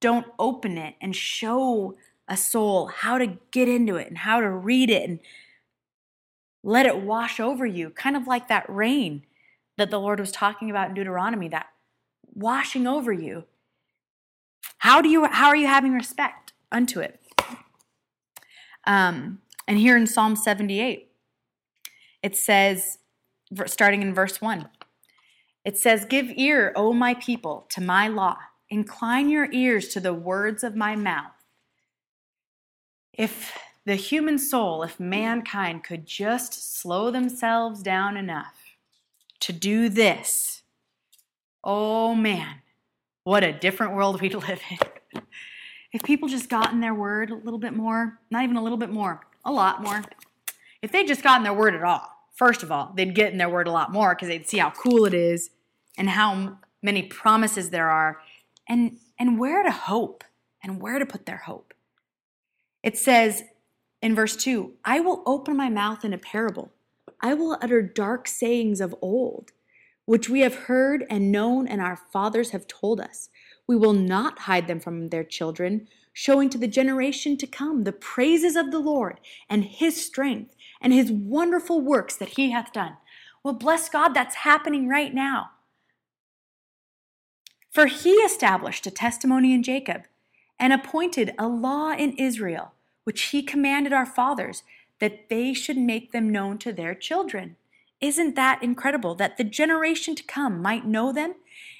don't 0.00 0.26
open 0.38 0.76
it 0.76 0.94
and 1.00 1.16
show 1.16 1.96
a 2.28 2.36
soul 2.36 2.86
how 2.86 3.18
to 3.18 3.38
get 3.50 3.68
into 3.68 3.96
it 3.96 4.08
and 4.08 4.18
how 4.18 4.40
to 4.40 4.50
read 4.50 4.90
it 4.90 5.08
and 5.08 5.20
let 6.62 6.86
it 6.86 6.98
wash 6.98 7.40
over 7.40 7.64
you, 7.64 7.90
kind 7.90 8.16
of 8.16 8.26
like 8.26 8.48
that 8.48 8.68
rain 8.68 9.24
that 9.76 9.90
the 9.90 10.00
Lord 10.00 10.20
was 10.20 10.32
talking 10.32 10.70
about 10.70 10.88
in 10.88 10.94
Deuteronomy, 10.94 11.48
that 11.48 11.66
washing 12.34 12.86
over 12.86 13.12
you. 13.12 13.44
How 14.78 15.00
do 15.00 15.08
you 15.08 15.26
how 15.26 15.48
are 15.48 15.56
you 15.56 15.66
having 15.66 15.92
respect 15.92 16.52
unto 16.70 17.00
it? 17.00 17.20
Um, 18.86 19.40
and 19.66 19.78
here 19.78 19.96
in 19.96 20.06
Psalm 20.06 20.36
78, 20.36 21.10
it 22.22 22.36
says, 22.36 22.98
starting 23.66 24.02
in 24.02 24.14
verse 24.14 24.40
1, 24.40 24.68
it 25.64 25.76
says, 25.76 26.04
Give 26.04 26.30
ear, 26.36 26.72
O 26.76 26.92
my 26.92 27.14
people, 27.14 27.66
to 27.70 27.80
my 27.80 28.06
law. 28.06 28.36
Incline 28.70 29.28
your 29.28 29.48
ears 29.52 29.88
to 29.88 30.00
the 30.00 30.14
words 30.14 30.62
of 30.62 30.76
my 30.76 30.94
mouth. 30.94 31.32
If 33.12 33.56
the 33.84 33.96
human 33.96 34.38
soul, 34.38 34.82
if 34.82 35.00
mankind 35.00 35.84
could 35.84 36.06
just 36.06 36.78
slow 36.78 37.10
themselves 37.10 37.82
down 37.82 38.16
enough 38.16 38.55
to 39.40 39.52
do 39.52 39.88
this, 39.88 40.62
oh 41.62 42.14
man, 42.14 42.62
what 43.24 43.44
a 43.44 43.52
different 43.52 43.94
world 43.94 44.20
we'd 44.20 44.34
live 44.48 44.60
in. 44.70 45.22
if 45.92 46.02
people 46.02 46.28
just 46.28 46.48
got 46.48 46.72
in 46.72 46.80
their 46.80 46.94
word 46.94 47.30
a 47.30 47.34
little 47.34 47.58
bit 47.58 47.74
more, 47.74 48.20
not 48.30 48.44
even 48.44 48.56
a 48.56 48.62
little 48.62 48.78
bit 48.78 48.90
more, 48.90 49.20
a 49.44 49.52
lot 49.52 49.82
more. 49.82 50.02
If 50.82 50.92
they 50.92 51.04
just 51.04 51.22
got 51.22 51.38
in 51.38 51.44
their 51.44 51.54
word 51.54 51.74
at 51.74 51.82
all, 51.82 52.08
first 52.34 52.62
of 52.62 52.70
all, 52.70 52.92
they'd 52.94 53.14
get 53.14 53.32
in 53.32 53.38
their 53.38 53.48
word 53.48 53.66
a 53.66 53.72
lot 53.72 53.92
more 53.92 54.14
because 54.14 54.28
they'd 54.28 54.48
see 54.48 54.58
how 54.58 54.70
cool 54.70 55.06
it 55.06 55.14
is 55.14 55.50
and 55.98 56.10
how 56.10 56.58
many 56.82 57.02
promises 57.02 57.70
there 57.70 57.90
are 57.90 58.20
and, 58.68 58.98
and 59.18 59.38
where 59.38 59.62
to 59.62 59.70
hope 59.70 60.22
and 60.62 60.80
where 60.80 60.98
to 60.98 61.06
put 61.06 61.26
their 61.26 61.38
hope. 61.38 61.74
It 62.82 62.96
says 62.96 63.42
in 64.02 64.14
verse 64.14 64.36
2 64.36 64.74
I 64.84 65.00
will 65.00 65.22
open 65.26 65.56
my 65.56 65.68
mouth 65.68 66.04
in 66.04 66.12
a 66.12 66.18
parable, 66.18 66.72
I 67.20 67.34
will 67.34 67.58
utter 67.60 67.82
dark 67.82 68.28
sayings 68.28 68.80
of 68.80 68.94
old, 69.00 69.52
which 70.04 70.28
we 70.28 70.40
have 70.40 70.54
heard 70.54 71.04
and 71.10 71.32
known, 71.32 71.66
and 71.66 71.80
our 71.80 71.96
fathers 71.96 72.50
have 72.50 72.66
told 72.66 73.00
us. 73.00 73.28
We 73.66 73.76
will 73.76 73.92
not 73.92 74.40
hide 74.40 74.68
them 74.68 74.80
from 74.80 75.08
their 75.08 75.24
children 75.24 75.88
showing 76.12 76.48
to 76.48 76.56
the 76.56 76.66
generation 76.66 77.36
to 77.36 77.46
come 77.46 77.84
the 77.84 77.92
praises 77.92 78.56
of 78.56 78.70
the 78.70 78.78
Lord 78.78 79.20
and 79.50 79.64
his 79.64 80.02
strength 80.02 80.54
and 80.80 80.92
his 80.92 81.12
wonderful 81.12 81.82
works 81.82 82.16
that 82.16 82.30
he 82.30 82.52
hath 82.52 82.72
done. 82.72 82.96
Well, 83.42 83.52
bless 83.52 83.90
God, 83.90 84.14
that's 84.14 84.36
happening 84.36 84.88
right 84.88 85.12
now. 85.12 85.50
For 87.70 87.86
he 87.86 88.12
established 88.12 88.86
a 88.86 88.90
testimony 88.90 89.52
in 89.52 89.62
Jacob 89.62 90.04
and 90.58 90.72
appointed 90.72 91.34
a 91.38 91.48
law 91.48 91.92
in 91.92 92.12
Israel, 92.12 92.72
which 93.04 93.24
he 93.24 93.42
commanded 93.42 93.92
our 93.92 94.06
fathers 94.06 94.62
that 95.00 95.28
they 95.28 95.52
should 95.52 95.76
make 95.76 96.12
them 96.12 96.30
known 96.30 96.58
to 96.58 96.72
their 96.72 96.94
children. 96.94 97.56
Isn't 98.00 98.34
that 98.36 98.62
incredible 98.62 99.14
that 99.16 99.36
the 99.36 99.44
generation 99.44 100.14
to 100.14 100.22
come 100.22 100.60
might 100.60 100.86
know 100.86 101.12
them? 101.12 101.34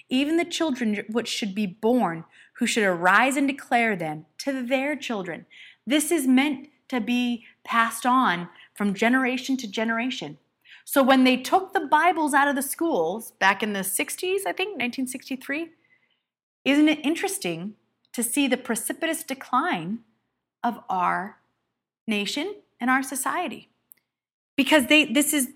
Even 0.09 0.37
the 0.37 0.45
children 0.45 1.05
which 1.09 1.29
should 1.29 1.55
be 1.55 1.67
born 1.67 2.25
who 2.55 2.67
should 2.67 2.85
arise 2.85 3.37
and 3.37 3.47
declare 3.47 3.97
them 3.97 4.27
to 4.39 4.63
their 4.63 4.97
children. 4.97 5.47
This 5.87 6.11
is 6.11 6.27
meant 6.27 6.69
to 6.89 7.01
be 7.01 7.45
passed 7.65 8.07
on 8.07 8.49
from 8.75 8.95
generation 8.95 9.57
to 9.59 9.71
generation. 9.71 10.39
So 10.85 11.03
when 11.03 11.25
they 11.25 11.37
took 11.37 11.73
the 11.73 11.81
Bibles 11.81 12.33
out 12.33 12.49
of 12.49 12.55
the 12.55 12.63
schools 12.63 13.33
back 13.33 13.63
in 13.63 13.73
the 13.73 13.81
60s, 13.81 14.47
I 14.47 14.53
think, 14.53 14.79
1963, 14.79 15.71
isn't 16.65 16.89
it 16.89 17.05
interesting 17.05 17.75
to 18.13 18.23
see 18.23 18.49
the 18.49 18.57
precipitous 18.57 19.23
decline 19.23 20.01
of 20.63 20.81
our 20.89 21.39
nation 22.07 22.55
and 22.81 22.91
our 22.91 23.03
society? 23.03 23.71
Because 24.57 24.87
they 24.87 25.05
this 25.05 25.33
is 25.33 25.49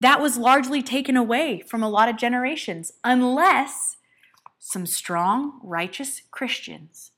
that 0.00 0.20
was 0.20 0.38
largely 0.38 0.82
taken 0.82 1.16
away 1.16 1.60
from 1.60 1.82
a 1.82 1.88
lot 1.88 2.08
of 2.08 2.16
generations 2.16 2.92
unless 3.04 3.96
some 4.58 4.86
strong, 4.86 5.60
righteous 5.62 6.22
Christians 6.30 7.12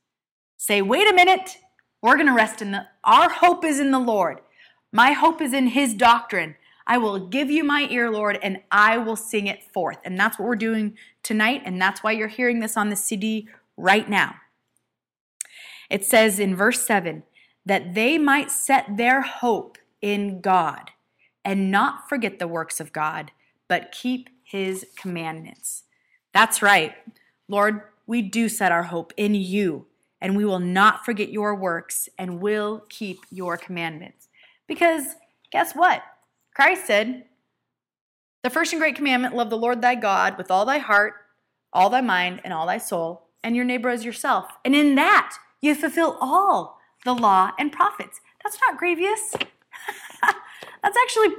say, 0.57 0.81
wait 0.81 1.09
a 1.09 1.13
minute, 1.13 1.57
we're 2.01 2.15
going 2.15 2.27
to 2.27 2.33
rest 2.33 2.61
in 2.61 2.71
the, 2.71 2.87
our 3.03 3.29
hope 3.29 3.65
is 3.65 3.79
in 3.79 3.91
the 3.91 3.99
Lord. 3.99 4.39
My 4.91 5.11
hope 5.11 5.41
is 5.41 5.53
in 5.53 5.67
His 5.67 5.93
doctrine. 5.93 6.55
I 6.87 6.97
will 6.97 7.27
give 7.27 7.49
you 7.49 7.63
my 7.63 7.87
ear, 7.89 8.09
Lord, 8.09 8.39
and 8.41 8.59
I 8.71 8.97
will 8.97 9.15
sing 9.15 9.47
it 9.47 9.71
forth. 9.73 9.97
And 10.03 10.17
that's 10.17 10.39
what 10.39 10.47
we're 10.47 10.55
doing 10.55 10.97
tonight, 11.21 11.63
and 11.65 11.81
that's 11.81 12.03
why 12.03 12.11
you're 12.11 12.27
hearing 12.27 12.59
this 12.59 12.77
on 12.77 12.89
the 12.89 12.95
CD 12.95 13.47
right 13.77 14.09
now. 14.09 14.35
It 15.89 16.05
says 16.05 16.39
in 16.39 16.55
verse 16.55 16.81
7 16.81 17.23
that 17.65 17.93
they 17.93 18.17
might 18.17 18.51
set 18.51 18.97
their 18.97 19.21
hope 19.21 19.77
in 20.01 20.41
God 20.41 20.91
and 21.45 21.71
not 21.71 22.09
forget 22.09 22.39
the 22.39 22.47
works 22.47 22.79
of 22.79 22.93
God, 22.93 23.31
but 23.67 23.91
keep 23.91 24.29
His 24.43 24.85
commandments. 24.95 25.83
That's 26.33 26.61
right. 26.61 26.93
Lord, 27.47 27.81
we 28.05 28.21
do 28.21 28.49
set 28.49 28.71
our 28.71 28.83
hope 28.83 29.13
in 29.17 29.35
you, 29.35 29.85
and 30.21 30.35
we 30.35 30.45
will 30.45 30.59
not 30.59 31.05
forget 31.05 31.29
your 31.29 31.55
works 31.55 32.09
and 32.17 32.41
will 32.41 32.85
keep 32.89 33.19
your 33.29 33.57
commandments. 33.57 34.27
Because 34.67 35.15
guess 35.51 35.73
what? 35.73 36.03
Christ 36.53 36.85
said, 36.85 37.25
The 38.43 38.49
first 38.49 38.73
and 38.73 38.81
great 38.81 38.95
commandment 38.95 39.35
love 39.35 39.49
the 39.49 39.57
Lord 39.57 39.81
thy 39.81 39.95
God 39.95 40.37
with 40.37 40.51
all 40.51 40.65
thy 40.65 40.77
heart, 40.79 41.13
all 41.71 41.89
thy 41.89 42.01
mind, 42.01 42.41
and 42.43 42.53
all 42.53 42.67
thy 42.67 42.77
soul, 42.77 43.27
and 43.43 43.55
your 43.55 43.65
neighbor 43.65 43.89
as 43.89 44.05
yourself. 44.05 44.47
And 44.63 44.75
in 44.75 44.95
that 44.95 45.35
you 45.61 45.75
fulfill 45.75 46.17
all 46.19 46.79
the 47.05 47.13
law 47.13 47.51
and 47.59 47.71
prophets. 47.71 48.21
That's 48.43 48.59
not 48.61 48.77
grievous. 48.77 49.33
That's 50.83 50.97
actually 50.97 51.35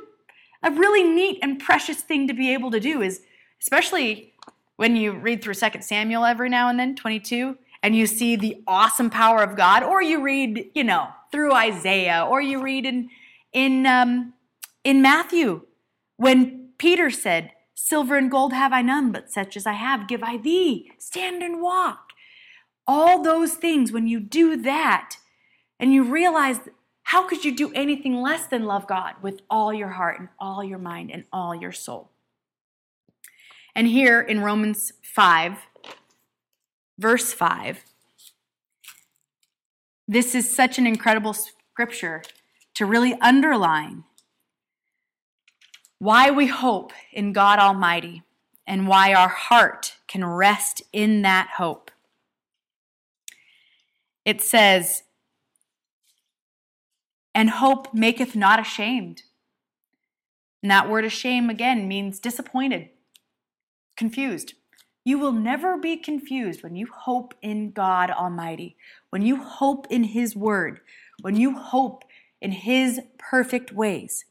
a 0.62 0.70
really 0.70 1.02
neat 1.02 1.38
and 1.42 1.60
precious 1.60 2.00
thing 2.00 2.26
to 2.28 2.34
be 2.34 2.52
able 2.52 2.70
to 2.70 2.80
do, 2.80 3.02
is 3.02 3.20
especially 3.60 4.32
when 4.76 4.96
you 4.96 5.12
read 5.12 5.42
through 5.42 5.54
Second 5.54 5.82
Samuel 5.82 6.24
every 6.24 6.48
now 6.48 6.68
and 6.68 6.78
then, 6.78 6.96
22, 6.96 7.56
and 7.82 7.94
you 7.94 8.06
see 8.06 8.34
the 8.34 8.62
awesome 8.66 9.10
power 9.10 9.42
of 9.42 9.56
God, 9.56 9.82
or 9.82 10.02
you 10.02 10.22
read, 10.22 10.70
you 10.74 10.82
know, 10.82 11.08
through 11.30 11.52
Isaiah, 11.52 12.26
or 12.28 12.40
you 12.40 12.62
read 12.62 12.86
in 12.86 13.10
in 13.52 13.86
um, 13.86 14.32
in 14.82 15.02
Matthew 15.02 15.62
when 16.16 16.70
Peter 16.78 17.10
said, 17.10 17.52
"Silver 17.74 18.16
and 18.16 18.30
gold 18.30 18.52
have 18.52 18.72
I 18.72 18.82
none, 18.82 19.12
but 19.12 19.30
such 19.30 19.56
as 19.56 19.66
I 19.66 19.72
have 19.74 20.08
give 20.08 20.22
I 20.22 20.38
thee. 20.38 20.90
Stand 20.98 21.42
and 21.42 21.60
walk." 21.60 22.10
All 22.86 23.22
those 23.22 23.54
things, 23.54 23.92
when 23.92 24.06
you 24.06 24.20
do 24.20 24.56
that, 24.56 25.16
and 25.78 25.92
you 25.92 26.04
realize 26.04 26.60
how 27.02 27.28
could 27.28 27.44
you 27.44 27.54
do 27.54 27.72
anything 27.74 28.20
less 28.22 28.46
than 28.46 28.64
love 28.64 28.86
God 28.86 29.14
with 29.22 29.40
all 29.50 29.72
your 29.72 29.90
heart 29.90 30.18
and 30.18 30.28
all 30.38 30.64
your 30.64 30.78
mind 30.78 31.10
and 31.10 31.24
all 31.32 31.54
your 31.54 31.72
soul? 31.72 32.10
And 33.74 33.86
here 33.86 34.20
in 34.20 34.40
Romans 34.40 34.92
5, 35.02 35.58
verse 36.98 37.32
5, 37.32 37.84
this 40.06 40.34
is 40.34 40.54
such 40.54 40.78
an 40.78 40.86
incredible 40.86 41.34
scripture 41.34 42.22
to 42.74 42.86
really 42.86 43.14
underline 43.20 44.04
why 45.98 46.30
we 46.30 46.46
hope 46.46 46.92
in 47.12 47.32
God 47.32 47.58
Almighty. 47.58 48.22
and 48.66 48.88
why 48.88 49.12
our 49.12 49.28
heart 49.28 49.96
can 50.08 50.24
rest 50.24 50.82
in 50.92 51.22
that 51.22 51.50
hope. 51.58 51.90
It 54.24 54.40
says, 54.40 55.02
And 57.34 57.50
hope 57.50 57.92
maketh 57.92 58.36
not 58.36 58.60
ashamed. 58.60 59.22
And 60.62 60.70
that 60.70 60.88
word 60.88 61.04
ashamed 61.04 61.50
again 61.50 61.88
means 61.88 62.18
disappointed, 62.18 62.88
confused. 63.96 64.54
You 65.04 65.18
will 65.18 65.32
never 65.32 65.76
be 65.76 65.98
confused 65.98 66.62
when 66.62 66.76
you 66.76 66.86
hope 66.86 67.34
in 67.42 67.72
God 67.72 68.10
Almighty, 68.10 68.76
when 69.10 69.20
you 69.20 69.36
hope 69.42 69.86
in 69.90 70.04
His 70.04 70.34
Word, 70.34 70.80
when 71.20 71.36
you 71.36 71.54
hope 71.54 72.04
in 72.40 72.52
His 72.52 73.00
perfect 73.18 73.72
ways. 73.72 74.24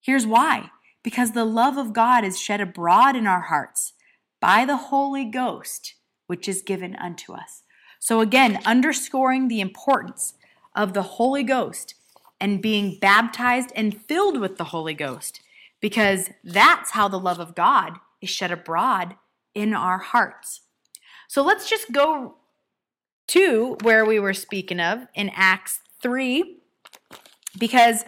Here's 0.00 0.26
why 0.26 0.70
because 1.04 1.32
the 1.32 1.44
love 1.44 1.76
of 1.76 1.92
God 1.92 2.24
is 2.24 2.40
shed 2.40 2.60
abroad 2.60 3.16
in 3.16 3.26
our 3.26 3.42
hearts 3.42 3.92
by 4.40 4.64
the 4.64 4.76
Holy 4.76 5.24
Ghost, 5.24 5.94
which 6.26 6.48
is 6.48 6.62
given 6.62 6.96
unto 6.96 7.32
us. 7.32 7.62
So, 8.00 8.20
again, 8.20 8.60
underscoring 8.64 9.46
the 9.46 9.60
importance 9.60 10.34
of 10.74 10.92
the 10.92 11.02
Holy 11.02 11.44
Ghost 11.44 11.94
and 12.42 12.60
being 12.60 12.98
baptized 13.00 13.70
and 13.76 14.02
filled 14.02 14.40
with 14.40 14.58
the 14.58 14.64
Holy 14.64 14.94
Ghost, 14.94 15.40
because 15.80 16.28
that's 16.42 16.90
how 16.90 17.06
the 17.06 17.20
love 17.20 17.38
of 17.38 17.54
God 17.54 18.00
is 18.20 18.30
shed 18.30 18.50
abroad 18.50 19.14
in 19.54 19.72
our 19.72 19.98
hearts. 19.98 20.62
So, 21.28 21.44
let's 21.44 21.70
just 21.70 21.92
go 21.92 22.34
to 23.28 23.78
where 23.82 24.04
we 24.04 24.18
were 24.18 24.34
speaking 24.34 24.80
of 24.80 25.06
in 25.14 25.30
Acts 25.36 25.80
3, 26.02 26.58
because 27.58 28.04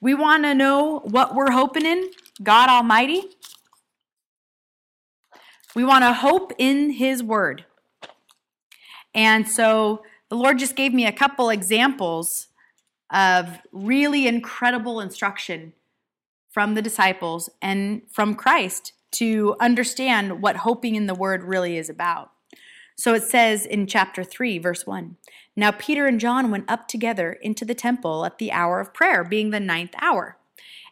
we 0.00 0.12
want 0.12 0.42
to 0.42 0.54
know 0.54 0.98
what 1.04 1.36
we're 1.36 1.52
hoping 1.52 1.86
in 1.86 2.10
God 2.42 2.68
Almighty. 2.68 3.22
We 5.76 5.84
want 5.84 6.02
to 6.02 6.12
hope 6.12 6.52
in 6.58 6.90
His 6.90 7.22
Word. 7.22 7.64
And 9.14 9.48
so 9.48 10.02
the 10.30 10.36
Lord 10.36 10.58
just 10.58 10.74
gave 10.74 10.92
me 10.92 11.06
a 11.06 11.12
couple 11.12 11.48
examples 11.48 12.47
of 13.10 13.58
really 13.72 14.26
incredible 14.26 15.00
instruction 15.00 15.72
from 16.50 16.74
the 16.74 16.82
disciples 16.82 17.48
and 17.62 18.02
from 18.10 18.34
Christ 18.34 18.92
to 19.12 19.56
understand 19.60 20.42
what 20.42 20.56
hoping 20.56 20.94
in 20.94 21.06
the 21.06 21.14
Word 21.14 21.42
really 21.42 21.76
is 21.76 21.88
about. 21.88 22.32
So 22.96 23.14
it 23.14 23.22
says 23.22 23.64
in 23.64 23.86
chapter 23.86 24.24
3, 24.24 24.58
verse 24.58 24.86
1 24.86 25.16
Now 25.56 25.70
Peter 25.70 26.06
and 26.06 26.18
John 26.18 26.50
went 26.50 26.70
up 26.70 26.88
together 26.88 27.32
into 27.32 27.64
the 27.64 27.74
temple 27.74 28.24
at 28.24 28.38
the 28.38 28.52
hour 28.52 28.80
of 28.80 28.92
prayer, 28.92 29.24
being 29.24 29.50
the 29.50 29.60
ninth 29.60 29.94
hour. 30.00 30.36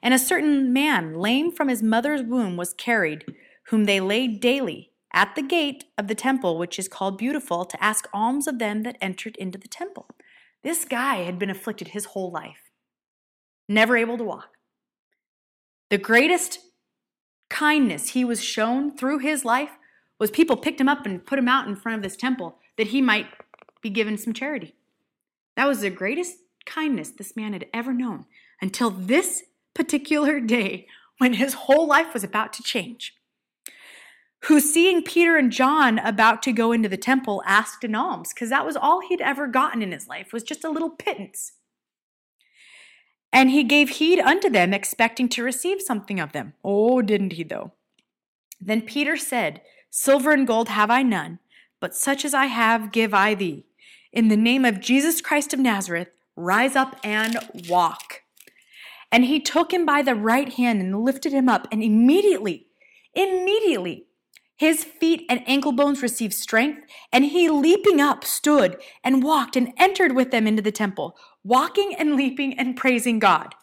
And 0.03 0.15
a 0.15 0.19
certain 0.19 0.73
man, 0.73 1.15
lame 1.15 1.51
from 1.51 1.69
his 1.69 1.83
mother's 1.83 2.23
womb, 2.23 2.57
was 2.57 2.75
carried, 2.75 3.25
whom 3.65 3.85
they 3.85 4.01
laid 4.01 4.41
daily 4.41 4.93
at 5.13 5.35
the 5.35 5.43
gate 5.43 5.85
of 5.99 6.07
the 6.07 6.15
temple, 6.15 6.59
which 6.59 6.79
is 6.79 6.89
called 6.89 7.19
Beautiful, 7.19 7.65
to 7.65 7.83
ask 7.83 8.07
alms 8.13 8.47
of 8.47 8.59
them 8.59 8.83
that 8.83 8.99
entered 9.01 9.37
into 9.37 9.59
the 9.59 9.67
temple. 9.67 10.07
This 10.63 10.85
guy 10.85 11.17
had 11.23 11.39
been 11.39 11.51
afflicted 11.51 11.89
his 11.89 12.07
whole 12.07 12.31
life, 12.31 12.71
never 13.69 13.97
able 13.97 14.19
to 14.19 14.25
walk. 14.25 14.57
The 15.91 15.99
greatest 15.99 16.59
kindness 17.49 18.11
he 18.11 18.25
was 18.25 18.43
shown 18.43 18.97
through 18.97 19.19
his 19.19 19.45
life 19.45 19.71
was 20.19 20.31
people 20.31 20.57
picked 20.57 20.81
him 20.81 20.89
up 20.89 21.07
and 21.07 21.25
put 21.25 21.39
him 21.39 21.49
out 21.49 21.69
in 21.69 21.77
front 21.77 21.97
of 21.97 22.03
this 22.03 22.17
temple 22.17 22.59
that 22.77 22.89
he 22.89 23.01
might 23.01 23.27
be 23.83 23.91
given 23.91 24.19
some 24.19 24.33
charity. 24.33 24.75
That 25.57 25.69
was 25.69 25.81
the 25.81 25.91
greatest 25.91 26.39
kindness 26.65 27.11
this 27.11 27.37
man 27.37 27.53
had 27.53 27.67
ever 27.73 27.93
known 27.93 28.27
until 28.61 28.91
this 28.91 29.45
particular 29.75 30.41
day 30.41 30.87
when 31.19 31.35
his 31.35 31.55
whole 31.55 31.87
life 31.87 32.13
was 32.13 32.25
about 32.25 32.53
to 32.55 32.63
change, 32.63 33.15
who, 34.47 34.61
seeing 34.61 35.03
Peter 35.03 35.37
and 35.37 35.51
John 35.51 35.99
about 35.99 36.41
to 36.45 36.53
go 36.53 36.71
into 36.71 36.89
the 36.89 36.97
temple, 36.97 37.43
asked 37.47 37.83
an 37.83 37.97
alms, 37.97 38.33
because 38.33 38.49
that 38.51 38.65
was 38.65 38.77
all 38.77 39.01
he'd 39.01 39.21
ever 39.21 39.49
gotten 39.49 39.83
in 39.83 39.91
his 39.91 40.07
life, 40.07 40.33
was 40.33 40.45
just 40.45 40.65
a 40.65 40.71
little 40.71 40.91
pittance. 40.91 41.53
And 43.33 43.51
he 43.51 43.65
gave 43.65 43.91
heed 43.91 44.21
unto 44.21 44.49
them, 44.49 44.73
expecting 44.73 45.29
to 45.31 45.43
receive 45.43 45.83
something 45.83 46.21
of 46.21 46.31
them. 46.31 46.55
Oh, 46.65 47.03
didn't 47.03 47.33
he, 47.33 47.43
though? 47.43 47.73
Then 48.61 48.83
Peter 48.83 49.17
said, 49.17 49.63
Silver 49.91 50.31
and 50.31 50.47
gold 50.47 50.69
have 50.69 50.91
I 50.91 51.03
none, 51.03 51.41
but 51.81 51.97
such 51.97 52.25
as 52.25 52.33
I 52.33 52.47
have 52.47 52.93
give 52.93 53.13
I 53.13 53.35
thee. 53.35 53.67
In 54.13 54.29
the 54.29 54.37
name 54.37 54.65
of 54.65 54.81
Jesus 54.81 55.21
Christ 55.21 55.53
of 55.55 55.61
Nazareth, 55.61 56.09
rise 56.37 56.77
up 56.77 57.01
and 57.03 57.37
walk. 57.69 58.23
And 59.11 59.25
he 59.25 59.41
took 59.41 59.73
him 59.73 59.85
by 59.85 60.03
the 60.03 60.15
right 60.15 60.53
hand 60.53 60.81
and 60.81 61.03
lifted 61.03 61.33
him 61.33 61.49
up, 61.49 61.67
and 61.73 61.83
immediately, 61.83 62.69
immediately, 63.13 64.06
his 64.57 64.85
feet 64.85 65.25
and 65.29 65.43
ankle 65.47 65.73
bones 65.73 66.03
received 66.03 66.33
strength, 66.33 66.87
and 67.13 67.27
he, 67.27 67.51
leaping 67.51 68.01
up, 68.01 68.25
stood 68.25 68.79
and 69.05 69.23
walked 69.23 69.55
and 69.55 69.73
entered 69.77 70.17
with 70.17 70.31
them 70.31 70.47
into 70.47 70.63
the 70.63 70.73
temple, 70.73 71.17
walking 71.45 71.95
and 71.95 72.17
leaping 72.17 72.59
and 72.59 72.77
praising 72.77 73.19
God. 73.19 73.55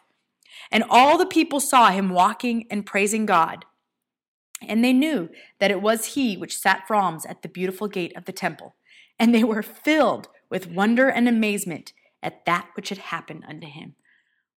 And 0.71 0.83
all 0.89 1.17
the 1.17 1.25
people 1.25 1.59
saw 1.59 1.89
him 1.89 2.09
walking 2.09 2.67
and 2.69 2.85
praising 2.85 3.25
God. 3.25 3.65
And 4.61 4.83
they 4.83 4.93
knew 4.93 5.29
that 5.59 5.71
it 5.71 5.81
was 5.81 6.13
he 6.13 6.37
which 6.37 6.57
sat 6.57 6.87
for 6.87 6.95
alms 6.95 7.25
at 7.25 7.41
the 7.41 7.49
beautiful 7.49 7.87
gate 7.87 8.15
of 8.15 8.25
the 8.25 8.31
temple. 8.31 8.75
And 9.19 9.33
they 9.33 9.43
were 9.43 9.63
filled 9.63 10.29
with 10.49 10.67
wonder 10.67 11.09
and 11.09 11.27
amazement 11.27 11.91
at 12.21 12.45
that 12.45 12.69
which 12.75 12.89
had 12.89 12.99
happened 12.99 13.43
unto 13.47 13.67
him. 13.67 13.95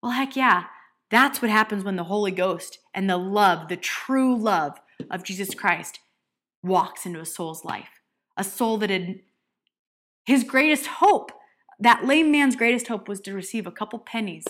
Well, 0.03 0.13
heck 0.13 0.37
yeah, 0.37 0.65
that's 1.11 1.41
what 1.41 1.51
happens 1.51 1.83
when 1.83 1.97
the 1.97 2.05
Holy 2.05 2.31
Ghost 2.31 2.79
and 2.95 3.09
the 3.09 3.17
love, 3.17 3.69
the 3.69 3.77
true 3.77 4.37
love 4.37 4.79
of 5.11 5.25
Jesus 5.25 5.55
Christ, 5.55 5.99
walks 6.67 7.07
into 7.07 7.21
a 7.21 7.27
soul's 7.27 7.65
life. 7.65 8.01
A 8.37 8.45
soul 8.45 8.79
that 8.79 8.91
had 8.91 9.21
his 10.25 10.45
greatest 10.45 10.87
hope, 10.87 11.33
that 11.79 12.05
lame 12.05 12.31
man's 12.31 12.57
greatest 12.57 12.89
hope 12.89 13.09
was 13.09 13.21
to 13.21 13.33
receive 13.33 13.67
a 13.67 13.73
couple 13.73 13.99
pennies. 13.99 14.45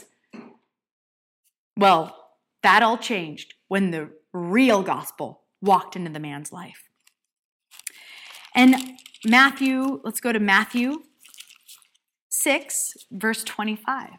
Well, 1.76 2.16
that 2.62 2.82
all 2.82 2.98
changed 2.98 3.54
when 3.68 3.90
the 3.90 4.10
real 4.32 4.82
gospel 4.82 5.42
walked 5.60 5.96
into 5.96 6.10
the 6.10 6.20
man's 6.20 6.52
life. 6.52 6.84
And 8.54 8.98
Matthew, 9.24 10.00
let's 10.02 10.20
go 10.20 10.32
to 10.32 10.40
Matthew 10.40 11.02
6, 12.30 12.94
verse 13.10 13.44
25. 13.44 14.10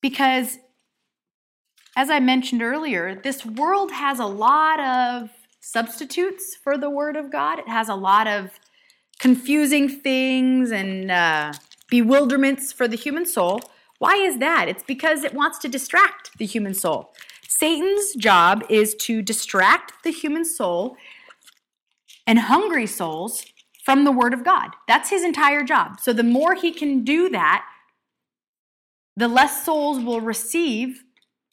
Because 0.00 0.58
as 1.96 2.10
I 2.10 2.20
mentioned 2.20 2.62
earlier, 2.62 3.20
this 3.20 3.44
world 3.44 3.90
has 3.90 4.20
a 4.20 4.24
lot 4.24 4.78
of 4.78 5.30
substitutes 5.60 6.54
for 6.54 6.78
the 6.78 6.90
Word 6.90 7.16
of 7.16 7.30
God. 7.30 7.58
It 7.58 7.68
has 7.68 7.88
a 7.88 7.94
lot 7.94 8.26
of 8.26 8.58
confusing 9.18 9.88
things 9.88 10.70
and 10.70 11.10
uh, 11.10 11.52
bewilderments 11.88 12.72
for 12.72 12.86
the 12.86 12.96
human 12.96 13.26
soul. 13.26 13.60
Why 13.98 14.14
is 14.14 14.38
that? 14.38 14.68
It's 14.68 14.84
because 14.84 15.24
it 15.24 15.34
wants 15.34 15.58
to 15.58 15.68
distract 15.68 16.38
the 16.38 16.46
human 16.46 16.74
soul. 16.74 17.12
Satan's 17.48 18.14
job 18.14 18.64
is 18.68 18.94
to 18.96 19.22
distract 19.22 20.04
the 20.04 20.12
human 20.12 20.44
soul 20.44 20.96
and 22.26 22.38
hungry 22.38 22.86
souls 22.86 23.44
from 23.84 24.04
the 24.04 24.12
Word 24.12 24.34
of 24.34 24.44
God. 24.44 24.70
That's 24.86 25.10
his 25.10 25.24
entire 25.24 25.64
job. 25.64 25.98
So 26.00 26.12
the 26.12 26.22
more 26.22 26.54
he 26.54 26.70
can 26.70 27.02
do 27.02 27.28
that, 27.30 27.64
the 29.16 29.28
less 29.28 29.64
souls 29.64 29.98
will 29.98 30.20
receive 30.20 31.02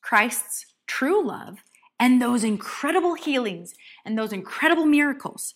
Christ's 0.02 0.68
true 0.86 1.26
love 1.26 1.64
and 2.00 2.22
those 2.22 2.44
incredible 2.44 3.16
healings 3.16 3.74
and 4.06 4.18
those 4.18 4.34
incredible 4.34 4.86
miracles. 4.86 5.56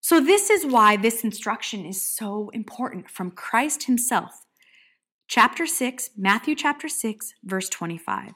So, 0.00 0.20
this 0.20 0.50
is 0.50 0.66
why 0.66 0.96
this 0.96 1.24
instruction 1.24 1.86
is 1.86 2.02
so 2.02 2.50
important 2.52 3.10
from 3.10 3.30
Christ 3.30 3.84
Himself. 3.84 4.44
Chapter 5.28 5.66
6, 5.66 6.10
Matthew 6.16 6.54
chapter 6.54 6.88
6, 6.88 7.34
verse 7.42 7.68
25. 7.70 8.32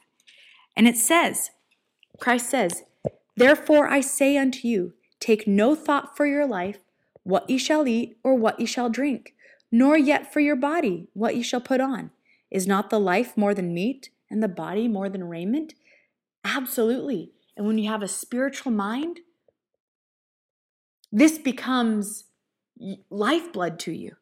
And 0.77 0.89
it 0.89 0.97
says, 0.97 1.51
Christ 2.19 2.49
says, 2.49 2.85
Therefore 3.36 3.89
I 3.89 4.01
say 4.01 4.39
unto 4.39 4.66
you, 4.66 4.95
take 5.20 5.47
no 5.47 5.74
thought 5.74 6.16
for 6.16 6.27
your 6.27 6.47
life, 6.47 6.78
what 7.24 7.49
ye 7.51 7.59
shall 7.59 7.86
eat 7.86 8.16
or 8.24 8.35
what 8.35 8.59
ye 8.59 8.65
shall 8.65 8.89
drink, 8.89 9.35
nor 9.70 9.99
yet 9.99 10.32
for 10.32 10.40
your 10.40 10.57
body, 10.57 11.09
what 11.12 11.36
ye 11.36 11.43
shall 11.43 11.61
put 11.61 11.81
on. 11.81 12.11
Is 12.51 12.66
not 12.66 12.89
the 12.89 12.99
life 12.99 13.36
more 13.36 13.53
than 13.53 13.74
meat? 13.74 14.09
and 14.31 14.43
the 14.43 14.49
body 14.49 14.89
more 14.89 15.09
than 15.09 15.24
raiment? 15.24 15.74
Absolutely. 16.57 17.33
And 17.57 17.66
when 17.66 17.79
you 17.79 17.91
have 17.91 18.03
a 18.03 18.09
spiritual 18.09 18.73
mind, 18.73 19.20
this 21.12 21.39
becomes 21.39 22.25
lifeblood 23.11 23.79
to 23.81 23.93
you. 23.93 24.16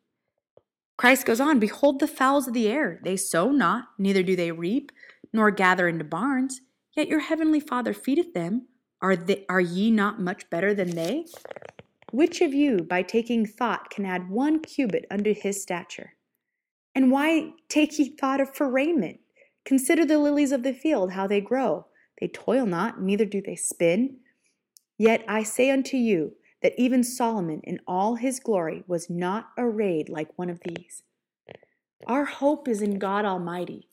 Christ 0.97 1.27
goes 1.27 1.41
on, 1.41 1.59
Behold 1.59 2.01
the 2.01 2.09
fowls 2.09 2.49
of 2.49 2.55
the 2.55 2.69
air. 2.69 3.01
They 3.05 3.17
sow 3.17 3.51
not, 3.51 3.89
neither 3.99 4.23
do 4.23 4.35
they 4.35 4.51
reap, 4.51 4.91
nor 5.33 5.51
gather 5.51 5.89
into 5.89 6.05
barns, 6.05 6.63
yet 6.97 7.09
your 7.09 7.21
heavenly 7.21 7.61
Father 7.61 7.93
feedeth 7.93 8.33
them. 8.33 8.67
Are, 9.03 9.15
they, 9.15 9.45
are 9.49 9.61
ye 9.61 9.91
not 9.91 10.21
much 10.21 10.49
better 10.49 10.73
than 10.73 10.97
they? 10.97 11.27
Which 12.13 12.41
of 12.41 12.55
you, 12.55 12.79
by 12.79 13.03
taking 13.03 13.45
thought, 13.47 13.91
can 13.91 14.07
add 14.07 14.31
one 14.31 14.61
cubit 14.61 15.05
unto 15.11 15.35
his 15.35 15.61
stature? 15.61 16.15
And 16.95 17.13
why 17.13 17.51
take 17.69 17.99
ye 17.99 18.17
thought 18.17 18.41
of 18.41 18.55
for 18.55 18.71
raiment? 18.71 19.21
Consider 19.67 20.07
the 20.07 20.19
lilies 20.19 20.53
of 20.53 20.63
the 20.63 20.73
field, 20.73 21.13
how 21.13 21.27
they 21.27 21.43
grow. 21.43 21.87
They 22.21 22.29
toil 22.29 22.67
not, 22.67 23.01
neither 23.01 23.25
do 23.25 23.43
they 23.43 23.57
spin. 23.57 24.19
Yet 24.99 25.25
I 25.29 25.43
say 25.43 25.71
unto 25.71 25.97
you 25.97 26.33
that 26.63 26.73
even 26.79 27.05
Solomon 27.05 27.61
in 27.65 27.81
all 27.87 28.17
his 28.17 28.41
glory 28.41 28.83
was 28.87 29.11
not 29.11 29.51
arrayed 29.59 30.09
like 30.09 30.39
one 30.39 30.49
of 30.51 30.61
these. 30.65 31.03
Our 32.07 32.25
hope 32.25 32.69
is 32.69 32.83
in 32.83 32.99
God 32.99 33.25
Almighty, 33.25 33.89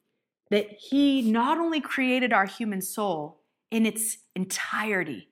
that 0.52 0.70
He 0.90 1.22
not 1.22 1.58
only 1.58 1.82
created 1.82 2.34
our 2.34 2.46
human 2.46 2.82
soul 2.82 3.42
in 3.72 3.86
its 3.86 4.18
entirety, 4.36 5.30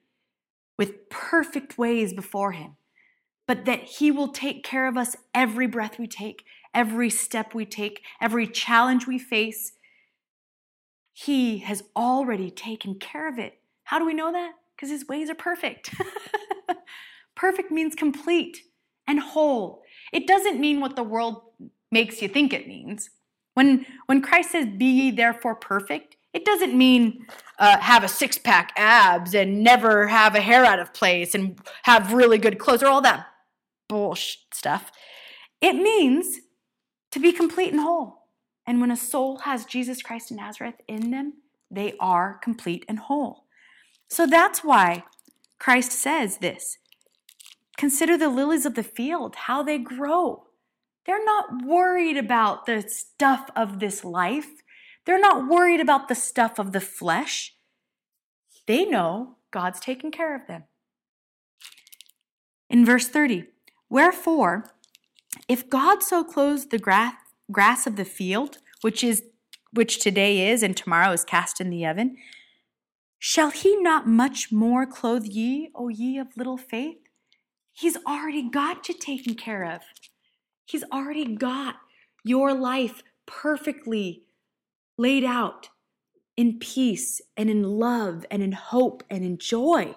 with 0.78 1.08
perfect 1.10 1.78
ways 1.78 2.12
before 2.12 2.52
Him, 2.52 2.76
but 3.46 3.66
that 3.66 3.82
He 3.84 4.10
will 4.10 4.28
take 4.28 4.64
care 4.64 4.88
of 4.88 4.96
us 4.96 5.16
every 5.34 5.66
breath 5.66 5.98
we 5.98 6.06
take, 6.06 6.44
every 6.74 7.10
step 7.10 7.54
we 7.54 7.64
take, 7.64 8.02
every 8.20 8.46
challenge 8.46 9.06
we 9.06 9.18
face. 9.18 9.72
He 11.12 11.58
has 11.58 11.82
already 11.94 12.50
taken 12.50 12.94
care 12.96 13.28
of 13.28 13.38
it. 13.38 13.58
How 13.84 13.98
do 13.98 14.06
we 14.06 14.14
know 14.14 14.32
that? 14.32 14.52
Because 14.74 14.90
His 14.90 15.06
ways 15.06 15.30
are 15.30 15.34
perfect. 15.34 15.94
perfect 17.36 17.70
means 17.70 17.94
complete 17.94 18.58
and 19.06 19.20
whole. 19.20 19.82
It 20.12 20.26
doesn't 20.26 20.60
mean 20.60 20.80
what 20.80 20.96
the 20.96 21.02
world 21.02 21.42
makes 21.90 22.22
you 22.22 22.28
think 22.28 22.52
it 22.52 22.66
means. 22.66 23.10
When, 23.54 23.84
when 24.06 24.22
Christ 24.22 24.52
says, 24.52 24.66
Be 24.66 24.86
ye 24.86 25.10
therefore 25.10 25.56
perfect, 25.56 26.16
it 26.32 26.44
doesn't 26.44 26.76
mean 26.76 27.26
uh, 27.58 27.78
have 27.78 28.04
a 28.04 28.08
six 28.08 28.38
pack 28.38 28.72
abs 28.76 29.34
and 29.34 29.62
never 29.62 30.06
have 30.06 30.34
a 30.34 30.40
hair 30.40 30.64
out 30.64 30.78
of 30.78 30.94
place 30.94 31.34
and 31.34 31.58
have 31.82 32.14
really 32.14 32.38
good 32.38 32.58
clothes 32.58 32.82
or 32.82 32.86
all 32.86 33.02
that 33.02 33.26
bullshit 33.88 34.38
stuff. 34.54 34.90
It 35.60 35.74
means 35.74 36.38
to 37.10 37.20
be 37.20 37.32
complete 37.32 37.72
and 37.72 37.80
whole. 37.80 38.21
And 38.66 38.80
when 38.80 38.90
a 38.90 38.96
soul 38.96 39.38
has 39.38 39.64
Jesus 39.64 40.02
Christ 40.02 40.30
of 40.30 40.36
Nazareth 40.36 40.76
in 40.86 41.10
them, 41.10 41.34
they 41.70 41.94
are 41.98 42.38
complete 42.42 42.84
and 42.88 42.98
whole. 42.98 43.44
So 44.08 44.26
that's 44.26 44.62
why 44.62 45.04
Christ 45.58 45.92
says 45.92 46.38
this 46.38 46.78
Consider 47.76 48.16
the 48.16 48.28
lilies 48.28 48.66
of 48.66 48.74
the 48.74 48.82
field, 48.82 49.34
how 49.34 49.62
they 49.62 49.78
grow. 49.78 50.44
They're 51.04 51.24
not 51.24 51.64
worried 51.64 52.16
about 52.16 52.66
the 52.66 52.82
stuff 52.86 53.48
of 53.56 53.80
this 53.80 54.04
life. 54.04 54.48
They're 55.04 55.18
not 55.18 55.48
worried 55.48 55.80
about 55.80 56.08
the 56.08 56.14
stuff 56.14 56.58
of 56.58 56.72
the 56.72 56.80
flesh. 56.80 57.54
They 58.66 58.84
know 58.84 59.36
God's 59.50 59.80
taking 59.80 60.12
care 60.12 60.36
of 60.36 60.46
them. 60.46 60.64
In 62.70 62.84
verse 62.84 63.08
30, 63.08 63.46
wherefore, 63.90 64.70
if 65.48 65.68
God 65.68 66.02
so 66.02 66.22
clothes 66.22 66.66
the 66.66 66.78
grass 66.78 67.14
of 67.48 67.96
the 67.96 68.04
field, 68.04 68.58
which 68.82 69.02
is 69.04 69.24
which 69.72 69.98
today 69.98 70.50
is 70.50 70.62
and 70.62 70.76
tomorrow 70.76 71.12
is 71.12 71.24
cast 71.24 71.60
in 71.60 71.70
the 71.70 71.86
oven, 71.86 72.16
shall 73.18 73.50
he 73.50 73.74
not 73.76 74.06
much 74.06 74.52
more 74.52 74.86
clothe 74.86 75.24
ye, 75.24 75.70
O 75.74 75.88
ye 75.88 76.18
of 76.18 76.36
little 76.36 76.58
faith? 76.58 76.98
He's 77.72 77.96
already 78.06 78.50
got 78.50 78.88
you 78.88 78.94
taken 78.94 79.34
care 79.34 79.64
of. 79.64 79.80
He's 80.66 80.84
already 80.92 81.34
got 81.34 81.76
your 82.22 82.52
life 82.52 83.02
perfectly 83.26 84.24
laid 84.98 85.24
out 85.24 85.70
in 86.36 86.58
peace 86.58 87.20
and 87.36 87.50
in 87.50 87.62
love 87.62 88.24
and 88.30 88.42
in 88.42 88.52
hope 88.52 89.02
and 89.10 89.24
in 89.24 89.38
joy. 89.38 89.94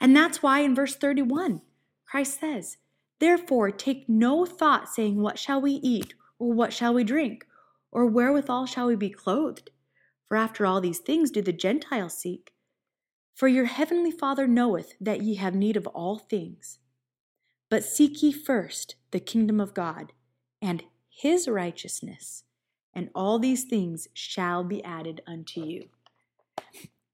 And 0.00 0.16
that's 0.16 0.42
why 0.42 0.60
in 0.60 0.74
verse 0.74 0.96
31, 0.96 1.62
Christ 2.06 2.40
says, 2.40 2.76
Therefore, 3.20 3.70
take 3.70 4.08
no 4.08 4.44
thought, 4.44 4.88
saying, 4.88 5.20
What 5.20 5.38
shall 5.38 5.60
we 5.60 5.72
eat? 5.74 6.14
Or 6.38 6.52
what 6.52 6.72
shall 6.72 6.94
we 6.94 7.04
drink? 7.04 7.46
Or 7.92 8.06
wherewithal 8.06 8.66
shall 8.66 8.86
we 8.86 8.96
be 8.96 9.10
clothed? 9.10 9.70
For 10.28 10.36
after 10.36 10.66
all 10.66 10.80
these 10.80 10.98
things 10.98 11.30
do 11.30 11.42
the 11.42 11.52
Gentiles 11.52 12.16
seek. 12.16 12.52
For 13.34 13.48
your 13.48 13.66
heavenly 13.66 14.10
Father 14.10 14.46
knoweth 14.46 14.94
that 15.00 15.22
ye 15.22 15.34
have 15.36 15.54
need 15.54 15.76
of 15.76 15.86
all 15.88 16.18
things. 16.18 16.78
But 17.68 17.84
seek 17.84 18.22
ye 18.22 18.32
first 18.32 18.96
the 19.10 19.20
kingdom 19.20 19.60
of 19.60 19.74
God 19.74 20.12
and 20.62 20.84
his 21.08 21.48
righteousness, 21.48 22.44
and 22.92 23.10
all 23.14 23.38
these 23.38 23.64
things 23.64 24.08
shall 24.12 24.64
be 24.64 24.82
added 24.82 25.20
unto 25.26 25.64
you. 25.64 25.88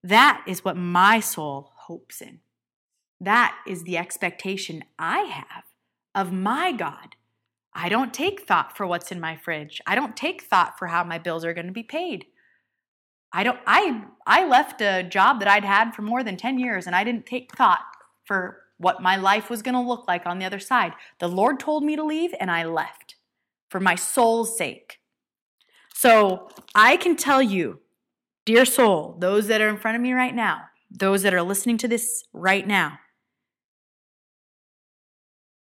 That 0.02 0.42
is 0.46 0.64
what 0.64 0.76
my 0.76 1.20
soul 1.20 1.72
hopes 1.74 2.20
in. 2.20 2.40
That 3.20 3.56
is 3.66 3.82
the 3.82 3.98
expectation 3.98 4.84
I 4.98 5.20
have 5.20 5.64
of 6.14 6.32
my 6.32 6.72
God. 6.72 7.16
I 7.82 7.88
don't 7.88 8.12
take 8.12 8.46
thought 8.46 8.76
for 8.76 8.86
what's 8.86 9.10
in 9.10 9.20
my 9.20 9.36
fridge. 9.36 9.80
I 9.86 9.94
don't 9.94 10.16
take 10.16 10.42
thought 10.42 10.78
for 10.78 10.88
how 10.88 11.02
my 11.02 11.18
bills 11.18 11.44
are 11.44 11.54
going 11.54 11.66
to 11.66 11.72
be 11.72 11.82
paid. 11.82 12.26
I 13.32 13.42
don't 13.42 13.58
I 13.66 14.02
I 14.26 14.46
left 14.46 14.82
a 14.82 15.02
job 15.02 15.38
that 15.38 15.48
I'd 15.48 15.64
had 15.64 15.92
for 15.92 16.02
more 16.02 16.22
than 16.22 16.36
10 16.36 16.58
years 16.58 16.86
and 16.86 16.94
I 16.94 17.04
didn't 17.04 17.26
take 17.26 17.56
thought 17.56 17.84
for 18.24 18.58
what 18.76 19.02
my 19.02 19.16
life 19.16 19.50
was 19.50 19.62
going 19.62 19.74
to 19.74 19.80
look 19.80 20.08
like 20.08 20.26
on 20.26 20.38
the 20.38 20.44
other 20.44 20.58
side. 20.58 20.92
The 21.18 21.28
Lord 21.28 21.60
told 21.60 21.84
me 21.84 21.96
to 21.96 22.02
leave, 22.02 22.34
and 22.40 22.50
I 22.50 22.64
left 22.64 23.16
for 23.68 23.78
my 23.78 23.94
soul's 23.94 24.56
sake. 24.56 25.00
So 25.94 26.48
I 26.74 26.96
can 26.96 27.14
tell 27.14 27.42
you, 27.42 27.80
dear 28.46 28.64
soul, 28.64 29.16
those 29.20 29.48
that 29.48 29.60
are 29.60 29.68
in 29.68 29.76
front 29.76 29.96
of 29.96 30.02
me 30.02 30.14
right 30.14 30.34
now, 30.34 30.62
those 30.90 31.22
that 31.22 31.34
are 31.34 31.42
listening 31.42 31.76
to 31.78 31.88
this 31.88 32.24
right 32.32 32.66
now, 32.66 33.00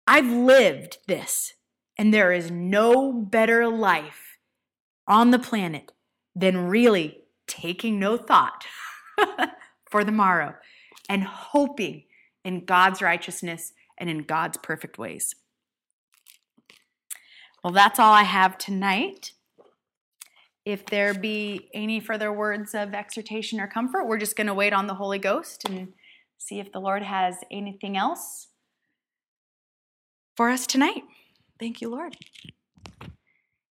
I've 0.06 0.30
lived 0.30 1.00
this, 1.08 1.56
and 1.98 2.14
there 2.14 2.32
is 2.32 2.52
no 2.52 3.12
better 3.12 3.68
life 3.68 4.38
on 5.08 5.32
the 5.32 5.40
planet 5.40 5.92
than 6.36 6.68
really 6.68 7.24
taking 7.48 8.00
no 8.00 8.18
thought 8.18 8.66
for 9.90 10.04
the 10.04 10.12
morrow 10.12 10.56
and 11.10 11.24
hoping 11.24 12.04
in 12.44 12.66
God's 12.66 13.02
righteousness 13.02 13.74
and 13.98 14.10
in 14.10 14.20
God's 14.20 14.58
perfect 14.58 14.98
ways. 14.98 15.34
Well, 17.64 17.74
that's 17.74 18.00
all 18.00 18.14
I 18.14 18.24
have 18.24 18.58
tonight. 18.58 19.32
If 20.66 20.86
there 20.86 21.14
be 21.14 21.70
any 21.74 22.00
further 22.00 22.32
words 22.32 22.76
of 22.76 22.94
exhortation 22.94 23.60
or 23.60 23.68
comfort, 23.68 24.06
we're 24.06 24.18
just 24.18 24.36
going 24.36 24.48
to 24.48 24.54
wait 24.54 24.74
on 24.74 24.88
the 24.88 24.94
Holy 24.96 25.18
Ghost 25.18 25.68
and 25.68 25.94
see 26.38 26.60
if 26.60 26.72
the 26.72 26.80
Lord 26.80 27.04
has 27.04 27.38
anything 27.50 27.98
else 27.98 28.48
for 30.36 30.50
us 30.50 30.68
tonight. 30.68 31.04
Thank 31.60 31.82
you, 31.82 31.90
Lord. 31.90 32.16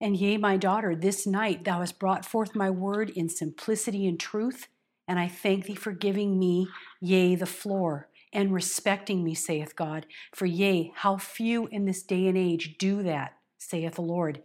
And 0.01 0.17
yea, 0.17 0.37
my 0.37 0.57
daughter, 0.57 0.95
this 0.95 1.27
night 1.27 1.65
thou 1.65 1.81
hast 1.81 1.99
brought 1.99 2.25
forth 2.25 2.55
my 2.55 2.69
word 2.69 3.11
in 3.11 3.29
simplicity 3.29 4.07
and 4.07 4.21
truth, 4.21 4.69
and 5.09 5.19
I 5.19 5.29
thank 5.29 5.65
thee 5.65 5.75
for 5.75 5.93
giving 5.93 6.39
me, 6.39 6.69
yea, 7.01 7.35
the 7.35 7.47
floor 7.47 8.09
and 8.33 8.53
respecting 8.53 9.25
me, 9.25 9.35
saith 9.35 9.75
God. 9.75 10.05
For 10.35 10.45
yea, 10.45 10.93
how 10.97 11.17
few 11.17 11.69
in 11.69 11.87
this 11.87 12.03
day 12.03 12.27
and 12.27 12.37
age 12.37 12.77
do 12.79 13.03
that, 13.03 13.39
saith 13.57 13.95
the 13.95 14.03
Lord. 14.03 14.43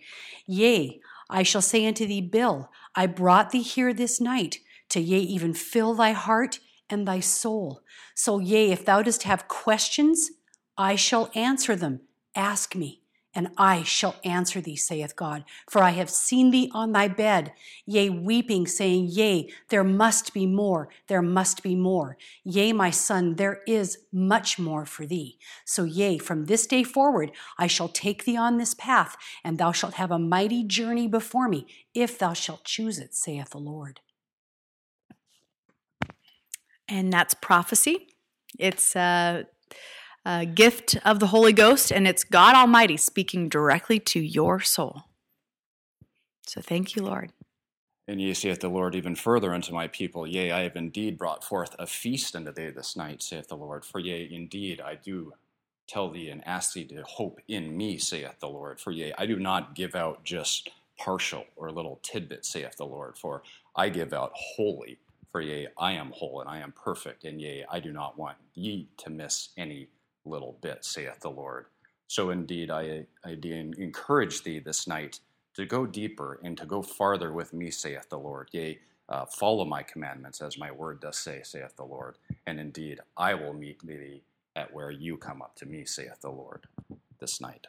Yea, 0.48 1.02
I 1.30 1.44
shall 1.44 1.62
say 1.62 1.86
unto 1.86 2.08
thee, 2.08 2.22
Bill, 2.22 2.72
I 2.96 3.06
brought 3.08 3.50
thee 3.50 3.62
here 3.62 3.94
this 3.94 4.22
night 4.22 4.60
to 4.90 5.02
yea, 5.02 5.20
even 5.20 5.54
fill 5.54 5.94
thy 5.94 6.12
heart 6.12 6.60
and 6.90 7.06
thy 7.06 7.20
soul. 7.20 7.82
So, 8.16 8.40
yea, 8.40 8.72
if 8.72 8.86
thou 8.86 9.02
dost 9.02 9.24
have 9.24 9.50
questions, 9.50 10.32
I 10.78 10.96
shall 10.96 11.30
answer 11.36 11.76
them. 11.76 12.02
Ask 12.34 12.76
me 12.76 13.01
and 13.34 13.50
I 13.58 13.84
shall 13.84 14.16
answer 14.24 14.60
thee, 14.60 14.76
saith 14.76 15.16
God. 15.16 15.46
For 15.70 15.82
I 15.82 15.92
have 15.92 16.10
seen 16.10 16.52
thee 16.52 16.70
on 16.74 16.92
thy 16.92 17.08
bed, 17.08 17.54
yea, 17.86 18.10
weeping, 18.10 18.68
saying, 18.68 19.08
Yea, 19.10 19.50
there 19.70 19.84
must 19.84 20.34
be 20.34 20.46
more, 20.46 20.90
there 21.08 21.22
must 21.22 21.64
be 21.64 21.76
more. 21.76 22.18
Yea, 22.44 22.74
my 22.74 22.90
son, 22.90 23.36
there 23.36 23.62
is 23.66 24.00
much 24.12 24.60
more 24.60 24.86
for 24.86 25.06
thee. 25.06 25.38
So, 25.66 25.84
yea, 25.86 26.18
from 26.18 26.46
this 26.46 26.68
day 26.68 26.84
forward, 26.84 27.32
I 27.58 27.68
shall 27.68 27.90
take 27.90 28.26
thee 28.26 28.38
on 28.38 28.58
this 28.58 28.74
path, 28.74 29.16
and 29.44 29.58
thou 29.58 29.72
shalt 29.72 29.94
have 29.94 30.12
a 30.12 30.20
mighty 30.20 30.64
journey 30.64 31.08
before 31.08 31.48
me, 31.48 31.68
if 31.94 32.20
thou 32.20 32.34
shalt 32.34 32.66
choose 32.66 33.00
it, 33.00 33.16
saith 33.16 33.52
the 33.52 33.58
Lord. 33.60 34.02
And 36.88 37.14
that's 37.14 37.34
prophecy. 37.34 38.10
It's 38.60 38.96
uh 38.96 39.44
a 40.26 40.46
gift 40.46 40.98
of 41.04 41.20
the 41.20 41.28
Holy 41.28 41.54
Ghost, 41.54 41.92
and 41.92 42.08
it's 42.08 42.24
God 42.24 42.56
Almighty 42.56 42.98
speaking 42.98 43.50
directly 43.50 44.00
to 44.00 44.20
your 44.20 44.60
soul. 44.60 45.04
So 46.46 46.62
thank 46.62 46.96
you, 46.96 47.04
Lord. 47.04 47.32
And 48.08 48.20
ye 48.20 48.34
saith 48.34 48.60
the 48.60 48.68
Lord 48.68 48.96
even 48.96 49.16
further 49.16 49.54
unto 49.54 49.74
my 49.74 49.88
people, 49.88 50.28
Yea, 50.28 50.52
I 50.52 50.62
have 50.64 50.76
indeed 50.76 51.18
brought 51.18 51.44
forth 51.44 51.76
a 51.80 51.88
feast 51.88 52.36
unto 52.36 52.52
thee 52.52 52.70
this 52.70 52.96
night, 52.96 53.22
saith 53.22 53.48
the 53.48 53.56
Lord. 53.56 53.86
For 53.86 54.00
yea, 54.00 54.28
indeed, 54.30 54.82
I 54.82 54.96
do 54.96 55.34
tell 55.88 56.10
thee 56.10 56.30
and 56.30 56.46
ask 56.46 56.74
thee 56.74 56.86
to 56.86 57.04
hope 57.04 57.40
in 57.48 57.78
me, 57.78 57.98
saith 57.98 58.40
the 58.40 58.50
Lord. 58.50 58.80
For 58.80 58.92
yea, 58.92 59.14
I 59.18 59.26
do 59.26 59.40
not 59.40 59.76
give 59.76 59.96
out 59.96 60.24
just 60.24 60.70
partial 60.98 61.46
or 61.56 61.72
little 61.72 62.00
tidbit, 62.04 62.46
saith 62.46 62.76
the 62.78 62.86
Lord. 62.86 63.18
For 63.18 63.44
I 63.76 63.90
give 63.90 64.14
out 64.14 64.32
wholly. 64.36 65.00
For 65.32 65.40
yea, 65.40 65.70
I 65.78 65.94
am 65.94 66.12
whole 66.12 66.42
and 66.42 66.50
I 66.50 66.60
am 66.60 66.74
perfect, 66.74 67.24
and 67.24 67.40
yea, 67.40 67.66
I 67.72 67.80
do 67.80 67.94
not 67.94 68.18
want 68.18 68.36
ye 68.54 68.90
to 68.98 69.10
miss 69.10 69.50
any 69.56 69.88
little 70.26 70.58
bit, 70.62 70.86
saith 70.86 71.20
the 71.22 71.30
Lord. 71.30 71.66
So 72.08 72.30
indeed, 72.30 72.70
I, 72.70 73.06
I 73.26 73.38
encourage 73.78 74.44
thee 74.44 74.60
this 74.60 74.88
night 74.88 75.20
to 75.56 75.66
go 75.66 75.86
deeper 75.86 76.40
and 76.44 76.58
to 76.58 76.66
go 76.66 76.82
farther 76.82 77.32
with 77.32 77.54
me, 77.54 77.72
saith 77.72 78.10
the 78.10 78.20
Lord. 78.20 78.50
Yea, 78.52 78.80
uh, 79.10 79.26
follow 79.26 79.66
my 79.66 79.84
commandments 79.84 80.42
as 80.42 80.58
my 80.58 80.72
word 80.72 81.02
does 81.02 81.18
say, 81.18 81.42
saith 81.44 81.76
the 81.76 81.84
Lord. 81.86 82.18
And 82.48 82.60
indeed, 82.60 83.00
I 83.18 83.34
will 83.34 83.54
meet 83.54 83.86
thee 83.86 84.24
at 84.56 84.74
where 84.74 84.92
you 84.92 85.18
come 85.18 85.42
up 85.42 85.56
to 85.58 85.66
me, 85.66 85.86
saith 85.86 86.22
the 86.22 86.30
Lord, 86.30 86.68
this 87.20 87.42
night. 87.42 87.68